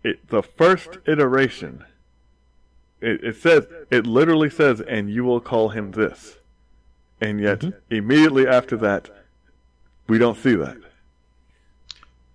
it 0.02 0.28
the 0.28 0.42
first 0.42 0.98
iteration 1.06 1.84
it, 3.00 3.22
it 3.22 3.36
says 3.36 3.66
it 3.90 4.06
literally 4.06 4.50
says 4.50 4.80
and 4.80 5.10
you 5.10 5.24
will 5.24 5.40
call 5.40 5.70
him 5.70 5.92
this. 5.92 6.38
And 7.20 7.40
yet 7.40 7.60
mm-hmm. 7.60 7.94
immediately 7.94 8.46
after 8.46 8.76
that 8.78 9.10
we 10.08 10.18
don't 10.18 10.38
see 10.38 10.54
that. 10.54 10.76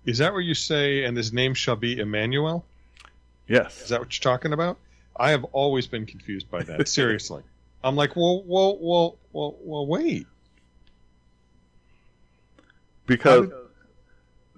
Is 0.06 0.18
that 0.18 0.34
where 0.34 0.42
you 0.42 0.54
say, 0.54 1.06
and 1.06 1.16
his 1.16 1.32
name 1.32 1.54
shall 1.54 1.78
be 1.78 1.98
Emmanuel? 1.98 2.66
Yes. 3.48 3.84
Is 3.84 3.90
that 3.90 4.02
what 4.02 4.14
you're 4.14 4.34
talking 4.34 4.52
about? 4.52 4.78
I 5.16 5.32
have 5.32 5.46
always 5.46 5.88
been 5.88 6.06
confused 6.06 6.52
by 6.52 6.64
that. 6.64 6.88
Seriously. 6.90 7.42
I'm 7.86 7.96
like, 7.96 8.16
well, 8.16 8.44
well, 8.46 8.78
well, 8.80 9.18
well, 9.32 9.56
well, 9.62 9.86
wait. 9.86 10.28
because 13.06 13.48
it, 13.48 13.54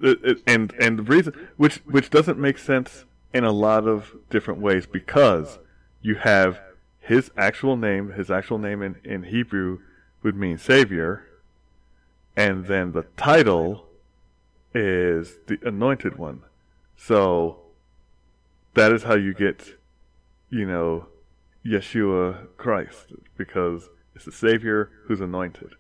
and 0.02 0.74
and 0.80 1.00
the 1.00 1.04
reason 1.04 1.34
which 1.58 1.78
which 1.86 2.10
doesn't 2.10 2.38
make 2.38 2.58
sense 2.58 3.06
in 3.34 3.44
a 3.44 3.52
lot 3.52 3.88
of 3.88 4.16
different 4.30 4.60
ways 4.60 4.86
because 4.86 5.60
you 6.02 6.16
have 6.16 6.60
his 7.00 7.32
actual 7.38 7.78
name 7.78 8.12
his 8.12 8.30
actual 8.30 8.58
name 8.58 8.82
in, 8.82 8.96
in 9.04 9.24
hebrew 9.24 9.80
would 10.24 10.36
mean 10.36 10.58
savior 10.58 11.26
and 12.36 12.66
then 12.66 12.92
the 12.92 13.04
title 13.16 13.86
is 14.74 15.38
the 15.48 15.58
anointed 15.64 16.18
one. 16.18 16.42
So 16.98 17.60
that 18.74 18.92
is 18.92 19.04
how 19.04 19.16
you 19.16 19.34
get 19.34 19.78
you 20.50 20.66
know 20.66 21.08
yeshua 21.66 22.48
christ 22.58 23.14
because 23.36 23.90
it's 24.14 24.26
the 24.26 24.32
savior 24.32 24.92
who's 25.06 25.20
anointed 25.20 25.74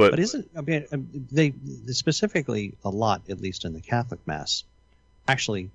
but, 0.00 0.10
But 0.12 0.18
isn't 0.20 0.50
I 0.56 0.60
mean 0.62 0.86
um, 0.92 1.08
they 1.30 1.52
specifically 1.88 2.74
a 2.84 2.90
lot, 2.90 3.22
at 3.28 3.40
least 3.40 3.64
in 3.64 3.72
the 3.72 3.80
Catholic 3.80 4.26
Mass, 4.26 4.64
actually 5.28 5.70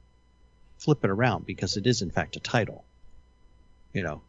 flip 0.80 1.04
it 1.04 1.10
around 1.10 1.46
because 1.46 1.78
it 1.78 1.86
is 1.88 2.02
in 2.02 2.10
fact 2.10 2.36
a 2.36 2.40
title. 2.40 2.84
You 3.94 4.04
know, 4.04 4.22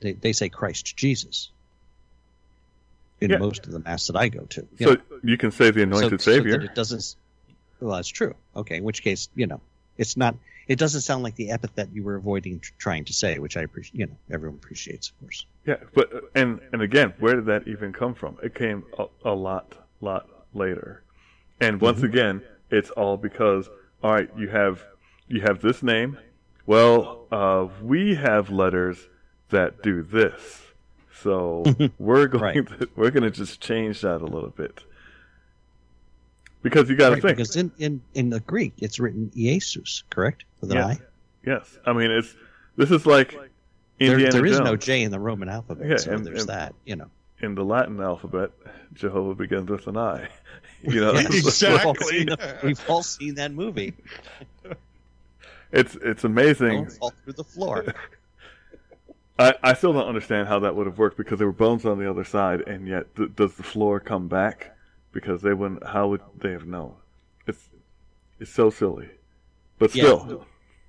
they 0.00 0.12
they 0.12 0.32
say 0.32 0.48
Christ 0.48 0.96
Jesus 0.96 1.50
in 3.20 3.30
Yeah. 3.30 3.38
most 3.38 3.66
of 3.66 3.72
the 3.72 3.80
mass 3.80 4.06
that 4.08 4.16
I 4.16 4.28
go 4.28 4.44
to. 4.44 4.66
you 4.78 4.86
so 4.86 4.94
know. 4.94 5.00
you 5.22 5.36
can 5.36 5.50
say 5.50 5.70
the 5.70 5.82
anointed 5.82 6.20
so, 6.20 6.30
so 6.30 6.36
savior 6.38 6.58
that 6.58 6.64
it 6.64 6.74
doesn't. 6.74 7.16
Well, 7.80 7.96
that's 7.96 8.08
true. 8.08 8.34
Okay, 8.56 8.76
in 8.78 8.84
which 8.84 9.02
case, 9.02 9.28
you 9.34 9.46
know, 9.46 9.60
it's 9.98 10.16
not. 10.16 10.36
It 10.68 10.78
doesn't 10.78 11.02
sound 11.02 11.22
like 11.22 11.34
the 11.36 11.50
epithet 11.50 11.88
you 11.92 12.02
were 12.02 12.14
avoiding 12.16 12.60
tr- 12.60 12.72
trying 12.78 13.04
to 13.06 13.12
say, 13.12 13.38
which 13.38 13.56
I 13.56 13.62
appreciate. 13.62 13.98
You 13.98 14.06
know, 14.06 14.16
everyone 14.30 14.56
appreciates, 14.58 15.10
of 15.10 15.20
course. 15.20 15.46
Yeah, 15.66 15.76
but 15.94 16.10
and 16.34 16.60
and 16.72 16.80
again, 16.82 17.12
where 17.18 17.34
did 17.34 17.46
that 17.46 17.68
even 17.68 17.92
come 17.92 18.14
from? 18.14 18.38
It 18.42 18.54
came 18.54 18.84
a, 18.98 19.06
a 19.24 19.34
lot, 19.34 19.74
lot 20.00 20.28
later. 20.54 21.02
And 21.60 21.80
once 21.80 22.02
again, 22.02 22.42
it's 22.70 22.90
all 22.90 23.16
because 23.16 23.68
all 24.02 24.12
right, 24.12 24.30
you 24.36 24.48
have 24.48 24.84
you 25.28 25.40
have 25.42 25.60
this 25.60 25.82
name. 25.82 26.18
Well, 26.66 27.26
uh, 27.30 27.68
we 27.82 28.14
have 28.14 28.50
letters 28.50 28.98
that 29.50 29.82
do 29.82 30.02
this, 30.02 30.62
so 31.22 31.64
we're 31.98 32.26
going 32.26 32.42
Right. 32.42 32.66
to 32.78 32.88
we're 32.96 33.10
going 33.10 33.22
to 33.24 33.30
just 33.30 33.60
change 33.60 34.00
that 34.00 34.22
a 34.22 34.26
little 34.26 34.50
bit 34.50 34.82
because 36.62 36.88
you 36.88 36.96
got 36.96 37.10
to 37.10 37.14
Right, 37.16 37.22
think. 37.22 37.36
because 37.36 37.56
in, 37.56 37.70
in, 37.78 38.02
in 38.14 38.30
the 38.30 38.40
Greek, 38.40 38.72
it's 38.78 38.98
written 38.98 39.30
Iesus, 39.36 40.02
correct? 40.10 40.44
With 40.68 40.72
an 40.72 40.76
Yeah. 40.78 40.86
I? 40.86 40.98
Yes, 41.46 41.78
I 41.86 41.92
mean 41.92 42.10
it's 42.10 42.34
this 42.76 42.90
is 42.90 43.06
like 43.06 43.32
There, 43.98 44.18
there 44.30 44.44
is 44.46 44.56
Jones. 44.56 44.64
no 44.64 44.76
J 44.76 45.02
in 45.02 45.10
the 45.10 45.20
Roman 45.20 45.48
alphabet, 45.48 45.88
Yeah, 45.88 45.96
so 45.96 46.12
and- 46.12 46.24
there's 46.26 46.40
and- 46.40 46.48
that, 46.50 46.74
you 46.84 46.96
know. 46.96 47.10
in 47.40 47.54
the 47.54 47.64
Latin 47.64 48.00
alphabet. 48.00 48.50
Jehovah 48.94 49.34
begins 49.34 49.68
with 49.70 49.86
an 49.86 49.96
I. 49.96 50.28
You 50.82 51.00
know, 51.00 51.12
Yes. 51.14 51.34
Exactly. 51.38 51.78
We've 51.78 51.86
all, 51.86 51.94
seen 52.08 52.26
the- 52.26 52.58
we've 52.62 52.90
all 52.90 53.02
seen 53.02 53.34
that 53.36 53.52
movie. 53.52 53.94
it's 55.72 55.94
it's 55.96 56.24
amazing. 56.24 56.84
Don't 56.84 56.92
fall 56.92 57.12
through 57.24 57.32
the 57.34 57.44
floor. 57.44 57.84
I, 59.38 59.54
I 59.64 59.74
still 59.74 59.92
don't 59.92 60.06
understand 60.06 60.46
how 60.46 60.60
that 60.60 60.76
would 60.76 60.86
have 60.86 60.98
worked 60.98 61.16
because 61.16 61.38
there 61.38 61.48
were 61.48 61.52
bones 61.52 61.84
on 61.84 61.98
the 61.98 62.08
other 62.08 62.22
side, 62.22 62.60
and 62.68 62.86
yet 62.86 63.14
th- 63.16 63.34
does 63.34 63.54
the 63.56 63.64
floor 63.64 63.98
come 63.98 64.28
back? 64.28 64.76
Because 65.12 65.42
they 65.42 65.52
wouldn't. 65.54 65.84
How 65.86 66.06
would 66.08 66.20
they 66.38 66.52
have 66.52 66.66
known? 66.66 66.94
It's 67.46 67.68
it's 68.38 68.50
so 68.52 68.70
silly, 68.70 69.08
but 69.78 69.94
Yeah. 69.94 70.04
still, 70.04 70.46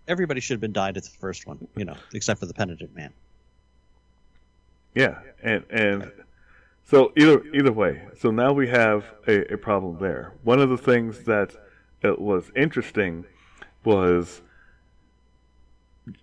Everybody 0.07 0.39
should 0.39 0.55
have 0.55 0.61
been 0.61 0.73
died 0.73 0.97
at 0.97 1.03
the 1.03 1.09
first 1.09 1.47
one, 1.47 1.67
you 1.75 1.85
know, 1.85 1.95
except 2.13 2.39
for 2.39 2.45
the 2.45 2.53
penitent 2.53 2.95
man. 2.95 3.13
yeah. 4.93 5.19
And 5.43 5.63
and 5.69 6.11
so 6.83 7.11
either 7.17 7.43
either 7.53 7.71
way, 7.71 8.03
so 8.19 8.31
now 8.31 8.53
we 8.53 8.67
have 8.67 9.05
a, 9.27 9.53
a 9.53 9.57
problem 9.57 9.97
there. 9.99 10.33
One 10.43 10.59
of 10.59 10.69
the 10.69 10.77
things 10.77 11.23
that 11.23 11.55
it 12.01 12.19
was 12.19 12.51
interesting 12.55 13.25
was 13.83 14.41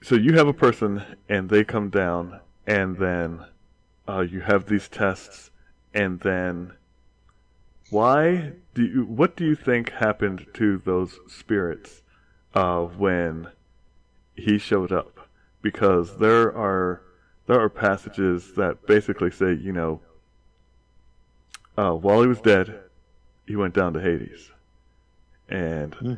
so 0.02 0.14
you 0.14 0.34
have 0.34 0.46
a 0.48 0.52
person 0.52 1.04
and 1.28 1.48
they 1.48 1.64
come 1.64 1.90
down 1.90 2.40
and 2.66 2.96
then 2.96 3.44
uh, 4.08 4.20
you 4.20 4.40
have 4.40 4.66
these 4.66 4.88
tests 4.88 5.50
and 5.94 6.20
then 6.20 6.72
why 7.90 8.52
do 8.74 8.82
you 8.84 9.04
what 9.04 9.36
do 9.36 9.44
you 9.44 9.54
think 9.54 9.90
happened 9.90 10.46
to 10.54 10.78
those 10.78 11.18
spirits 11.26 12.02
uh, 12.54 12.82
when 12.82 13.48
he 14.34 14.58
showed 14.58 14.92
up. 14.92 15.28
Because 15.60 16.16
there 16.18 16.54
are 16.56 17.02
there 17.46 17.60
are 17.60 17.68
passages 17.68 18.52
that 18.54 18.86
basically 18.86 19.30
say 19.30 19.52
you 19.54 19.72
know 19.72 20.00
uh, 21.76 21.92
while 21.92 22.20
he 22.22 22.28
was 22.28 22.40
dead 22.40 22.80
he 23.46 23.56
went 23.56 23.74
down 23.74 23.92
to 23.92 24.00
Hades. 24.00 24.50
And 25.48 25.94
Hmm. 25.94 26.14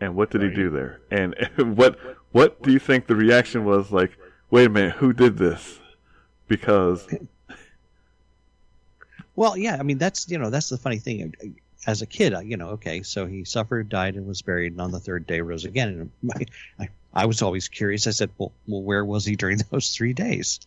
and 0.00 0.16
what 0.16 0.30
did 0.30 0.42
he 0.42 0.50
do 0.50 0.70
there? 0.70 1.00
And, 1.10 1.34
and 1.58 1.76
what 1.76 1.98
what 2.32 2.62
do 2.62 2.72
you 2.72 2.78
think 2.78 3.06
the 3.06 3.16
reaction 3.16 3.64
was 3.64 3.92
like 3.92 4.16
wait 4.50 4.66
a 4.66 4.70
minute 4.70 4.96
who 4.96 5.12
did 5.12 5.36
this? 5.36 5.78
Because 6.48 7.06
Well, 9.36 9.56
yeah, 9.56 9.76
I 9.78 9.82
mean 9.82 9.98
that's 9.98 10.28
you 10.28 10.38
know 10.38 10.50
that's 10.50 10.68
the 10.68 10.78
funny 10.78 10.98
thing. 10.98 11.32
As 11.86 12.02
a 12.02 12.06
kid, 12.06 12.34
I- 12.34 12.42
you 12.42 12.56
know, 12.56 12.70
okay, 12.70 13.02
so 13.02 13.26
he 13.26 13.44
suffered, 13.44 13.88
died, 13.88 14.14
and 14.14 14.26
was 14.26 14.42
buried, 14.42 14.72
and 14.72 14.80
on 14.80 14.90
the 14.90 15.00
third 15.00 15.26
day 15.26 15.40
rose 15.40 15.64
again. 15.64 15.88
And 15.88 16.10
my, 16.22 16.46
I, 16.78 16.88
I 17.12 17.26
was 17.26 17.42
always 17.42 17.68
curious. 17.68 18.06
I 18.06 18.10
said, 18.10 18.30
well, 18.38 18.52
well, 18.66 18.82
where 18.82 19.04
was 19.04 19.24
he 19.24 19.36
during 19.36 19.58
those 19.70 19.90
three 19.94 20.12
days? 20.12 20.60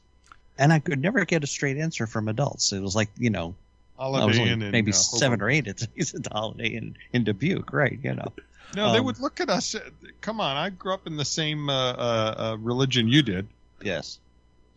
And 0.59 0.73
I 0.73 0.79
could 0.79 0.99
never 1.01 1.23
get 1.25 1.43
a 1.43 1.47
straight 1.47 1.77
answer 1.77 2.07
from 2.07 2.27
adults. 2.27 2.71
It 2.73 2.81
was 2.81 2.95
like 2.95 3.09
you 3.17 3.29
know, 3.29 3.55
I 3.99 4.07
was 4.09 4.15
Holiday 4.37 4.39
only 4.39 4.65
Inn 4.65 4.71
maybe 4.71 4.91
uh, 4.91 4.95
seven 4.95 5.41
or 5.41 5.49
eight. 5.49 5.67
It's, 5.67 5.87
it's 5.95 6.13
a 6.13 6.21
holiday 6.33 6.69
in, 6.69 6.95
in 7.13 7.23
Dubuque, 7.23 7.71
right? 7.73 7.97
You 8.01 8.15
know, 8.15 8.31
No, 8.75 8.91
they 8.91 8.99
um, 8.99 9.05
would 9.05 9.19
look 9.19 9.39
at 9.39 9.49
us. 9.49 9.75
uh, 9.75 9.81
Come 10.21 10.39
on, 10.41 10.57
I 10.57 10.69
grew 10.71 10.93
up 10.93 11.05
in 11.07 11.15
the 11.15 11.25
same 11.25 11.69
uh, 11.69 11.73
uh, 11.73 12.35
uh, 12.53 12.57
religion 12.59 13.07
you 13.07 13.21
did, 13.21 13.47
yes. 13.81 14.17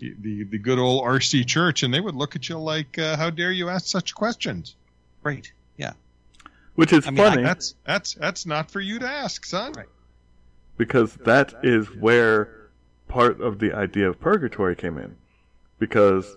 the, 0.01 0.15
the 0.21 0.45
the 0.45 0.59
good 0.59 0.79
old 0.79 1.05
RC 1.05 1.47
church, 1.47 1.83
and 1.83 1.93
they 1.95 2.01
would 2.01 2.15
look 2.15 2.37
at 2.37 2.49
you 2.49 2.59
like, 2.59 2.99
uh, 2.99 3.17
"How 3.17 3.31
dare 3.31 3.53
you 3.53 3.69
ask 3.71 3.87
such 3.87 4.15
questions?" 4.15 4.75
Great. 5.23 5.53
Yeah. 5.79 5.93
Which 6.81 6.93
is 6.95 7.07
I 7.07 7.11
mean, 7.11 7.21
I- 7.21 7.29
funny 7.31 7.43
That's 7.43 7.75
that's 7.85 8.15
that's 8.15 8.47
not 8.47 8.71
for 8.71 8.81
you 8.81 8.99
to 8.99 9.07
ask, 9.07 9.45
son. 9.45 9.73
Right. 9.73 9.87
because 10.79 11.15
that 11.27 11.53
is 11.63 11.95
where 11.95 12.71
part 13.09 13.41
of 13.41 13.59
the 13.59 13.73
idea 13.75 14.09
of 14.09 14.19
purgatory 14.21 14.75
came 14.75 14.97
in 14.97 15.17
because 15.79 16.37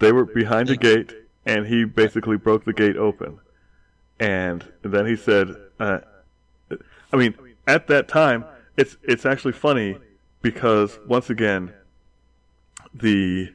they 0.00 0.10
were 0.10 0.24
behind 0.24 0.68
a 0.70 0.76
gate 0.76 1.14
and 1.46 1.66
he 1.66 1.84
basically 1.84 2.36
broke 2.36 2.64
the 2.64 2.72
gate 2.72 2.96
open 2.96 3.38
and 4.18 4.66
then 4.82 5.06
he 5.06 5.14
said 5.14 5.54
uh, 5.78 5.98
i 7.12 7.16
mean 7.16 7.34
at 7.66 7.86
that 7.88 8.08
time 8.08 8.44
it's 8.76 8.96
it's 9.02 9.24
actually 9.26 9.52
funny 9.52 9.96
because 10.42 10.98
once 11.06 11.28
again 11.30 11.72
the 12.94 13.52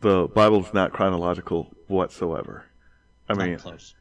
the 0.00 0.26
bible 0.34 0.60
is 0.64 0.74
not 0.74 0.92
chronological 0.92 1.70
whatsoever 1.86 2.64
i 3.28 3.32
Not 3.34 3.46
mean 3.46 3.58
close. 3.58 3.94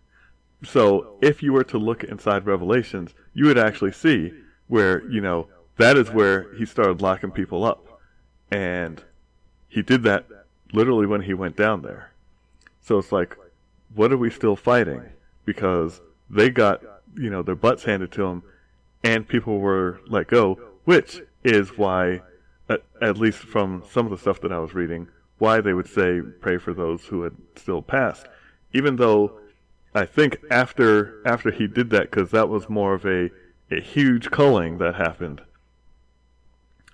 So 0.64 1.18
if 1.22 1.41
you 1.41 1.53
were 1.53 1.64
to 1.66 1.78
look 1.78 2.03
inside 2.03 2.45
Revelations, 2.45 3.14
you 3.34 3.45
would 3.45 3.57
actually 3.57 3.91
see 3.91 4.34
where, 4.68 5.10
you 5.10 5.22
know, 5.22 5.47
that 5.78 5.97
is 5.97 6.10
where 6.10 6.53
he 6.55 6.66
started 6.66 7.01
locking 7.01 7.32
people 7.32 7.64
up. 7.64 7.86
And 8.51 9.01
he 9.70 9.82
did 9.82 10.03
that 10.03 10.26
literally 10.74 11.05
when 11.05 11.22
he 11.22 11.34
went 11.34 11.55
down 11.55 11.82
there. 11.82 12.12
So 12.82 12.97
it's 12.97 13.12
like, 13.12 13.38
what 13.95 14.12
are 14.12 14.18
we 14.18 14.30
still 14.30 14.55
fighting? 14.55 15.03
Because 15.45 16.01
they 16.30 16.49
got, 16.49 16.82
you 17.16 17.30
know, 17.30 17.41
their 17.41 17.55
butts 17.55 17.84
handed 17.84 18.12
to 18.14 18.24
them 18.24 18.43
and 19.03 19.28
people 19.28 19.60
were 19.60 20.01
let 20.07 20.28
go, 20.28 20.60
which 20.84 21.22
is 21.43 21.78
why, 21.78 22.22
at, 22.68 22.84
at 23.01 23.18
least 23.18 23.39
from 23.39 23.84
some 23.89 24.05
of 24.05 24.12
the 24.12 24.18
stuff 24.18 24.41
that 24.41 24.51
I 24.51 24.60
was 24.60 24.74
reading, 24.74 25.07
why 25.38 25.62
they 25.62 25.74
would 25.74 25.88
say 25.88 26.22
pray 26.41 26.57
for 26.57 26.74
those 26.74 27.05
who 27.05 27.22
had 27.22 27.34
still 27.55 27.82
passed. 27.82 28.28
Even 28.74 28.97
though 28.97 29.39
I 29.96 30.06
think 30.06 30.38
after 30.52 31.22
after 31.26 31.52
he 31.52 31.68
did 31.68 31.90
that, 31.92 32.12
because 32.12 32.32
that 32.32 32.50
was 32.50 32.70
more 32.70 32.94
of 32.94 33.06
a 33.06 33.30
a 33.72 33.80
huge 33.80 34.30
culling 34.32 34.78
that 34.80 34.96
happened. 34.96 35.42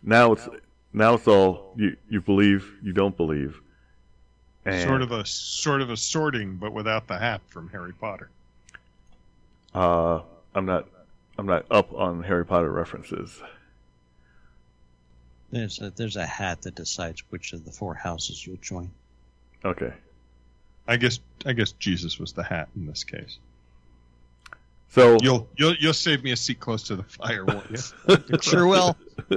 Now 0.02 0.34
it's 0.34 0.48
now 0.94 1.16
it's 1.16 1.28
all 1.28 1.74
you 1.76 1.98
you 2.10 2.22
believe 2.22 2.72
you 2.82 2.94
don't 2.94 3.16
believe. 3.18 3.60
And, 4.66 4.88
Sort 4.88 5.02
of 5.02 5.12
a 5.12 5.26
sort 5.26 5.82
of 5.82 5.90
a 5.90 5.98
sorting, 5.98 6.56
but 6.56 6.74
without 6.74 7.08
the 7.08 7.18
hat 7.18 7.42
from 7.48 7.70
Harry 7.70 7.94
Potter. 7.94 8.30
Uh, 9.74 10.22
I'm 10.56 10.66
not 10.66 10.88
I'm 11.38 11.46
not 11.46 11.66
up 11.70 11.94
on 11.94 12.24
Harry 12.24 12.46
Potter 12.46 12.72
references. 12.72 13.42
There's 15.52 15.80
a, 15.82 15.90
there's 15.92 16.16
a 16.16 16.26
hat 16.26 16.64
that 16.64 16.76
decides 16.76 17.24
which 17.30 17.54
of 17.54 17.66
the 17.66 17.72
four 17.72 17.94
houses 17.94 18.46
you'll 18.46 18.58
join. 18.58 18.90
Okay, 19.64 19.94
I 20.88 20.98
guess 20.98 21.20
I 21.46 21.54
guess 21.54 21.72
Jesus 21.74 22.20
was 22.20 22.34
the 22.34 22.44
hat 22.44 22.70
in 22.76 22.86
this 22.86 23.04
case. 23.04 23.38
so 24.90 25.18
You'll 25.22 25.48
you'll 25.58 25.76
you'll 25.80 25.94
save 25.94 26.24
me 26.24 26.32
a 26.32 26.36
seat 26.36 26.60
close 26.60 26.84
to 26.84 26.96
the 26.96 27.04
fire, 27.04 27.44
won't 27.46 27.70
you? 27.72 27.78
Sure 28.42 28.68
will. 28.68 28.96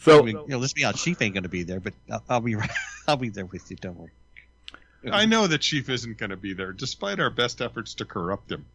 so 0.00 0.20
I 0.20 0.22
mean, 0.22 0.36
you 0.36 0.46
know, 0.48 0.58
let's 0.58 0.72
be 0.72 0.84
honest. 0.84 1.04
Chief 1.04 1.20
ain't 1.20 1.34
going 1.34 1.42
to 1.42 1.48
be 1.48 1.64
there, 1.64 1.80
but 1.80 1.92
I'll, 2.10 2.22
I'll 2.28 2.40
be 2.40 2.54
right- 2.54 2.70
I'll 3.08 3.16
be 3.16 3.28
there 3.30 3.46
with 3.46 3.70
you. 3.70 3.76
Don't 3.76 3.98
worry. 3.98 4.12
I 5.10 5.26
know 5.26 5.46
the 5.46 5.58
Chief 5.58 5.88
isn't 5.88 6.18
going 6.18 6.30
to 6.30 6.36
be 6.36 6.54
there, 6.54 6.72
despite 6.72 7.20
our 7.20 7.30
best 7.30 7.60
efforts 7.62 7.94
to 7.94 8.04
corrupt 8.04 8.50
him. 8.50 8.66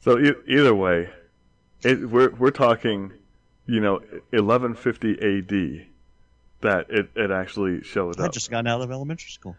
So 0.00 0.18
e- 0.18 0.34
either 0.46 0.74
way, 0.74 1.10
it, 1.82 2.08
we're 2.08 2.30
we're 2.30 2.50
talking, 2.52 3.12
you 3.66 3.80
know, 3.80 3.94
1150 4.30 5.18
A.D. 5.20 5.86
that 6.60 6.86
it, 6.90 7.08
it 7.14 7.30
actually 7.30 7.82
showed 7.82 8.18
up. 8.18 8.26
I 8.26 8.28
just 8.28 8.50
got 8.50 8.66
out 8.66 8.80
of 8.80 8.90
elementary 8.90 9.30
school. 9.30 9.56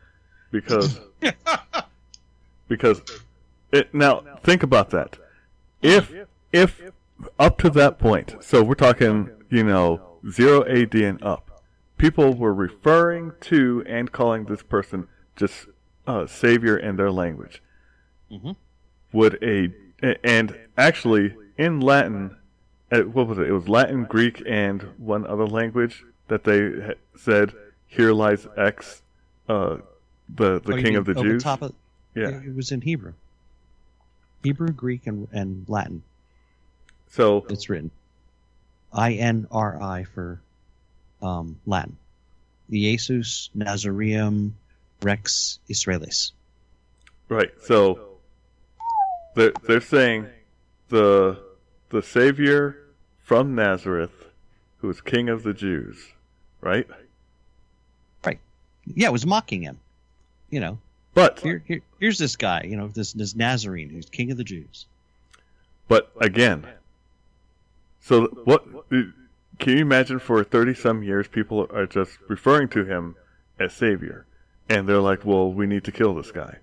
because 0.52 1.00
because 2.68 3.02
it, 3.72 3.94
now 3.94 4.24
think 4.44 4.64
about 4.64 4.90
that. 4.92 5.18
If 5.82 6.12
if 6.52 6.82
up 7.40 7.58
to 7.60 7.70
that 7.72 8.00
point, 8.00 8.36
so 8.42 8.64
we're 8.64 8.76
talking, 8.76 9.30
you 9.50 9.64
know, 9.64 10.02
zero 10.32 10.64
A.D. 10.68 11.04
and 11.04 11.22
up, 11.24 11.62
people 11.98 12.34
were 12.34 12.54
referring 12.54 13.34
to 13.42 13.84
and 13.88 14.12
calling 14.12 14.46
this 14.46 14.64
person 14.64 15.08
just 15.36 15.68
uh, 16.06 16.26
savior 16.26 16.78
in 16.78 16.96
their 16.96 17.12
language. 17.12 17.62
Mhm. 18.32 18.56
Would 19.14 19.38
a 19.42 19.72
and 20.24 20.56
actually 20.78 21.36
in 21.58 21.80
Latin, 21.80 22.38
uh, 22.92 23.02
what 23.02 23.28
was 23.28 23.38
it? 23.40 23.48
It 23.48 23.52
was 23.52 23.68
Latin, 23.68 24.04
Greek, 24.06 24.44
and 24.46 24.82
one 24.98 25.26
other 25.26 25.48
language 25.48 26.04
that 26.28 26.44
they 26.44 26.96
said, 27.18 27.54
"Here 27.88 28.14
lies 28.14 28.48
X, 28.58 29.02
uh, 29.48 29.78
the 30.36 30.60
the 30.60 30.74
Oh, 30.74 30.76
King 30.76 30.84
mean 30.84 30.96
of 30.96 31.06
the 31.06 31.14
Jews." 31.16 31.46
Of, 31.46 31.74
yeah. 32.16 32.30
It 32.30 32.56
was 32.56 32.72
in 32.72 32.82
Hebrew. 32.82 33.14
Hebrew, 34.44 34.70
Greek, 34.70 35.08
and, 35.08 35.28
and 35.32 35.66
Latin. 35.68 36.04
So 37.10 37.46
It's 37.50 37.70
written. 37.70 37.92
I 38.94 39.14
N 39.14 39.48
R 39.52 39.82
I 39.82 40.04
for 40.04 40.40
um, 41.22 41.60
Latin. 41.66 41.98
Jesus 42.70 43.50
Nazareum 43.54 44.56
Rex 45.02 45.60
Israelis. 45.70 46.32
Right. 47.30 47.52
So 47.62 48.18
they're 49.36 49.54
they're 49.64 49.82
saying 49.82 50.28
the 50.90 51.40
the 51.90 52.02
Savior 52.02 52.84
from 53.20 53.56
Nazareth, 53.56 54.28
who 54.80 54.90
is 54.90 55.02
King 55.02 55.30
of 55.30 55.44
the 55.44 55.54
Jews, 55.54 56.14
right? 56.68 56.88
Right. 58.26 58.40
Yeah, 58.86 59.08
it 59.08 59.14
was 59.14 59.26
mocking 59.26 59.62
him. 59.62 59.80
You 60.50 60.60
know, 60.60 60.78
But 61.14 61.40
here, 61.40 61.62
here, 61.66 61.82
here's 62.00 62.18
this 62.18 62.36
guy. 62.36 62.64
You 62.64 62.78
know, 62.78 62.88
this 62.90 63.14
this 63.14 63.36
Nazarene 63.36 63.90
who's 63.90 64.06
king 64.10 64.32
of 64.32 64.38
the 64.38 64.44
Jews. 64.44 64.86
but 65.88 66.12
again, 66.22 66.66
so 68.02 68.28
what? 68.46 68.64
Can 68.90 69.74
you 69.74 69.80
imagine 69.80 70.20
for 70.20 70.44
thirty 70.44 70.74
some 70.74 71.04
years 71.04 71.28
people 71.28 71.68
are 71.72 71.86
just 71.88 72.18
referring 72.30 72.70
to 72.70 72.86
him 72.86 73.16
as 73.60 73.74
Savior, 73.74 74.26
and 74.70 74.88
they're 74.88 75.02
like, 75.02 75.26
"Well, 75.26 75.52
we 75.52 75.66
need 75.68 75.84
to 75.86 75.92
kill 75.92 76.16
this 76.16 76.32
guy." 76.32 76.58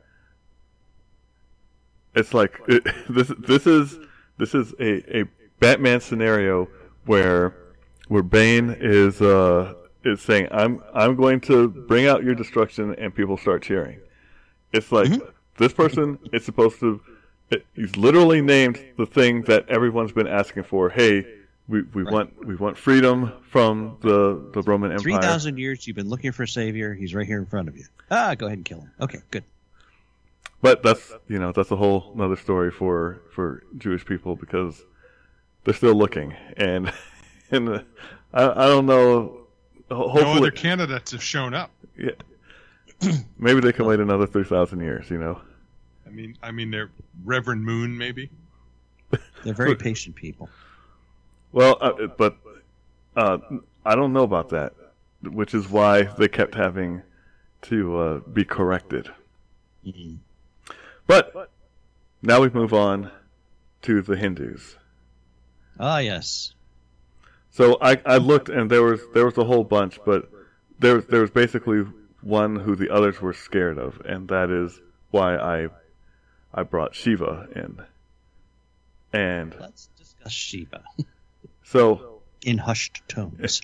It's 2.15 2.33
like 2.33 2.59
it, 2.69 2.85
this. 3.11 3.33
This 3.39 3.67
is 3.67 3.99
this 4.39 4.55
is 4.55 4.73
a, 4.81 5.21
a 5.21 5.25
Batman 5.61 6.01
scenario 6.01 6.69
where 7.05 7.55
where 8.09 8.23
Bane 8.23 8.75
is 8.81 9.21
uh 9.21 9.75
is 10.05 10.21
saying, 10.23 10.49
"I'm 10.51 10.83
I'm 10.93 11.17
going 11.17 11.41
to 11.43 11.69
bring 11.69 12.07
out 12.07 12.23
your 12.25 12.35
destruction," 12.35 12.95
and 12.97 13.15
people 13.15 13.37
start 13.37 13.63
cheering. 13.63 14.01
It's 14.73 14.91
like 14.93 15.11
this 15.59 15.73
person 15.73 16.19
is 16.33 16.45
supposed 16.45 16.81
to. 16.81 17.01
It, 17.51 17.67
he's 17.75 17.97
literally 17.97 18.41
named 18.41 18.83
the 18.97 19.07
thing 19.07 19.43
that 19.43 19.69
everyone's 19.69 20.13
been 20.13 20.27
asking 20.27 20.63
for. 20.65 20.89
Hey, 20.89 21.27
we, 21.69 21.83
we 21.83 22.03
Right. 22.03 22.13
want 22.13 22.47
we 22.47 22.55
want 22.57 22.77
freedom 22.79 23.33
from 23.51 23.99
the 24.01 24.51
the 24.53 24.63
Roman 24.63 24.91
Empire. 24.91 25.03
Three 25.03 25.19
thousand 25.19 25.59
years 25.59 25.87
you've 25.87 25.97
been 25.97 26.09
looking 26.09 26.33
for 26.33 26.43
a 26.45 26.49
savior. 26.49 26.95
He's 26.95 27.15
right 27.15 27.27
here 27.27 27.39
in 27.39 27.47
front 27.47 27.69
of 27.69 27.77
you. 27.77 27.85
Ah, 28.11 28.35
go 28.35 28.47
ahead 28.47 28.59
and 28.59 28.65
kill 28.65 28.81
him. 28.81 28.91
Okay, 29.01 29.19
good. 29.31 29.45
But 30.63 30.83
that's 30.83 31.13
you 31.29 31.39
know 31.39 31.53
that's 31.53 31.71
a 31.71 31.77
whole 31.77 32.15
other 32.19 32.37
story 32.37 32.71
for 32.71 33.21
for 33.33 33.63
Jewish 33.77 34.05
people 34.05 34.35
because 34.37 34.83
they're 35.65 35.75
still 35.75 35.95
looking 35.95 36.35
and 36.57 36.93
and 37.51 37.69
uh, 37.69 37.83
I 38.33 38.65
I 38.65 38.67
don't 38.67 38.87
know. 38.87 39.44
Ho- 39.91 40.13
No 40.15 40.33
other 40.35 40.51
candidates 40.51 41.13
have 41.13 41.23
shown 41.23 41.55
up. 41.55 41.71
yeah. 41.97 42.11
maybe 43.39 43.61
they 43.61 43.73
can 43.73 43.87
wait 43.87 44.01
another 44.01 44.27
three 44.27 44.45
thousand 44.45 44.81
years. 44.81 45.11
You 45.11 45.19
know. 45.19 45.41
I 46.07 46.11
mean, 46.11 46.37
I 46.43 46.51
mean, 46.53 46.71
they're 46.71 46.91
Reverend 47.25 47.65
Moon, 47.65 47.97
maybe. 47.99 48.31
They're 49.45 49.55
very 49.55 49.77
patient 49.77 50.17
people. 50.17 50.49
Well, 51.53 51.77
uh, 51.81 52.07
but 52.17 52.37
uh, 53.17 53.39
I 53.85 53.95
don't 53.95 54.13
know 54.13 54.23
about 54.23 54.49
that, 54.51 54.73
which 55.23 55.55
is 55.55 55.69
why 55.69 56.03
they 56.03 56.29
kept 56.29 56.55
having 56.55 57.03
to 57.63 57.99
uh, 57.99 58.19
be 58.21 58.45
corrected. 58.45 59.09
Mhm. 59.87 60.17
But 61.07 61.51
now 62.23 62.41
we 62.41 62.49
move 62.51 62.73
on 62.73 63.11
to 63.83 64.01
the 64.03 64.17
Hindus. 64.17 64.77
Ah, 65.79 65.99
yes. 65.99 66.54
So 67.55 67.79
I, 67.81 68.01
I 68.05 68.17
looked 68.17 68.49
and 68.49 68.69
there 68.69 68.83
was 68.83 69.01
there 69.15 69.25
was 69.25 69.39
a 69.39 69.45
whole 69.45 69.63
bunch, 69.63 70.01
but 70.05 70.29
there 70.81 70.97
was 70.97 71.07
there 71.07 71.21
was 71.21 71.31
basically 71.31 71.85
one 72.21 72.57
who 72.57 72.75
the 72.75 72.91
others 72.91 73.23
were 73.23 73.33
scared 73.33 73.79
of, 73.79 74.01
and 74.05 74.27
that 74.27 74.51
is 74.51 74.81
why 75.13 75.37
I 75.37 75.69
I 76.53 76.65
brought 76.65 76.97
Shiva 76.97 77.47
in. 77.55 77.81
And 79.13 79.55
Let's 79.61 79.89
discuss 79.97 80.33
Shiva 80.33 80.83
so 81.63 82.23
in 82.45 82.59
hushed 82.59 83.03
tones. 83.07 83.63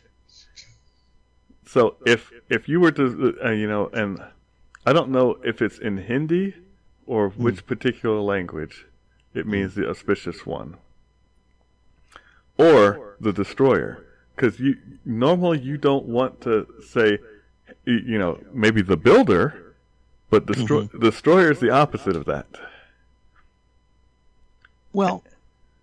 so 1.66 1.97
if 2.07 2.30
if 2.49 2.68
you 2.68 2.78
were 2.78 2.93
to 2.93 3.38
uh, 3.45 3.51
you 3.51 3.66
know 3.66 3.88
and 3.93 4.22
I 4.86 4.93
don't 4.93 5.11
know 5.11 5.36
if 5.43 5.61
it's 5.61 5.78
in 5.78 5.97
Hindi 5.97 6.55
or 7.07 7.30
which 7.30 7.66
particular 7.66 8.20
language 8.20 8.86
it 9.34 9.49
means 9.49 9.74
the 9.74 9.91
auspicious 9.91 10.47
one 10.47 10.76
or 12.59 13.16
the 13.20 13.32
destroyer. 13.32 14.05
Because 14.34 14.59
you 14.59 14.76
normally 15.05 15.59
you 15.59 15.76
don't 15.76 16.07
want 16.07 16.40
to 16.42 16.66
say 16.88 17.18
you 17.84 18.18
know 18.18 18.38
maybe 18.53 18.82
the 18.82 18.96
builder 18.96 19.70
but 20.30 20.46
destroy, 20.46 20.82
mm-hmm. 20.82 21.01
destroyer 21.01 21.51
is 21.51 21.59
the 21.59 21.70
opposite 21.70 22.16
of 22.16 22.24
that. 22.26 22.46
Well, 24.92 25.24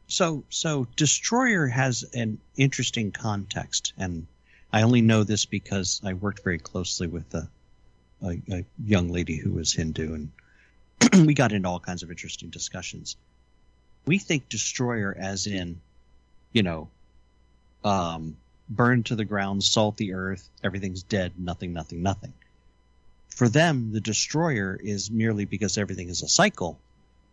so 0.08 0.44
so 0.50 0.88
Destroyer 0.96 1.68
has 1.68 2.04
an 2.14 2.40
interesting 2.56 3.12
context, 3.12 3.94
and 3.98 4.26
I 4.72 4.82
only 4.82 5.02
know 5.02 5.24
this 5.24 5.46
because 5.46 6.02
I 6.04 6.14
worked 6.14 6.44
very 6.44 6.60
closely 6.60 7.08
with 7.08 7.34
a, 7.34 7.50
a, 8.24 8.42
a 8.52 8.66
young 8.84 9.10
lady 9.10 9.36
who 9.36 9.52
was 9.52 9.74
Hindu, 9.74 10.14
and 10.14 11.26
we 11.28 11.34
got 11.34 11.52
into 11.52 11.68
all 11.68 11.80
kinds 11.80 12.04
of 12.04 12.10
interesting 12.10 12.50
discussions. 12.50 13.18
We 14.06 14.18
think 14.18 14.48
Destroyer 14.48 15.16
as 15.18 15.46
in, 15.46 15.82
you 16.52 16.64
know, 16.64 16.90
um, 17.84 18.38
burn 18.70 19.04
to 19.04 19.16
the 19.16 19.26
ground, 19.26 19.64
salt 19.64 19.98
the 19.98 20.14
earth, 20.14 20.50
everything's 20.64 21.04
dead, 21.04 21.34
nothing, 21.38 21.74
nothing, 21.74 22.02
nothing. 22.02 22.34
For 23.30 23.48
them, 23.48 23.92
the 23.92 24.02
Destroyer 24.02 24.78
is 24.82 25.12
merely 25.12 25.46
because 25.46 25.78
everything 25.78 26.10
is 26.10 26.24
a 26.24 26.28
cycle, 26.28 26.80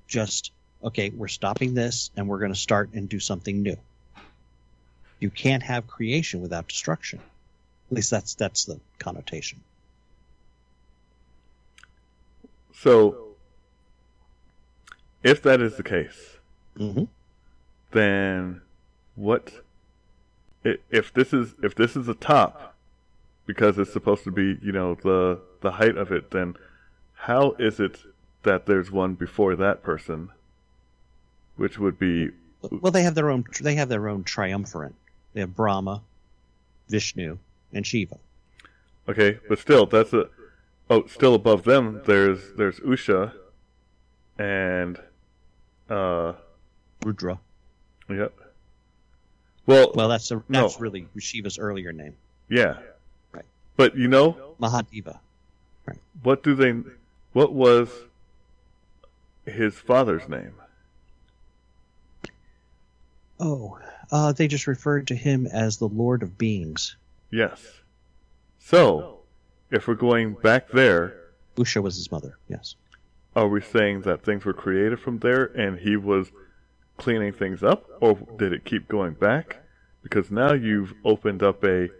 just 0.06 0.52
okay, 0.82 1.10
we're 1.10 1.28
stopping 1.28 1.74
this 1.74 2.10
and 2.16 2.28
we're 2.28 2.40
going 2.40 2.52
to 2.52 2.58
start 2.58 2.90
and 2.92 3.08
do 3.08 3.18
something 3.18 3.62
new. 3.62 3.76
You 5.18 5.30
can't 5.30 5.62
have 5.62 5.86
creation 5.86 6.42
without 6.42 6.68
destruction. 6.68 7.20
At 7.90 7.96
least 7.96 8.10
that's 8.10 8.34
that's 8.34 8.64
the 8.66 8.80
connotation. 8.98 9.60
so 12.72 13.36
if 15.22 15.42
that 15.42 15.60
is 15.60 15.76
the 15.76 15.82
case 15.82 16.38
Mm-hmm. 16.78 17.04
then 17.92 18.60
what 19.16 19.60
if 20.64 21.12
this 21.12 21.32
is 21.32 21.54
if 21.62 21.74
this 21.74 21.94
is 21.96 22.06
the 22.06 22.14
top 22.14 22.74
because 23.46 23.78
it's 23.78 23.92
supposed 23.92 24.24
to 24.24 24.30
be 24.30 24.58
you 24.62 24.72
know 24.72 24.94
the 24.94 25.38
the 25.60 25.72
height 25.72 25.96
of 25.96 26.10
it 26.10 26.30
then 26.30 26.54
how 27.14 27.52
is 27.58 27.78
it 27.80 27.98
that 28.42 28.66
there's 28.66 28.90
one 28.90 29.14
before 29.14 29.54
that 29.56 29.82
person 29.82 30.30
which 31.56 31.78
would 31.78 31.98
be 31.98 32.30
Well, 32.70 32.92
they 32.92 33.02
have 33.02 33.14
their 33.14 33.30
own 33.30 33.44
they 33.60 33.74
have 33.76 33.88
their 33.88 34.08
own 34.08 34.24
triumvirate. 34.24 34.94
They 35.32 35.40
have 35.40 35.54
Brahma, 35.56 36.02
Vishnu, 36.88 37.38
and 37.72 37.86
Shiva. 37.86 38.18
okay 39.08 39.38
but 39.48 39.58
still 39.58 39.86
that's 39.86 40.12
a 40.12 40.28
oh 40.90 41.06
still 41.06 41.34
above 41.34 41.64
them 41.64 42.00
there's 42.06 42.52
there's 42.56 42.80
usha 42.80 43.32
and 44.38 44.98
uh 45.90 46.32
Rudra. 47.04 47.38
yep 48.08 48.32
well, 49.66 49.92
Well, 49.94 50.08
that's 50.08 50.30
a, 50.30 50.36
No. 50.48 50.62
that's 50.62 50.80
really 50.80 51.06
Shiva's 51.18 51.58
earlier 51.58 51.92
name, 51.92 52.14
yeah 52.48 52.78
Right. 53.32 53.44
but 53.76 53.96
you 53.96 54.08
know 54.08 54.54
Mahadeva. 54.60 55.18
Right. 55.86 55.98
What 56.22 56.42
do 56.42 56.54
they 56.54 56.72
what 57.32 57.52
was 57.52 57.90
his 59.46 59.74
father's 59.74 60.28
name 60.28 60.54
Oh, 63.40 63.78
uh, 64.12 64.32
they 64.32 64.46
just 64.48 64.66
referred 64.66 65.08
to 65.08 65.14
him 65.14 65.46
as 65.46 65.76
the 65.78 65.88
Lord 65.88 66.22
of 66.22 66.38
Beings. 66.38 66.96
Yes. 67.30 67.60
So, 68.60 69.18
if 69.70 69.88
we're 69.88 69.94
going 69.94 70.34
back 70.34 70.70
there, 70.70 71.16
Usha 71.56 71.82
was 71.82 71.96
his 71.96 72.10
mother. 72.12 72.38
Yes. 72.48 72.76
are 73.36 73.48
we 73.48 73.60
saying 73.60 74.02
that 74.02 74.22
things 74.22 74.44
were 74.44 74.52
created 74.52 75.00
from 75.00 75.18
there 75.18 75.44
and 75.46 75.78
he 75.80 75.96
was 75.96 76.30
cleaning 76.96 77.32
things 77.32 77.62
up, 77.62 77.88
or 78.00 78.14
did 78.36 78.52
it 78.52 78.64
keep 78.64 78.88
going 78.88 79.14
back? 79.14 79.58
Because 80.02 80.30
now 80.30 80.52
you've 80.52 80.94
opened 81.04 81.42
up 81.42 81.64
a, 81.64 81.90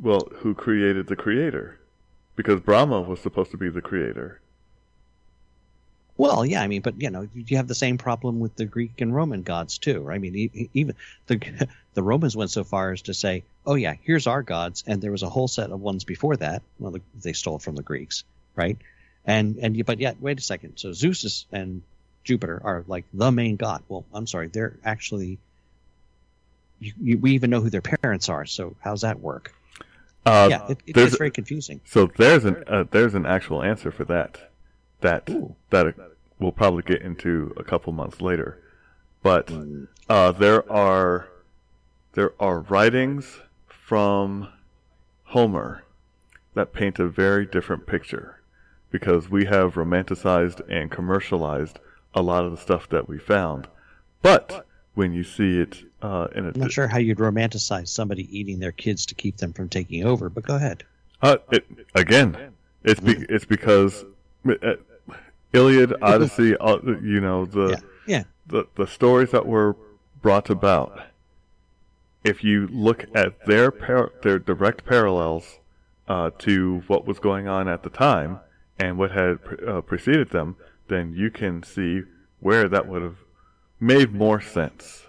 well, 0.00 0.28
who 0.36 0.54
created 0.54 1.06
the 1.06 1.16
creator? 1.16 1.78
Because 2.36 2.60
Brahma 2.60 3.00
was 3.00 3.20
supposed 3.20 3.52
to 3.52 3.56
be 3.56 3.68
the 3.70 3.80
creator. 3.80 4.40
Well, 6.16 6.44
yeah, 6.46 6.62
I 6.62 6.68
mean, 6.68 6.82
but 6.82 7.00
you 7.00 7.10
know, 7.10 7.26
you 7.34 7.56
have 7.56 7.66
the 7.66 7.74
same 7.74 7.98
problem 7.98 8.38
with 8.38 8.54
the 8.54 8.66
Greek 8.66 9.00
and 9.00 9.14
Roman 9.14 9.42
gods 9.42 9.78
too. 9.78 10.08
I 10.08 10.18
mean, 10.18 10.68
even 10.72 10.94
the 11.26 11.68
the 11.94 12.02
Romans 12.02 12.36
went 12.36 12.50
so 12.50 12.62
far 12.62 12.92
as 12.92 13.02
to 13.02 13.14
say, 13.14 13.42
"Oh 13.66 13.74
yeah, 13.74 13.94
here's 14.00 14.28
our 14.28 14.42
gods," 14.42 14.84
and 14.86 15.02
there 15.02 15.10
was 15.10 15.24
a 15.24 15.28
whole 15.28 15.48
set 15.48 15.70
of 15.70 15.80
ones 15.80 16.04
before 16.04 16.36
that. 16.36 16.62
Well, 16.78 16.94
they 17.20 17.32
stole 17.32 17.58
from 17.58 17.74
the 17.74 17.82
Greeks, 17.82 18.22
right? 18.54 18.78
And 19.24 19.56
and 19.60 19.84
but 19.84 19.98
yet, 19.98 20.20
wait 20.20 20.38
a 20.38 20.42
second. 20.42 20.76
So 20.76 20.92
Zeus 20.92 21.24
is, 21.24 21.46
and 21.50 21.82
Jupiter 22.24 22.60
are 22.64 22.84
like 22.88 23.04
the 23.12 23.30
main 23.30 23.56
god. 23.56 23.82
Well, 23.88 24.04
I'm 24.12 24.26
sorry, 24.26 24.48
they're 24.48 24.76
actually. 24.84 25.38
You, 26.80 26.92
you, 27.00 27.18
we 27.18 27.32
even 27.32 27.50
know 27.50 27.60
who 27.60 27.70
their 27.70 27.82
parents 27.82 28.28
are. 28.28 28.44
So 28.46 28.74
how's 28.80 29.02
that 29.02 29.20
work? 29.20 29.54
Uh, 30.26 30.48
yeah, 30.50 30.66
it, 30.68 30.78
it 30.86 30.92
gets 30.94 31.16
very 31.16 31.30
confusing. 31.30 31.80
So 31.84 32.10
there's 32.16 32.44
an 32.44 32.64
uh, 32.66 32.84
there's 32.90 33.14
an 33.14 33.26
actual 33.26 33.62
answer 33.62 33.90
for 33.90 34.04
that. 34.06 34.50
That 35.02 35.28
Ooh. 35.30 35.54
that 35.70 35.94
we'll 36.38 36.52
probably 36.52 36.82
get 36.82 37.02
into 37.02 37.54
a 37.56 37.62
couple 37.64 37.92
months 37.92 38.20
later. 38.20 38.60
But 39.22 39.50
uh, 40.08 40.32
there 40.32 40.70
are 40.70 41.28
there 42.14 42.32
are 42.40 42.60
writings 42.60 43.38
from 43.68 44.48
Homer 45.24 45.84
that 46.54 46.72
paint 46.72 46.98
a 46.98 47.08
very 47.08 47.44
different 47.44 47.86
picture 47.86 48.40
because 48.90 49.28
we 49.28 49.46
have 49.46 49.74
romanticized 49.74 50.60
and 50.70 50.90
commercialized 50.90 51.80
a 52.14 52.22
lot 52.22 52.44
of 52.44 52.50
the 52.52 52.56
stuff 52.56 52.88
that 52.90 53.08
we 53.08 53.18
found. 53.18 53.66
But 54.22 54.66
when 54.94 55.12
you 55.12 55.24
see 55.24 55.58
it 55.60 55.82
uh, 56.02 56.28
in 56.34 56.46
a 56.46 56.48
I'm 56.48 56.60
not 56.60 56.72
sure 56.72 56.86
how 56.86 56.98
you'd 56.98 57.18
romanticize 57.18 57.88
somebody 57.88 58.36
eating 58.36 58.60
their 58.60 58.72
kids 58.72 59.06
to 59.06 59.14
keep 59.14 59.36
them 59.38 59.52
from 59.52 59.68
taking 59.68 60.04
over, 60.04 60.28
but 60.30 60.44
go 60.44 60.56
ahead. 60.56 60.84
Uh, 61.20 61.36
it, 61.50 61.66
again, 61.94 62.36
it's 62.84 63.00
be, 63.00 63.12
it's 63.28 63.44
because 63.44 64.04
uh, 64.48 64.74
Iliad, 65.52 65.94
Odyssey, 66.02 66.56
uh, 66.56 66.78
you 67.02 67.20
know 67.20 67.44
the 67.46 67.70
Yeah. 67.70 67.80
Yeah. 68.06 68.24
the 68.46 68.66
the 68.76 68.86
stories 68.86 69.30
that 69.30 69.46
were 69.46 69.76
brought 70.22 70.50
about. 70.50 71.00
If 72.22 72.42
you 72.42 72.68
look 72.68 73.04
at 73.14 73.44
their 73.46 73.70
par- 73.70 74.12
their 74.22 74.38
direct 74.38 74.84
parallels 74.86 75.58
uh, 76.08 76.30
to 76.38 76.82
what 76.86 77.06
was 77.06 77.18
going 77.18 77.48
on 77.48 77.68
at 77.68 77.82
the 77.82 77.90
time 77.90 78.40
and 78.78 78.98
what 78.98 79.10
had 79.10 79.42
pre- 79.44 79.66
uh, 79.66 79.80
preceded 79.80 80.30
them, 80.30 80.56
then 80.88 81.14
you 81.14 81.30
can 81.30 81.62
see 81.62 82.02
where 82.40 82.68
that 82.68 82.86
would 82.86 83.02
have 83.02 83.18
made 83.80 84.12
more 84.12 84.40
sense. 84.40 85.04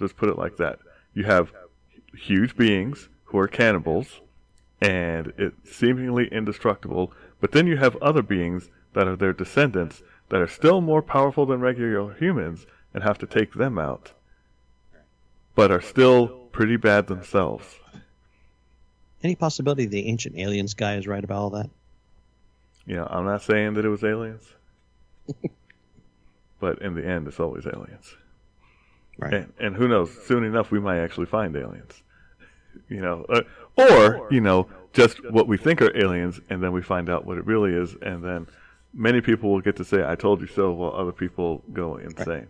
Let's 0.00 0.12
put 0.12 0.28
it 0.28 0.38
like 0.38 0.56
that. 0.56 0.78
You 1.14 1.24
have 1.24 1.52
huge 2.14 2.56
beings 2.56 3.08
who 3.24 3.38
are 3.38 3.48
cannibals, 3.48 4.20
and 4.80 5.32
it's 5.36 5.76
seemingly 5.76 6.28
indestructible. 6.28 7.12
But 7.40 7.52
then 7.52 7.66
you 7.66 7.76
have 7.76 7.96
other 7.96 8.22
beings 8.22 8.70
that 8.94 9.06
are 9.06 9.16
their 9.16 9.32
descendants 9.32 10.02
that 10.28 10.40
are 10.40 10.48
still 10.48 10.80
more 10.80 11.02
powerful 11.02 11.46
than 11.46 11.60
regular 11.60 12.14
humans 12.14 12.66
and 12.94 13.02
have 13.02 13.18
to 13.18 13.26
take 13.26 13.54
them 13.54 13.78
out, 13.78 14.12
but 15.54 15.70
are 15.70 15.80
still 15.80 16.28
pretty 16.52 16.76
bad 16.76 17.06
themselves. 17.06 17.76
Any 19.22 19.34
possibility 19.34 19.86
the 19.86 20.06
ancient 20.06 20.36
aliens 20.38 20.74
guy 20.74 20.96
is 20.96 21.06
right 21.06 21.22
about 21.22 21.38
all 21.38 21.50
that? 21.50 21.70
Yeah, 22.86 23.04
I'm 23.10 23.24
not 23.24 23.42
saying 23.42 23.74
that 23.74 23.84
it 23.84 23.88
was 23.88 24.04
aliens, 24.04 24.54
but 26.60 26.80
in 26.82 26.94
the 26.94 27.06
end, 27.06 27.26
it's 27.28 27.40
always 27.40 27.66
aliens. 27.66 28.14
Right. 29.18 29.34
And, 29.34 29.52
and 29.58 29.76
who 29.76 29.88
knows? 29.88 30.10
Soon 30.26 30.44
enough, 30.44 30.70
we 30.70 30.80
might 30.80 30.98
actually 30.98 31.26
find 31.26 31.56
aliens. 31.56 32.02
You 32.88 33.00
know, 33.00 33.26
uh, 33.28 33.42
or 33.76 34.28
you 34.30 34.40
know, 34.40 34.68
just 34.92 35.18
what 35.32 35.48
we 35.48 35.56
think 35.56 35.82
are 35.82 35.94
aliens, 35.98 36.40
and 36.48 36.62
then 36.62 36.70
we 36.70 36.80
find 36.80 37.10
out 37.10 37.26
what 37.26 37.36
it 37.36 37.44
really 37.44 37.72
is, 37.72 37.96
and 38.00 38.22
then 38.22 38.46
many 38.94 39.20
people 39.20 39.50
will 39.50 39.60
get 39.60 39.76
to 39.76 39.84
say, 39.84 40.04
"I 40.06 40.14
told 40.14 40.40
you 40.40 40.46
so," 40.46 40.70
while 40.72 40.92
other 40.92 41.10
people 41.10 41.64
go 41.72 41.96
insane. 41.96 42.46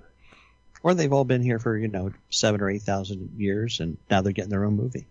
Or 0.83 0.95
they've 0.95 1.13
all 1.13 1.25
been 1.25 1.43
here 1.43 1.59
for, 1.59 1.77
you 1.77 1.89
know, 1.89 2.13
seven 2.31 2.61
or 2.61 2.71
eight 2.71 2.83
thousand 2.83 3.31
years 3.37 3.81
and 3.81 3.97
now 4.11 4.23
they're 4.23 4.33
getting 4.33 4.51
their 4.51 4.65
own 4.65 4.77
movie. 4.77 5.07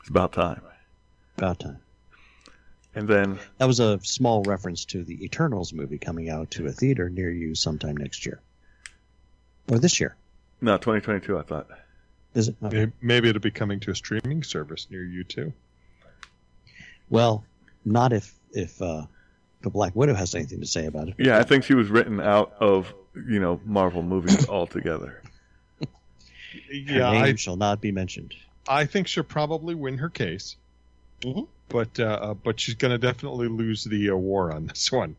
It's 0.00 0.08
about 0.08 0.32
time. 0.32 0.62
About 1.36 1.58
time. 1.58 1.78
And 2.96 3.06
then, 3.06 3.38
That 3.58 3.66
was 3.66 3.78
a 3.78 4.00
small 4.02 4.42
reference 4.44 4.86
to 4.86 5.04
the 5.04 5.22
Eternals 5.22 5.74
movie 5.74 5.98
coming 5.98 6.30
out 6.30 6.50
to 6.52 6.66
a 6.66 6.72
theater 6.72 7.10
near 7.10 7.30
you 7.30 7.54
sometime 7.54 7.94
next 7.96 8.24
year. 8.24 8.40
Or 9.70 9.78
this 9.78 10.00
year. 10.00 10.16
no, 10.62 10.78
2022. 10.78 11.38
I 11.38 11.42
thought. 11.42 11.68
Is 12.34 12.48
it? 12.48 12.56
Okay. 12.62 12.90
Maybe 13.02 13.28
it'll 13.28 13.40
be 13.42 13.50
coming 13.50 13.80
to 13.80 13.90
a 13.90 13.94
streaming 13.94 14.42
service 14.42 14.86
near 14.90 15.04
you 15.04 15.24
too. 15.24 15.52
Well, 17.10 17.44
not 17.84 18.12
if 18.14 18.34
if 18.52 18.80
uh, 18.80 19.04
the 19.62 19.70
Black 19.70 19.94
Widow 19.94 20.14
has 20.14 20.34
anything 20.34 20.60
to 20.60 20.66
say 20.66 20.86
about 20.86 21.08
it. 21.08 21.14
Yeah, 21.18 21.38
I 21.38 21.42
think 21.42 21.64
she 21.64 21.74
was 21.74 21.88
written 21.88 22.20
out 22.20 22.54
of 22.60 22.94
you 23.14 23.40
know 23.40 23.60
Marvel 23.64 24.02
movies 24.02 24.48
altogether. 24.48 25.22
Her 25.80 25.86
Yeah, 26.72 27.10
name 27.12 27.22
I, 27.22 27.34
shall 27.36 27.56
not 27.56 27.80
be 27.82 27.92
mentioned. 27.92 28.34
I 28.68 28.84
think 28.86 29.06
she'll 29.06 29.22
probably 29.24 29.74
win 29.74 29.98
her 29.98 30.08
case, 30.10 30.56
Mhm. 31.22 31.46
But 31.68 31.98
uh, 31.98 32.04
uh, 32.04 32.34
but 32.34 32.58
she's 32.60 32.74
going 32.74 32.92
to 32.92 32.98
definitely 32.98 33.48
lose 33.48 33.84
the 33.84 34.10
uh, 34.10 34.14
war 34.16 34.52
on 34.52 34.66
this 34.66 34.90
one. 34.92 35.16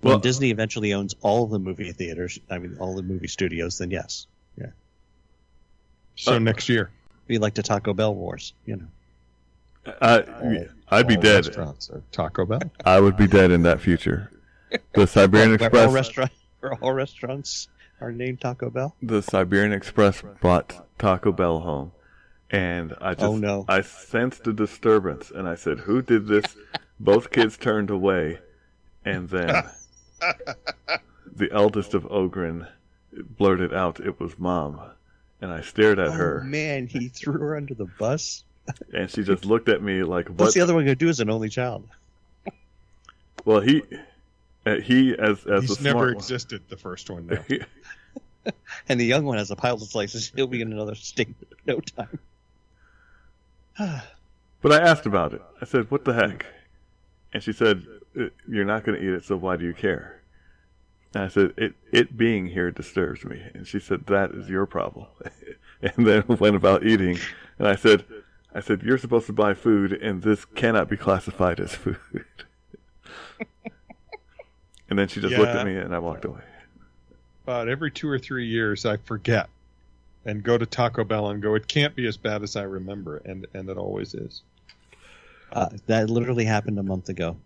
When 0.00 0.12
Well- 0.12 0.18
Disney 0.18 0.50
eventually 0.50 0.92
owns 0.94 1.14
all 1.22 1.46
the 1.46 1.58
movie 1.58 1.92
theaters, 1.92 2.38
I 2.50 2.58
mean 2.58 2.76
all 2.80 2.94
the 2.96 3.02
movie 3.02 3.28
studios, 3.28 3.78
then 3.78 3.90
yes. 3.90 4.26
yeah. 4.58 4.66
So 6.16 6.34
Uh, 6.34 6.38
next 6.38 6.68
year, 6.68 6.90
Be 7.26 7.38
like 7.38 7.54
the 7.54 7.62
Taco 7.62 7.94
Bell 7.94 8.14
wars, 8.14 8.52
you 8.66 8.76
know. 8.76 8.86
I, 10.00 10.66
I'd 10.90 11.08
be 11.08 11.16
dead. 11.16 11.46
Restaurants 11.46 11.90
are 11.90 12.02
Taco 12.12 12.44
Bell. 12.46 12.60
I 12.84 13.00
would 13.00 13.16
be 13.16 13.26
dead 13.26 13.50
in 13.50 13.62
that 13.62 13.80
future. 13.80 14.30
The 14.94 15.06
Siberian 15.06 15.50
Where 15.50 15.58
all 15.60 15.66
Express. 15.66 15.92
restaurant, 15.92 16.30
where 16.60 16.74
all 16.76 16.92
restaurants 16.94 17.68
are 18.00 18.10
named 18.10 18.40
Taco 18.40 18.70
Bell. 18.70 18.94
the 19.02 19.20
Siberian 19.22 19.70
Express 19.72 20.22
brought 20.40 20.86
Taco 20.98 21.30
Bell 21.30 21.60
home, 21.60 21.92
and 22.52 22.94
I 23.00 23.14
just 23.14 23.24
Oh, 23.24 23.36
no. 23.36 23.64
I 23.68 23.80
sensed 23.80 24.46
a 24.46 24.52
disturbance, 24.52 25.30
and 25.34 25.48
I 25.48 25.54
said, 25.56 25.80
"Who 25.80 26.02
did 26.02 26.26
this?" 26.26 26.44
Both 27.00 27.30
kids 27.30 27.56
turned 27.56 27.90
away, 27.90 28.38
and 29.04 29.28
then 29.28 29.64
the 31.34 31.50
eldest 31.50 31.94
of 31.94 32.06
Ogren 32.12 32.66
blurted 33.12 33.72
out, 33.74 33.98
"It 33.98 34.20
was 34.20 34.38
mom," 34.38 34.80
and 35.40 35.50
I 35.50 35.62
stared 35.62 35.98
at 35.98 36.08
Oh 36.08 36.12
her, 36.12 36.44
man, 36.44 36.86
he 36.86 37.08
threw 37.08 37.38
her 37.38 37.56
under 37.56 37.74
the 37.74 37.86
bus. 37.98 38.44
and 38.94 39.10
she 39.10 39.24
just 39.24 39.44
looked 39.44 39.68
at 39.68 39.82
me 39.82 40.04
like, 40.04 40.28
What's 40.28 40.38
"What?" 40.38 40.54
the 40.54 40.60
other 40.60 40.74
one 40.74 40.84
going 40.84 40.96
to 40.96 41.04
do 41.04 41.08
as 41.08 41.18
an 41.18 41.28
only 41.30 41.48
child? 41.48 41.88
Well, 43.44 43.60
he 43.60 43.82
uh, 44.64 44.76
he 44.76 45.16
as 45.18 45.44
as 45.46 45.62
He's 45.64 45.78
the 45.78 45.82
never 45.84 45.94
smart 45.98 46.06
one- 46.08 46.16
existed. 46.16 46.62
The 46.68 46.76
first 46.76 47.10
one 47.10 47.26
now. 47.26 48.52
And 48.88 49.00
the 49.00 49.04
young 49.04 49.24
one 49.24 49.38
has 49.38 49.50
a 49.50 49.56
pilot's 49.56 49.94
license. 49.94 50.32
He'll 50.34 50.46
be 50.48 50.60
in 50.60 50.72
another 50.72 50.94
state 50.96 51.28
in 51.28 51.34
no 51.66 51.80
time. 51.80 52.18
But 54.62 54.70
I 54.70 54.78
asked 54.78 55.06
about 55.06 55.34
it. 55.34 55.42
I 55.60 55.64
said, 55.64 55.90
"What 55.90 56.04
the 56.04 56.12
heck?" 56.12 56.46
And 57.34 57.42
she 57.42 57.52
said, 57.52 57.84
"Uh, 58.16 58.26
"You're 58.48 58.64
not 58.64 58.84
going 58.84 58.96
to 58.96 59.04
eat 59.04 59.12
it, 59.12 59.24
so 59.24 59.36
why 59.36 59.56
do 59.56 59.64
you 59.64 59.74
care?" 59.74 60.22
And 61.14 61.24
I 61.24 61.28
said, 61.28 61.52
"It 61.56 61.74
it 61.90 62.16
being 62.16 62.46
here 62.46 62.70
disturbs 62.70 63.24
me." 63.24 63.42
And 63.54 63.66
she 63.66 63.80
said, 63.80 64.06
"That 64.06 64.30
is 64.30 64.48
your 64.48 64.66
problem." 64.66 65.06
and 65.82 66.06
then 66.06 66.22
went 66.38 66.54
about 66.54 66.86
eating. 66.86 67.18
And 67.58 67.66
I 67.66 67.74
said, 67.74 68.04
"I 68.54 68.60
said 68.60 68.82
you're 68.82 68.98
supposed 68.98 69.26
to 69.26 69.32
buy 69.32 69.54
food, 69.54 69.92
and 69.92 70.22
this 70.22 70.44
cannot 70.44 70.88
be 70.88 70.96
classified 70.96 71.58
as 71.58 71.74
food." 71.74 71.98
and 74.88 74.96
then 74.96 75.08
she 75.08 75.20
just 75.20 75.36
looked 75.36 75.56
at 75.56 75.66
me, 75.66 75.76
and 75.76 75.92
I 75.92 75.98
walked 75.98 76.24
away. 76.24 76.42
About 77.42 77.68
every 77.68 77.90
two 77.90 78.08
or 78.08 78.20
three 78.20 78.46
years, 78.46 78.86
I 78.86 78.98
forget 78.98 79.48
and 80.24 80.42
go 80.42 80.56
to 80.56 80.66
Taco 80.66 81.04
Bell 81.04 81.30
and 81.30 81.42
go. 81.42 81.54
It 81.54 81.68
can't 81.68 81.94
be 81.94 82.06
as 82.06 82.16
bad 82.16 82.42
as 82.42 82.56
I 82.56 82.62
remember, 82.62 83.18
and 83.24 83.46
and 83.54 83.68
it 83.68 83.76
always 83.76 84.14
is. 84.14 84.42
Uh, 85.52 85.68
that 85.86 86.08
literally 86.08 86.44
happened 86.44 86.78
a 86.78 86.82
month 86.82 87.08
ago. 87.08 87.36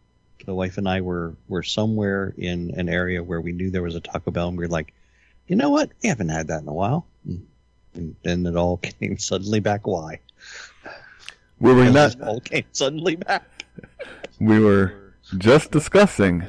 The 0.45 0.55
wife 0.55 0.79
and 0.79 0.89
I 0.89 1.01
were 1.01 1.35
were 1.49 1.63
somewhere 1.63 2.35
in 2.37 2.73
an 2.77 2.89
area 2.89 3.23
where 3.23 3.41
we 3.41 3.53
knew 3.53 3.71
there 3.71 3.83
was 3.83 3.95
a 3.95 4.01
Taco 4.01 4.31
Bell, 4.31 4.49
and 4.49 4.59
we 4.59 4.65
were 4.65 4.71
like, 4.71 4.93
you 5.49 5.57
know 5.57 5.71
what? 5.71 5.91
We 6.03 6.09
haven't 6.09 6.29
had 6.29 6.49
that 6.49 6.63
in 6.63 6.69
a 6.69 6.73
while. 6.73 7.07
And 7.95 8.15
then 8.23 8.47
it 8.47 8.57
all 8.57 8.77
came 9.01 9.19
suddenly 9.19 9.61
back. 9.61 9.87
Why? 9.87 10.21
We 11.59 11.73
were 11.73 11.91
not. 11.91 12.21
All 12.21 12.41
came 12.41 12.65
suddenly 12.73 13.17
back. 13.17 13.65
We 14.39 14.61
were 14.61 15.15
just 15.39 15.71
discussing 15.71 16.45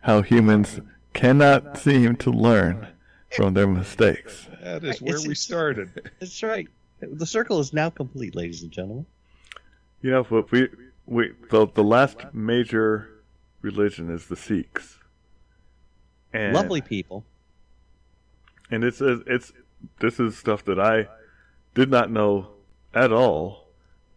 how 0.00 0.22
humans 0.22 0.80
cannot 1.12 1.76
seem 1.78 2.16
to 2.16 2.30
learn 2.30 2.86
from 3.30 3.54
their 3.54 3.66
mistakes. 3.66 4.48
That 4.64 4.82
is 4.82 5.00
where 5.02 5.14
it's- 5.16 5.26
we 5.26 5.34
started. 5.34 5.90
That's 6.20 6.42
right. 6.42 6.68
The 7.00 7.26
circle 7.26 7.60
is 7.60 7.72
now 7.74 7.90
complete, 7.90 8.34
ladies 8.34 8.62
and 8.62 8.70
gentlemen. 8.72 9.04
You 10.00 10.10
know, 10.12 10.24
but 10.24 10.50
we 10.50 10.68
we 11.06 11.32
the 11.50 11.66
the 11.66 11.84
last 11.84 12.16
major 12.32 13.10
religion 13.60 14.10
is 14.10 14.26
the 14.26 14.36
Sikhs. 14.36 14.98
And, 16.32 16.54
Lovely 16.54 16.80
people. 16.80 17.24
and 18.70 18.82
it's 18.84 19.00
it's 19.02 19.52
this 20.00 20.18
is 20.18 20.36
stuff 20.38 20.64
that 20.64 20.80
I 20.80 21.08
did 21.74 21.90
not 21.90 22.10
know 22.10 22.48
at 22.94 23.12
all, 23.12 23.66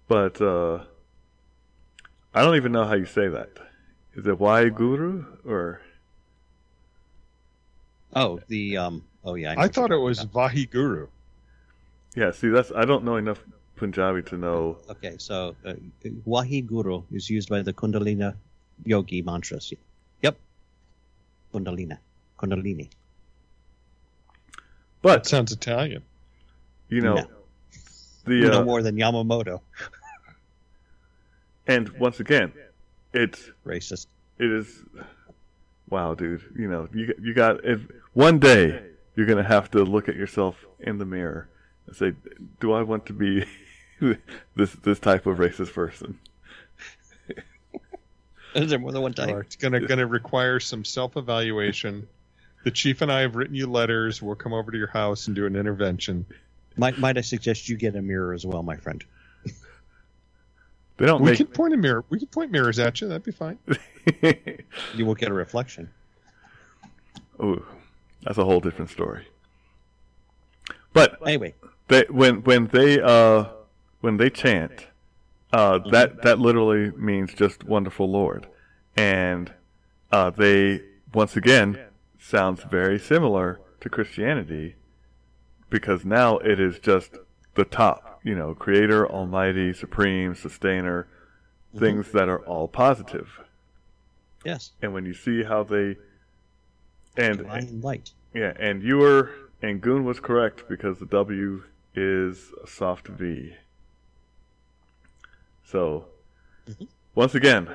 but 0.07 0.41
uh, 0.41 0.79
I 2.33 2.41
don't 2.41 2.55
even 2.55 2.71
know 2.71 2.85
how 2.85 2.95
you 2.95 3.05
say 3.05 3.27
that. 3.27 3.49
Is 4.15 4.25
it 4.25 4.39
Why 4.39 4.69
Guru 4.69 5.25
or 5.45 5.81
Oh, 8.19 8.39
the 8.47 8.77
um. 8.77 9.03
Oh 9.23 9.35
yeah. 9.35 9.53
know 9.53 9.61
I 9.61 9.67
thought 9.67 9.91
it 9.91 9.97
was 9.97 10.17
talking 10.25 10.31
Vahiguru. 10.65 11.07
yeah? 12.15 12.31
See, 12.31 12.49
that's 12.49 12.71
I 12.75 12.83
don't 12.85 13.03
know 13.03 13.17
enough 13.17 13.39
Punjabi 13.75 14.23
to 14.23 14.37
know. 14.37 14.77
Okay, 14.89 15.15
so 15.17 15.55
uh, 15.65 15.73
Wahi 16.25 16.61
Guru 16.61 17.03
is 17.11 17.29
used 17.29 17.49
by 17.49 17.61
the 17.61 17.73
Kundalini 17.73 18.33
yogi 18.85 19.21
mantras. 19.21 19.71
Yep. 20.23 20.35
Kundalina. 21.53 21.97
Kundalini. 22.39 22.89
That 25.03 25.21
But 25.21 25.25
sounds 25.27 25.51
Italian. 25.51 26.03
you 26.89 27.01
know, 27.01 27.15
No. 27.15 27.27
the 28.25 28.41
no 28.49 28.61
uh, 28.61 28.63
more 28.65 28.81
than 28.81 28.95
Yamamoto. 28.97 29.61
and 31.67 31.89
once 31.99 32.19
again, 32.19 32.51
it's 33.13 33.49
Racist. 33.65 34.07
it 34.39 34.51
is 34.51 34.67
wow 35.89 36.13
dude 36.13 36.43
you 36.61 36.67
know 36.67 36.87
you 36.93 37.13
you 37.21 37.33
got 37.33 37.63
if 37.63 37.79
one 38.17 38.39
day 38.39 38.81
you're 39.15 39.25
going 39.27 39.37
to 39.43 39.47
have 39.47 39.69
to 39.71 39.83
look 39.83 40.09
at 40.09 40.15
yourself 40.15 40.65
in 40.79 40.97
the 40.97 41.05
mirror 41.05 41.47
and 41.85 41.95
say 41.95 42.13
do 42.59 42.73
i 42.73 42.81
want 42.81 43.05
to 43.05 43.13
be 43.13 43.45
this 44.55 44.71
this 44.83 44.99
type 44.99 45.25
of 45.27 45.37
racist 45.37 45.73
person 45.73 46.17
Is 48.55 48.69
there 48.71 48.79
more 48.79 48.91
than 48.91 49.01
one 49.03 49.11
Or 49.11 49.13
type? 49.13 49.35
it's 49.45 49.55
gonna 49.55 49.79
gonna 49.81 50.07
require 50.07 50.59
some 50.59 50.83
self 50.83 51.15
evaluation 51.15 52.07
The 52.63 52.71
chief 52.71 53.01
and 53.01 53.11
I 53.11 53.21
have 53.21 53.35
written 53.35 53.55
you 53.55 53.67
letters. 53.67 54.19
We'll 54.21 54.35
come 54.35 54.53
over 54.53 54.71
to 54.71 54.77
your 54.77 54.87
house 54.87 55.27
and 55.27 55.35
do 55.35 55.45
an 55.45 55.55
intervention. 55.55 56.25
Might 56.75 56.97
might 56.97 57.17
I 57.17 57.21
suggest 57.21 57.69
you 57.69 57.77
get 57.77 57.95
a 57.95 58.01
mirror 58.01 58.33
as 58.33 58.45
well, 58.45 58.63
my 58.63 58.75
friend? 58.77 59.03
They 60.97 61.05
don't 61.05 61.21
We 61.21 61.31
make. 61.31 61.37
could 61.37 61.53
point 61.53 61.73
a 61.75 61.77
mirror. 61.77 62.03
We 62.09 62.17
could 62.19 62.31
point 62.31 62.51
mirrors 62.51 62.79
at 62.79 62.99
you. 62.99 63.07
That'd 63.07 63.23
be 63.23 63.31
fine. 63.31 63.59
You 64.95 65.05
will 65.05 65.15
get 65.15 65.29
a 65.29 65.33
reflection. 65.33 65.89
Ooh, 67.43 67.63
that's 68.27 68.37
a 68.37 68.43
whole 68.43 68.59
different 68.59 68.91
story. 68.91 69.25
But 70.91 71.17
Anyway, 71.25 71.55
they 71.87 72.03
when 72.09 72.43
when 72.43 72.67
they 72.67 72.99
uh 73.01 73.45
when 74.01 74.17
they 74.17 74.29
chant, 74.29 74.87
uh 75.53 75.79
that 75.91 76.23
that 76.23 76.37
literally 76.37 76.91
means 76.91 77.33
just 77.33 77.63
wonderful 77.63 78.11
Lord, 78.11 78.47
and 78.97 79.53
uh 80.11 80.29
they 80.31 80.81
once 81.13 81.37
again 81.37 81.79
sounds 82.19 82.63
very 82.63 82.99
similar 82.99 83.61
to 83.79 83.89
Christianity, 83.89 84.75
because 85.69 86.03
now 86.03 86.37
it 86.39 86.59
is 86.59 86.79
just 86.79 87.15
the 87.55 87.63
top, 87.63 88.19
you 88.25 88.35
know, 88.35 88.53
Creator, 88.53 89.09
Almighty, 89.09 89.71
Supreme, 89.71 90.35
Sustainer, 90.35 91.07
things 91.79 92.11
that 92.11 92.27
are 92.27 92.39
all 92.45 92.67
positive. 92.67 93.39
yes, 94.43 94.71
And 94.81 94.93
when 94.93 95.05
you 95.05 95.13
see 95.13 95.43
how 95.43 95.63
they 95.63 95.95
and 97.15 97.37
divine 97.37 97.81
light. 97.81 98.11
Yeah, 98.33 98.53
and 98.59 98.83
you 98.83 98.97
were 98.97 99.31
and 99.61 99.81
Goon 99.81 100.03
was 100.05 100.19
correct 100.19 100.67
because 100.69 100.99
the 100.99 101.05
W 101.07 101.63
is 101.95 102.51
a 102.63 102.67
soft 102.67 103.07
V. 103.07 103.55
So 105.63 106.05
Mhm. 106.67 106.87
once 107.15 107.35
again, 107.35 107.69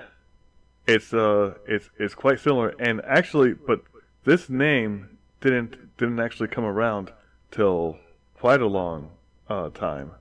it's 0.87 1.13
uh 1.13 1.55
it's 1.67 1.91
it's 1.99 2.15
quite 2.15 2.41
similar 2.41 2.75
and 2.79 3.01
actually 3.05 3.55
but 3.55 3.83
this 4.25 4.49
name 4.49 5.19
didn't 5.41 5.97
didn't 5.97 6.21
actually 6.21 6.49
come 6.49 6.65
around 6.65 7.13
till 7.51 7.99
quite 8.35 8.61
a 8.61 8.67
long 8.67 9.11
uh, 9.49 9.69
time 9.71 10.13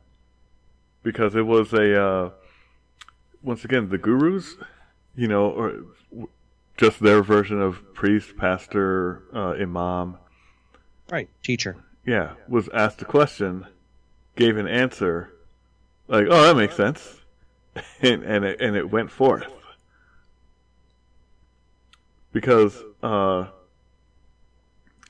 because 1.04 1.36
it 1.36 1.46
was 1.46 1.74
a 1.74 2.00
uh, 2.02 2.30
once 3.42 3.64
again 3.66 3.90
the 3.90 3.98
gurus 3.98 4.56
you 5.16 5.28
know 5.28 5.50
or 5.50 5.74
just 6.82 7.00
their 7.00 7.22
version 7.22 7.62
of 7.62 7.94
priest 7.94 8.36
pastor 8.38 9.22
uh, 9.36 9.52
imam. 9.52 10.18
Right, 11.12 11.30
teacher. 11.44 11.76
yeah, 12.08 12.32
was 12.48 12.70
asked 12.74 13.04
a 13.04 13.06
question, 13.06 13.68
gave 14.36 14.58
an 14.58 14.68
answer, 14.68 15.32
like, 16.08 16.26
oh, 16.28 16.42
that 16.42 16.58
makes 16.58 16.76
sense, 16.76 17.22
and 18.02 18.24
and 18.24 18.44
it, 18.44 18.60
and 18.60 18.76
it 18.76 18.90
went 18.90 19.12
forth. 19.12 19.46
Because 22.34 22.82
uh, 23.04 23.50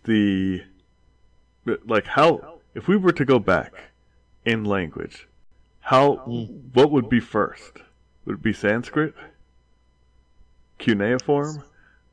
the 0.04 0.64
like 1.86 2.06
how 2.06 2.60
if 2.76 2.90
we 2.90 2.98
were 2.98 3.14
to 3.14 3.24
go 3.24 3.40
back 3.40 3.72
in 4.44 4.66
language, 4.66 5.26
how 5.80 6.16
what 6.74 6.92
would 6.92 7.08
be 7.08 7.22
first? 7.22 7.78
Would 8.26 8.36
it 8.36 8.44
be 8.44 8.52
Sanskrit, 8.52 9.16
cuneiform? 10.82 11.64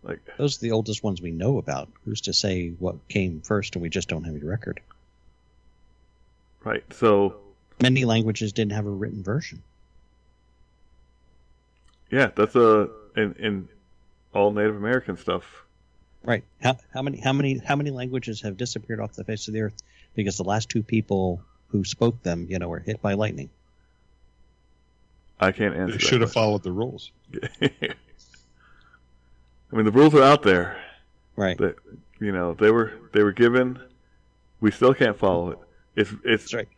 Like 0.03 0.21
Those 0.37 0.57
are 0.57 0.61
the 0.61 0.73
oldest 0.73 1.03
ones 1.03 1.21
we 1.21 1.33
know 1.33 1.59
about. 1.59 1.89
Who's 2.05 2.21
to 2.23 2.33
say 2.33 2.71
what 2.79 2.97
came 3.09 3.41
first, 3.41 3.75
and 3.75 3.83
we 3.83 3.89
just 3.89 4.09
don't 4.09 4.25
have 4.25 4.35
any 4.35 4.45
record? 4.45 4.81
right, 6.65 6.85
so 6.93 7.37
Many 7.81 8.05
languages 8.05 8.53
didn't 8.53 8.73
have 8.73 8.87
a 8.87 8.91
written 8.91 9.23
version. 9.23 9.63
Yeah, 12.11 12.31
that's 12.35 12.57
a 12.57 12.91
in 13.17 13.35
in 13.39 13.69
all 14.35 14.51
Native 14.53 14.77
American 14.77 15.17
stuff. 15.17 15.45
Right. 16.25 16.43
How, 16.61 16.77
how 16.93 17.03
many 17.03 17.21
how 17.21 17.33
many 17.33 17.59
how 17.59 17.77
many 17.77 17.91
languages 17.91 18.41
have 18.43 18.57
disappeared 18.57 19.01
off 19.01 19.13
the 19.13 19.25
face 19.25 19.49
of 19.49 19.55
the 19.55 19.61
earth 19.63 19.77
because 20.15 20.37
the 20.37 20.45
last 20.45 20.69
two 20.69 20.83
people 20.83 21.41
who 21.69 21.85
spoke 21.85 22.23
them, 22.23 22.47
you 22.49 22.59
know, 22.59 22.69
were 22.69 22.81
hit 22.81 23.01
by 23.01 23.15
lightning? 23.15 23.51
I 25.39 25.53
can't 25.53 25.75
answer. 25.75 25.93
They 25.93 25.99
that 25.99 26.03
should 26.03 26.21
have 26.23 26.33
followed 26.33 26.63
the 26.65 26.73
rules. 26.73 27.13
I 29.73 29.77
mean, 29.77 29.85
the 29.85 29.93
rules 29.93 30.15
are 30.15 30.23
out 30.23 30.43
there. 30.43 30.81
Right. 31.37 31.57
That 31.59 31.77
you 32.21 32.33
know 32.33 32.55
they 32.55 32.71
were 32.71 32.93
they 33.13 33.23
were 33.23 33.33
given. 33.33 33.79
We 34.61 34.71
still 34.71 34.95
can't 34.95 35.17
follow 35.17 35.51
it. 35.51 35.59
It's 35.95 36.11
it's 36.25 36.45
That's 36.45 36.55
right. 36.55 36.69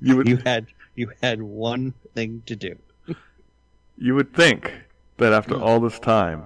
you 0.00 0.16
would 0.16 0.28
You 0.28 0.36
had 0.44 0.66
you 0.94 1.12
had 1.22 1.40
one 1.40 1.94
thing 2.14 2.42
to 2.46 2.56
do. 2.56 2.76
You 4.00 4.14
would 4.14 4.32
think 4.32 4.72
that 5.16 5.32
after 5.32 5.60
all 5.60 5.80
this 5.80 5.98
time, 5.98 6.44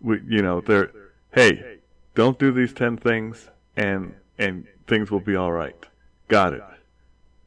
we 0.00 0.20
you 0.26 0.42
know 0.42 0.60
they're 0.60 0.90
hey, 1.32 1.78
don't 2.16 2.36
do 2.36 2.50
these 2.50 2.72
ten 2.72 2.96
things 2.96 3.48
and 3.76 4.12
and 4.38 4.66
things 4.88 5.10
will 5.10 5.20
be 5.20 5.36
all 5.36 5.52
right. 5.52 5.76
Got 6.26 6.54
it. 6.54 6.62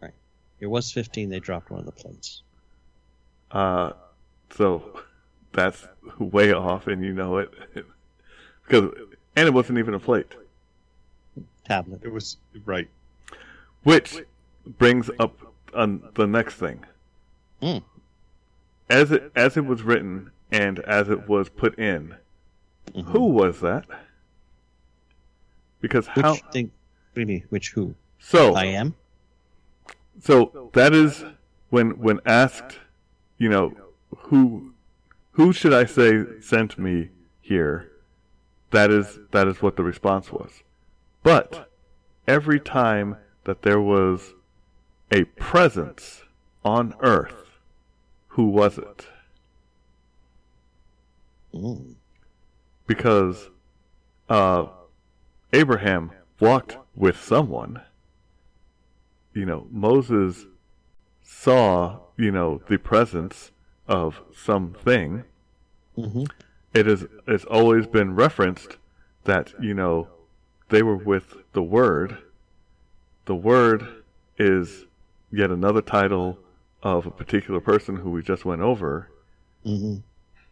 Right. 0.02 0.14
It 0.62 0.68
was 0.68 0.92
fifteen. 0.94 1.30
They 1.30 1.42
dropped 1.42 1.72
one 1.72 1.82
of 1.82 1.86
the 1.86 1.92
plates. 1.92 2.44
Uh, 3.52 3.92
so 4.56 5.02
that's 5.54 5.88
way 6.20 6.52
off, 6.54 6.88
and 6.88 7.04
you 7.04 7.14
know 7.14 7.38
it 7.38 7.54
because 8.66 8.92
and 9.36 9.48
it 9.48 9.54
wasn't 9.54 9.80
even 9.80 9.94
a 9.94 10.00
plate. 10.00 10.34
Tablet. 11.66 12.02
It 12.04 12.12
was 12.12 12.38
right. 12.66 12.90
Which 13.84 14.18
brings 14.66 15.10
up 15.20 15.38
on 15.74 16.04
the 16.16 16.28
next 16.28 16.56
thing. 16.56 16.84
Hmm. 17.62 17.78
As 18.90 19.12
it 19.12 19.32
as 19.36 19.56
it 19.58 19.66
was 19.66 19.82
written 19.84 20.32
and 20.52 20.80
as 20.80 21.10
it 21.10 21.28
was 21.28 21.50
put 21.50 21.78
in, 21.80 22.16
Mhm. 22.94 23.06
who 23.06 23.26
was 23.28 23.62
that? 23.62 23.86
Because 25.82 26.08
Which 26.08 26.26
how 26.26 26.36
thing? 26.36 26.72
What 27.14 27.28
do? 27.28 27.42
Which 27.50 27.70
who? 27.72 27.96
so 28.20 28.56
I 28.56 28.66
am. 28.66 28.96
so 30.22 30.70
that 30.74 30.94
is 30.94 31.24
when 31.70 31.92
when 32.00 32.20
asked, 32.26 32.80
you 33.38 33.50
know, 33.50 33.74
who 34.18 34.73
who 35.34 35.52
should 35.52 35.74
I 35.74 35.86
say 35.86 36.24
sent 36.42 36.78
me 36.78 37.10
here? 37.42 37.92
That 38.72 38.92
is 38.92 39.20
that 39.32 39.48
is 39.48 39.62
what 39.62 39.76
the 39.76 39.84
response 39.84 40.32
was. 40.32 40.64
But 41.22 41.70
every 42.28 42.60
time 42.60 43.18
that 43.44 43.62
there 43.62 43.82
was 43.82 44.34
a 45.12 45.24
presence 45.26 46.24
on 46.64 46.96
earth, 47.02 47.60
who 48.30 48.50
was 48.50 48.78
it? 48.78 49.08
Because 52.88 53.50
uh, 54.30 54.68
Abraham 55.52 56.12
walked 56.40 56.78
with 56.96 57.22
someone. 57.22 57.82
You 59.34 59.46
know, 59.46 59.68
Moses 59.72 60.46
saw, 61.24 62.00
you 62.18 62.32
know, 62.32 62.62
the 62.68 62.78
presence 62.78 63.52
of 63.88 64.22
something. 64.36 65.24
hmm 65.96 66.24
It 66.74 66.88
is 66.88 67.06
it's 67.28 67.46
always 67.46 67.86
been 67.88 68.16
referenced 68.16 68.78
that, 69.26 69.54
you 69.62 69.74
know, 69.74 70.08
they 70.70 70.82
were 70.84 70.98
with 70.98 71.36
the 71.54 71.64
Word. 71.64 72.18
The 73.26 73.36
Word 73.36 74.04
is 74.38 74.86
yet 75.32 75.52
another 75.52 75.82
title 75.82 76.40
of 76.82 77.06
a 77.06 77.12
particular 77.12 77.60
person 77.60 77.96
who 77.98 78.10
we 78.12 78.22
just 78.22 78.44
went 78.46 78.62
over. 78.62 79.10
hmm 79.64 79.98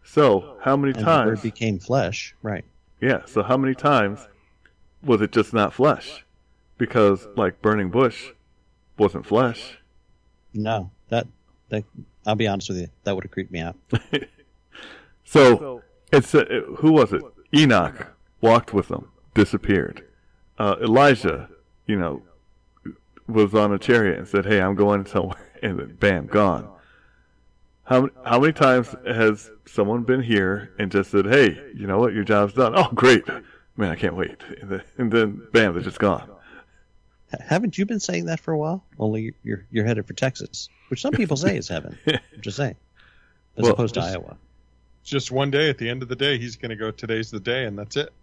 So, 0.04 0.58
how 0.62 0.76
many 0.78 0.92
And 0.94 1.02
the 1.02 1.06
times? 1.06 1.28
word 1.30 1.42
became 1.42 1.80
flesh. 1.80 2.36
Right. 2.42 2.66
Yeah, 3.02 3.26
so 3.26 3.42
how 3.44 3.58
many 3.58 3.74
times 3.74 4.28
was 5.04 5.22
it 5.22 5.32
just 5.32 5.54
not 5.54 5.74
flesh? 5.74 6.24
Because 6.78 7.28
like 7.36 7.62
burning 7.62 7.90
bush 7.90 8.30
wasn't 8.98 9.26
flesh. 9.26 9.80
No, 10.54 10.92
that 11.10 11.28
that 11.72 11.84
I'll 12.26 12.36
be 12.36 12.48
honest 12.48 12.70
with 12.70 12.78
you, 12.78 12.88
that 13.04 13.16
would 13.16 13.24
have 13.24 13.32
creeped 13.32 13.52
me 13.52 13.60
out. 13.60 13.76
So 15.32 15.82
it's 16.12 16.36
uh, 16.36 16.44
who 16.80 16.92
was 16.92 17.14
it? 17.14 17.24
Enoch 17.56 18.14
walked 18.42 18.74
with 18.74 18.90
them, 18.90 19.10
disappeared. 19.34 20.06
Uh, 20.60 20.76
Elijah, 20.82 21.50
you 21.86 21.96
know, 21.96 22.22
was 23.28 23.56
on 23.56 23.72
a 23.72 23.80
chariot 23.80 24.18
and 24.18 24.28
said, 24.28 24.46
"Hey, 24.46 24.60
I'm 24.60 24.76
going 24.76 25.06
somewhere," 25.06 25.50
and 25.64 25.80
then 25.80 25.96
bam, 26.02 26.28
gone. 26.28 26.68
How 27.86 28.10
how 28.26 28.40
many 28.42 28.52
times 28.52 28.94
has 29.08 29.50
someone 29.66 30.04
been 30.04 30.22
here 30.22 30.74
and 30.78 30.92
just 30.92 31.12
said, 31.12 31.26
"Hey, 31.26 31.58
you 31.74 31.88
know 31.88 31.98
what? 31.98 32.14
Your 32.14 32.26
job's 32.26 32.54
done. 32.54 32.74
Oh, 32.76 32.90
great, 32.94 33.26
man, 33.78 33.92
I 33.92 33.96
can't 33.96 34.18
wait," 34.18 34.36
and 34.60 34.70
then, 34.70 34.84
and 34.98 35.10
then 35.10 35.48
bam, 35.54 35.74
they're 35.74 35.82
just 35.82 36.00
gone. 36.00 36.30
Haven't 37.40 37.78
you 37.78 37.86
been 37.86 38.00
saying 38.00 38.26
that 38.26 38.40
for 38.40 38.52
a 38.52 38.58
while? 38.58 38.84
Only 39.00 39.34
you're 39.44 39.66
you're 39.72 39.86
headed 39.86 40.06
for 40.06 40.14
Texas, 40.14 40.70
which 40.90 41.02
some 41.02 41.14
people 41.14 41.38
say 41.38 41.56
is 41.58 41.68
heaven. 41.68 41.98
I'm 42.08 42.20
just 42.42 42.58
saying, 42.58 42.76
as 43.58 43.64
Well, 43.64 43.74
opposed 43.74 43.94
to 43.96 44.02
just- 44.02 44.14
Iowa. 44.16 44.38
Just 45.04 45.32
one 45.32 45.50
day. 45.50 45.70
At 45.70 45.80
the 45.80 45.90
end 45.90 46.04
of 46.04 46.10
the 46.10 46.16
day, 46.16 46.38
he's 46.38 46.58
going 46.58 46.70
to 46.70 46.76
go. 46.76 46.92
Today's 46.92 47.32
the 47.32 47.40
day, 47.40 47.66
and 47.66 47.78
that's 47.78 47.96
it. 47.98 48.14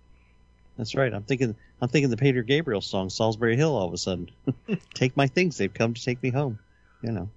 That's 0.77 0.95
right. 0.95 1.13
I'm 1.13 1.25
thinking 1.25 1.57
I'm 1.83 1.89
thinking 1.89 2.09
the 2.11 2.17
Peter 2.17 2.43
Gabriel 2.43 2.81
song 2.81 3.09
Solsbury 3.09 3.57
Hill. 3.57 3.75
All 3.75 3.89
of 3.89 3.93
a 3.93 3.99
sudden, 3.99 4.31
take 4.95 5.17
my 5.17 5.27
things. 5.27 5.57
They've 5.57 5.73
come 5.75 5.95
to 5.95 6.05
take 6.05 6.23
me 6.23 6.31
home. 6.31 6.61
You 7.03 7.11
know. 7.13 7.29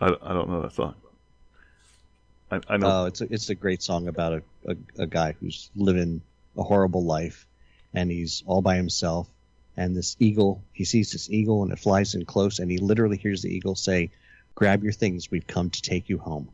I, 0.00 0.06
I 0.06 0.32
don't 0.32 0.48
know 0.48 0.62
that 0.62 0.72
song. 0.72 0.94
I, 2.50 2.60
I 2.68 2.76
know. 2.76 2.86
Oh, 3.02 3.04
it's 3.06 3.20
a, 3.20 3.32
it's 3.32 3.50
a 3.50 3.54
great 3.54 3.82
song 3.82 4.08
about 4.08 4.32
a, 4.32 4.42
a, 4.72 5.02
a 5.02 5.06
guy 5.06 5.34
who's 5.38 5.70
living 5.76 6.22
a 6.56 6.62
horrible 6.62 7.04
life, 7.04 7.46
and 7.94 8.10
he's 8.10 8.42
all 8.46 8.62
by 8.62 8.76
himself. 8.76 9.28
And 9.78 9.96
this 9.96 10.16
eagle, 10.18 10.60
he 10.72 10.84
sees 10.84 11.12
this 11.12 11.30
eagle 11.30 11.62
and 11.62 11.70
it 11.70 11.78
flies 11.78 12.16
in 12.16 12.24
close, 12.24 12.58
and 12.58 12.68
he 12.68 12.78
literally 12.78 13.16
hears 13.16 13.42
the 13.42 13.54
eagle 13.54 13.76
say, 13.76 14.10
"Grab 14.56 14.82
your 14.82 14.92
things, 14.92 15.30
we've 15.30 15.46
come 15.46 15.70
to 15.70 15.80
take 15.80 16.08
you 16.08 16.18
home." 16.18 16.48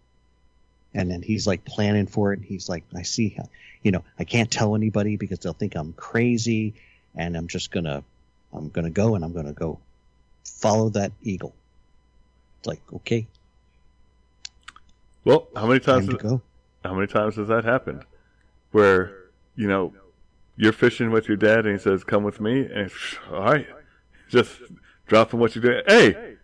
And 0.92 1.10
then 1.10 1.22
he's 1.22 1.46
like 1.46 1.64
planning 1.64 2.06
for 2.06 2.34
it. 2.34 2.42
He's 2.42 2.68
like, 2.68 2.84
"I 2.94 3.00
see, 3.00 3.38
you 3.82 3.92
know, 3.92 4.04
I 4.18 4.24
can't 4.24 4.50
tell 4.50 4.76
anybody 4.76 5.16
because 5.16 5.38
they'll 5.38 5.54
think 5.54 5.74
I'm 5.74 5.94
crazy, 5.94 6.74
and 7.14 7.34
I'm 7.34 7.48
just 7.48 7.70
gonna, 7.70 8.04
I'm 8.52 8.68
gonna 8.68 8.90
go 8.90 9.14
and 9.14 9.24
I'm 9.24 9.32
gonna 9.32 9.54
go 9.54 9.78
follow 10.44 10.90
that 10.90 11.12
eagle." 11.22 11.54
It's 12.58 12.66
like, 12.66 12.82
okay, 12.92 13.26
Well, 15.24 15.48
how 15.56 15.66
many 15.66 15.80
times? 15.80 16.08
Has, 16.08 16.16
go. 16.16 16.42
how 16.84 16.92
many 16.92 17.06
times 17.06 17.36
has 17.36 17.48
that 17.48 17.64
happened? 17.64 18.04
Where 18.72 19.16
you 19.56 19.66
know 19.66 19.94
you're 20.56 20.72
fishing 20.72 21.10
with 21.10 21.28
your 21.28 21.36
dad, 21.36 21.66
and 21.66 21.78
he 21.78 21.78
says, 21.78 22.04
"Come 22.04 22.24
with 22.24 22.40
me," 22.40 22.60
and 22.60 22.86
it's, 22.86 23.16
all 23.30 23.42
right, 23.44 23.66
just 24.28 24.50
dropping 25.06 25.40
what 25.40 25.54
you're 25.54 25.62
doing. 25.62 25.82
Hey, 25.86 26.36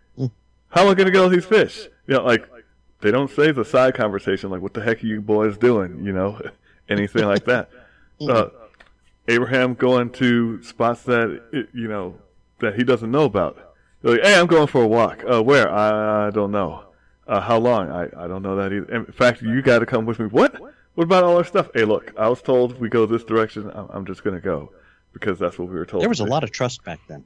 how 0.69 0.83
am 0.83 0.89
I 0.89 0.93
gonna 0.93 1.11
get 1.11 1.21
all 1.21 1.29
these 1.29 1.45
fish? 1.45 1.87
You 2.07 2.15
know, 2.15 2.23
like 2.23 2.47
they 3.01 3.11
don't 3.11 3.29
say 3.31 3.51
the 3.51 3.65
side 3.65 3.95
conversation, 3.95 4.49
like 4.49 4.61
"What 4.61 4.73
the 4.73 4.81
heck 4.81 5.03
are 5.03 5.07
you 5.07 5.21
boys 5.21 5.57
doing?" 5.57 6.03
You 6.03 6.13
know, 6.13 6.39
anything 6.89 7.25
like 7.25 7.45
that. 7.45 7.69
Uh, 8.21 8.49
Abraham 9.27 9.73
going 9.73 10.09
to 10.11 10.61
spots 10.63 11.03
that 11.03 11.67
you 11.73 11.87
know 11.87 12.15
that 12.59 12.75
he 12.75 12.83
doesn't 12.83 13.11
know 13.11 13.23
about. 13.23 13.73
They're 14.01 14.13
like, 14.13 14.23
hey, 14.23 14.39
I'm 14.39 14.47
going 14.47 14.67
for 14.67 14.83
a 14.83 14.87
walk. 14.87 15.23
Uh, 15.29 15.43
where? 15.43 15.71
I, 15.71 16.27
I 16.27 16.29
don't 16.31 16.51
know. 16.51 16.85
Uh, 17.27 17.39
how 17.39 17.57
long? 17.59 17.91
I, 17.91 18.03
I 18.17 18.27
don't 18.27 18.41
know 18.41 18.55
that 18.55 18.73
either. 18.73 18.95
In 18.95 19.05
fact, 19.05 19.41
you 19.41 19.61
got 19.61 19.79
to 19.79 19.85
come 19.85 20.05
with 20.05 20.19
me. 20.19 20.25
What? 20.25 20.59
What 20.95 21.05
about 21.05 21.23
all 21.23 21.37
our 21.37 21.43
stuff? 21.43 21.69
Hey, 21.73 21.85
look, 21.85 22.13
I 22.17 22.27
was 22.27 22.41
told 22.41 22.79
we 22.79 22.89
go 22.89 23.05
this 23.05 23.23
direction. 23.23 23.71
I'm, 23.73 23.87
I'm 23.91 24.05
just 24.05 24.23
going 24.23 24.35
to 24.35 24.41
go 24.41 24.71
because 25.13 25.39
that's 25.39 25.57
what 25.57 25.69
we 25.69 25.75
were 25.75 25.85
told. 25.85 26.01
There 26.03 26.09
was 26.09 26.19
a 26.19 26.25
lot 26.25 26.43
of 26.43 26.51
trust 26.51 26.83
back 26.83 26.99
then. 27.07 27.23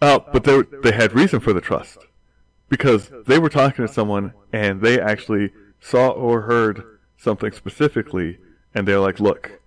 Uh, 0.00 0.20
but 0.32 0.44
they 0.44 0.62
they 0.82 0.92
had 0.92 1.12
reason 1.12 1.40
for 1.40 1.52
the 1.52 1.60
trust 1.60 1.98
because 2.68 3.10
they 3.26 3.38
were 3.38 3.48
talking 3.48 3.84
to 3.84 3.92
someone 3.92 4.32
and 4.52 4.80
they 4.80 5.00
actually 5.00 5.50
saw 5.80 6.10
or 6.10 6.42
heard 6.42 6.98
something 7.16 7.50
specifically, 7.50 8.38
and 8.74 8.86
they're 8.86 9.00
like, 9.00 9.18
"Look, 9.18 9.60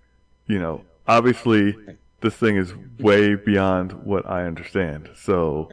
you 0.46 0.58
know, 0.58 0.84
obviously 1.06 1.76
this 2.22 2.34
thing 2.34 2.56
is 2.56 2.72
way 2.98 3.34
beyond 3.34 3.92
what 3.92 4.26
I 4.26 4.44
understand." 4.44 5.10
So 5.14 5.70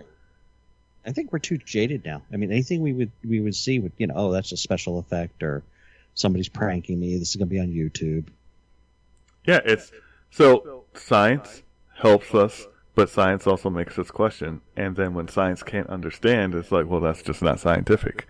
I 1.06 1.14
think 1.14 1.32
we're 1.32 1.39
too 1.39 1.58
jaded 1.58 2.04
now. 2.04 2.22
I 2.34 2.36
mean, 2.36 2.52
anything 2.52 2.82
we 2.82 2.91
would 2.91 3.12
we 3.24 3.39
would 3.39 3.56
see 3.56 3.80
would 3.80 3.93
you 3.97 4.08
know, 4.08 4.16
oh, 4.18 4.32
that's 4.34 4.52
a 4.52 4.58
special 4.58 5.00
effect, 5.00 5.41
or 5.41 5.64
somebody's 6.14 6.49
pranking 6.49 6.99
me. 6.99 7.18
This 7.18 7.30
is 7.30 7.36
gonna 7.36 7.47
be 7.47 7.60
on 7.60 7.68
YouTube. 7.68 8.28
yeah, 9.45 9.60
it's 9.66 9.91
so 10.32 10.84
science 10.93 11.64
helps 11.95 12.34
us, 12.34 12.68
but 12.95 13.10
science 13.10 13.47
also 13.47 13.70
makes 13.70 13.97
us 13.99 14.12
question. 14.12 14.62
And 14.76 14.95
then 14.95 15.14
when 15.14 15.28
science 15.28 15.64
can't 15.64 15.88
understand, 15.89 16.55
it's 16.55 16.72
like, 16.72 16.88
well, 16.88 16.99
that's 17.01 17.22
just 17.22 17.41
not 17.41 17.60
scientific. 17.60 18.28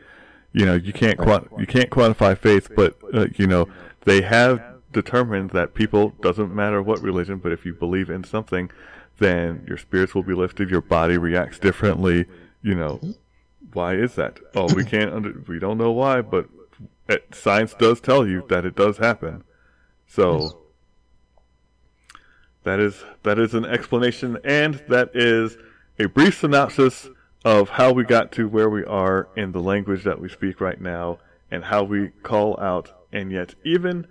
You 0.53 0.65
know, 0.65 0.75
you 0.75 0.93
can't 0.93 1.19
you 1.57 1.67
can't 1.67 1.89
quantify 1.89 2.37
faith, 2.37 2.69
but 2.75 2.97
uh, 3.13 3.27
you 3.35 3.47
know 3.47 3.67
they 4.05 4.21
have 4.21 4.61
determined 4.91 5.51
that 5.51 5.73
people 5.75 6.13
doesn't 6.21 6.53
matter 6.53 6.81
what 6.81 7.01
religion, 7.01 7.37
but 7.37 7.51
if 7.51 7.65
you 7.65 7.73
believe 7.73 8.09
in 8.09 8.23
something, 8.23 8.71
then 9.19 9.63
your 9.67 9.77
spirits 9.77 10.15
will 10.15 10.23
be 10.23 10.33
lifted, 10.33 10.69
your 10.69 10.81
body 10.81 11.17
reacts 11.17 11.59
differently. 11.59 12.25
You 12.63 12.75
know, 12.75 12.99
why 13.73 13.95
is 13.95 14.15
that? 14.15 14.39
Oh, 14.55 14.73
we 14.73 14.83
can't 14.83 15.13
under 15.13 15.43
we 15.47 15.59
don't 15.59 15.77
know 15.77 15.91
why, 15.91 16.21
but 16.21 16.49
uh, 17.09 17.17
science 17.31 17.73
does 17.73 17.99
tell 17.99 18.27
you 18.27 18.45
that 18.49 18.65
it 18.65 18.75
does 18.75 18.97
happen. 18.97 19.43
So 20.07 20.59
that 22.63 22.79
is 22.79 23.03
that 23.23 23.39
is 23.39 23.53
an 23.53 23.65
explanation, 23.65 24.37
and 24.43 24.75
that 24.87 25.11
is 25.15 25.57
a 25.97 26.07
brief 26.07 26.39
synopsis 26.39 27.09
of 27.43 27.69
how 27.69 27.91
we 27.91 28.03
got 28.03 28.31
to 28.33 28.47
where 28.47 28.69
we 28.69 28.83
are 28.85 29.27
in 29.35 29.51
the 29.51 29.61
language 29.61 30.03
that 30.03 30.19
we 30.19 30.29
speak 30.29 30.61
right 30.61 30.79
now, 30.79 31.19
and 31.49 31.65
how 31.65 31.83
we 31.83 32.09
call 32.23 32.59
out. 32.59 32.91
And 33.11 33.31
yet, 33.31 33.55
even 33.63 34.07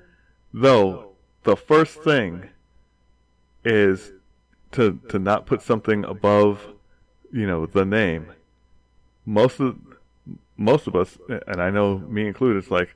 though 0.52 1.12
the 1.44 1.56
first 1.56 2.02
thing 2.02 2.50
is 3.64 4.12
to 4.72 4.98
to 5.08 5.18
not 5.18 5.46
put 5.46 5.62
something 5.62 6.04
above, 6.04 6.66
you 7.32 7.46
know, 7.46 7.66
the 7.66 7.84
name, 7.84 8.32
most 9.24 9.60
of 9.60 9.76
most 10.58 10.86
of 10.88 10.94
us, 10.96 11.16
and 11.28 11.62
I 11.62 11.70
know 11.70 11.98
me 11.98 12.26
included, 12.26 12.58
it's 12.58 12.70
like 12.70 12.94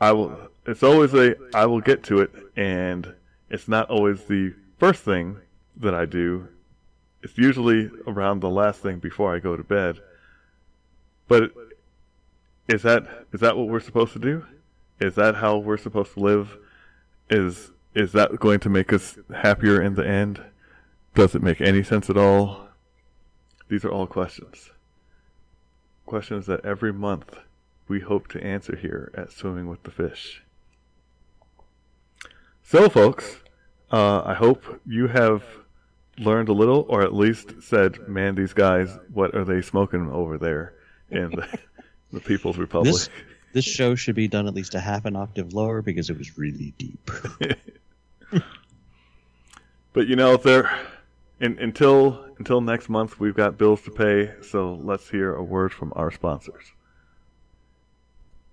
I 0.00 0.12
will. 0.12 0.48
It's 0.66 0.82
always 0.82 1.12
a 1.12 1.34
I 1.52 1.66
will 1.66 1.80
get 1.80 2.02
to 2.04 2.20
it, 2.20 2.30
and 2.56 3.14
it's 3.50 3.68
not 3.68 3.90
always 3.90 4.24
the 4.24 4.54
first 4.78 5.02
thing 5.02 5.36
that 5.76 5.94
I 5.94 6.06
do. 6.06 6.48
It's 7.22 7.36
usually 7.36 7.90
around 8.06 8.40
the 8.40 8.48
last 8.48 8.80
thing 8.80 8.98
before 8.98 9.34
I 9.34 9.40
go 9.40 9.56
to 9.56 9.64
bed. 9.64 9.98
But 11.28 11.52
is 12.68 12.82
that 12.82 13.26
is 13.32 13.40
that 13.40 13.56
what 13.56 13.68
we're 13.68 13.80
supposed 13.80 14.12
to 14.14 14.18
do? 14.18 14.46
Is 15.00 15.16
that 15.16 15.34
how 15.34 15.58
we're 15.58 15.76
supposed 15.76 16.14
to 16.14 16.20
live? 16.20 16.56
Is 17.28 17.72
is 17.94 18.12
that 18.12 18.38
going 18.38 18.60
to 18.60 18.68
make 18.68 18.92
us 18.92 19.18
happier 19.34 19.82
in 19.82 19.94
the 19.96 20.06
end? 20.06 20.42
Does 21.14 21.34
it 21.34 21.42
make 21.42 21.60
any 21.60 21.82
sense 21.82 22.08
at 22.08 22.16
all? 22.16 22.68
These 23.68 23.84
are 23.84 23.90
all 23.90 24.06
questions. 24.06 24.70
Questions 26.10 26.46
that 26.46 26.64
every 26.64 26.92
month 26.92 27.36
we 27.86 28.00
hope 28.00 28.26
to 28.32 28.42
answer 28.42 28.74
here 28.74 29.12
at 29.16 29.30
Swimming 29.30 29.68
with 29.68 29.84
the 29.84 29.92
Fish. 29.92 30.42
So, 32.64 32.88
folks, 32.88 33.36
uh, 33.92 34.22
I 34.24 34.34
hope 34.34 34.80
you 34.84 35.06
have 35.06 35.44
learned 36.18 36.48
a 36.48 36.52
little, 36.52 36.84
or 36.88 37.02
at 37.02 37.14
least 37.14 37.62
said, 37.62 38.08
"Man, 38.08 38.34
these 38.34 38.52
guys, 38.52 38.98
what 39.12 39.36
are 39.36 39.44
they 39.44 39.62
smoking 39.62 40.10
over 40.10 40.36
there 40.36 40.74
in 41.10 41.30
the, 41.30 41.58
the 42.12 42.18
People's 42.18 42.58
Republic?" 42.58 42.92
This 42.92 43.08
this 43.52 43.64
show 43.64 43.94
should 43.94 44.16
be 44.16 44.26
done 44.26 44.48
at 44.48 44.54
least 44.54 44.74
a 44.74 44.80
half 44.80 45.04
an 45.04 45.14
octave 45.14 45.52
lower 45.52 45.80
because 45.80 46.10
it 46.10 46.18
was 46.18 46.36
really 46.36 46.74
deep. 46.76 47.08
But 49.92 50.06
you 50.06 50.16
know, 50.16 50.36
there 50.36 50.70
in, 51.40 51.58
until 51.58 52.24
until 52.38 52.60
next 52.60 52.88
month, 52.88 53.18
we've 53.18 53.34
got 53.34 53.58
bills 53.58 53.82
to 53.82 53.90
pay. 53.90 54.32
So 54.42 54.80
let's 54.82 55.08
hear 55.08 55.34
a 55.34 55.42
word 55.42 55.72
from 55.72 55.92
our 55.96 56.10
sponsors. 56.10 56.64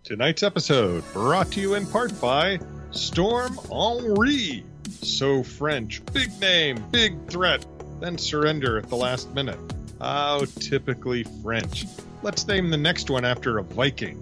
Tonight's 0.04 0.44
episode 0.44 1.04
brought 1.14 1.52
to 1.52 1.62
you 1.62 1.76
in 1.76 1.86
part 1.86 2.20
by 2.22 2.60
Storm 2.92 3.58
Henri. 3.72 4.64
So 4.90 5.44
French, 5.44 6.02
big 6.14 6.38
name, 6.40 6.84
big 6.92 7.28
threat, 7.28 7.66
then 8.00 8.18
surrender 8.18 8.78
at 8.78 8.90
the 8.90 8.96
last 8.96 9.34
minute. 9.34 9.60
How 10.00 10.46
typically 10.60 11.24
French. 11.44 11.86
Let's 12.24 12.48
name 12.48 12.70
the 12.70 12.78
next 12.78 13.10
one 13.10 13.26
after 13.26 13.58
a 13.58 13.64
Viking. 13.64 14.22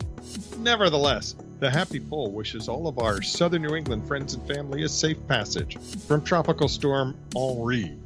Nevertheless, 0.57 1.36
the 1.59 1.70
Happy 1.70 1.99
Pole 1.99 2.32
wishes 2.32 2.68
all 2.68 2.88
of 2.88 2.99
our 2.99 3.22
southern 3.22 3.61
New 3.61 3.76
England 3.76 4.07
friends 4.07 4.34
and 4.34 4.47
family 4.47 4.84
a 4.84 4.89
safe 4.89 5.18
passage 5.28 5.78
from 6.07 6.24
Tropical 6.24 6.68
Storm 6.68 7.16
Henri. 7.36 7.97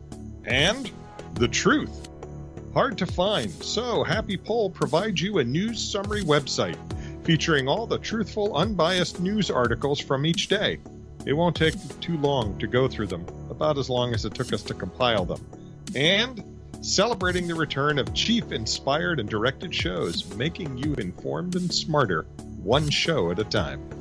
And 0.45 0.91
the 1.35 1.47
truth. 1.47 2.07
Hard 2.73 2.97
to 2.99 3.05
find, 3.05 3.51
so 3.63 4.03
Happy 4.03 4.37
Poll 4.37 4.69
provides 4.69 5.21
you 5.21 5.39
a 5.39 5.43
news 5.43 5.81
summary 5.81 6.21
website 6.21 6.77
featuring 7.23 7.67
all 7.67 7.85
the 7.85 7.97
truthful, 7.97 8.55
unbiased 8.55 9.19
news 9.19 9.51
articles 9.51 9.99
from 9.99 10.25
each 10.25 10.47
day. 10.47 10.79
It 11.25 11.33
won't 11.33 11.55
take 11.55 11.75
too 11.99 12.17
long 12.17 12.57
to 12.59 12.67
go 12.67 12.87
through 12.87 13.07
them, 13.07 13.25
about 13.49 13.77
as 13.77 13.89
long 13.89 14.13
as 14.13 14.25
it 14.25 14.33
took 14.33 14.53
us 14.53 14.63
to 14.63 14.73
compile 14.73 15.25
them. 15.25 15.45
And 15.95 16.43
celebrating 16.81 17.47
the 17.47 17.55
return 17.55 17.99
of 17.99 18.13
chief 18.13 18.51
inspired 18.51 19.19
and 19.19 19.29
directed 19.29 19.75
shows, 19.75 20.33
making 20.35 20.77
you 20.77 20.93
informed 20.95 21.55
and 21.55 21.73
smarter, 21.73 22.23
one 22.63 22.89
show 22.89 23.31
at 23.31 23.39
a 23.39 23.43
time. 23.43 23.98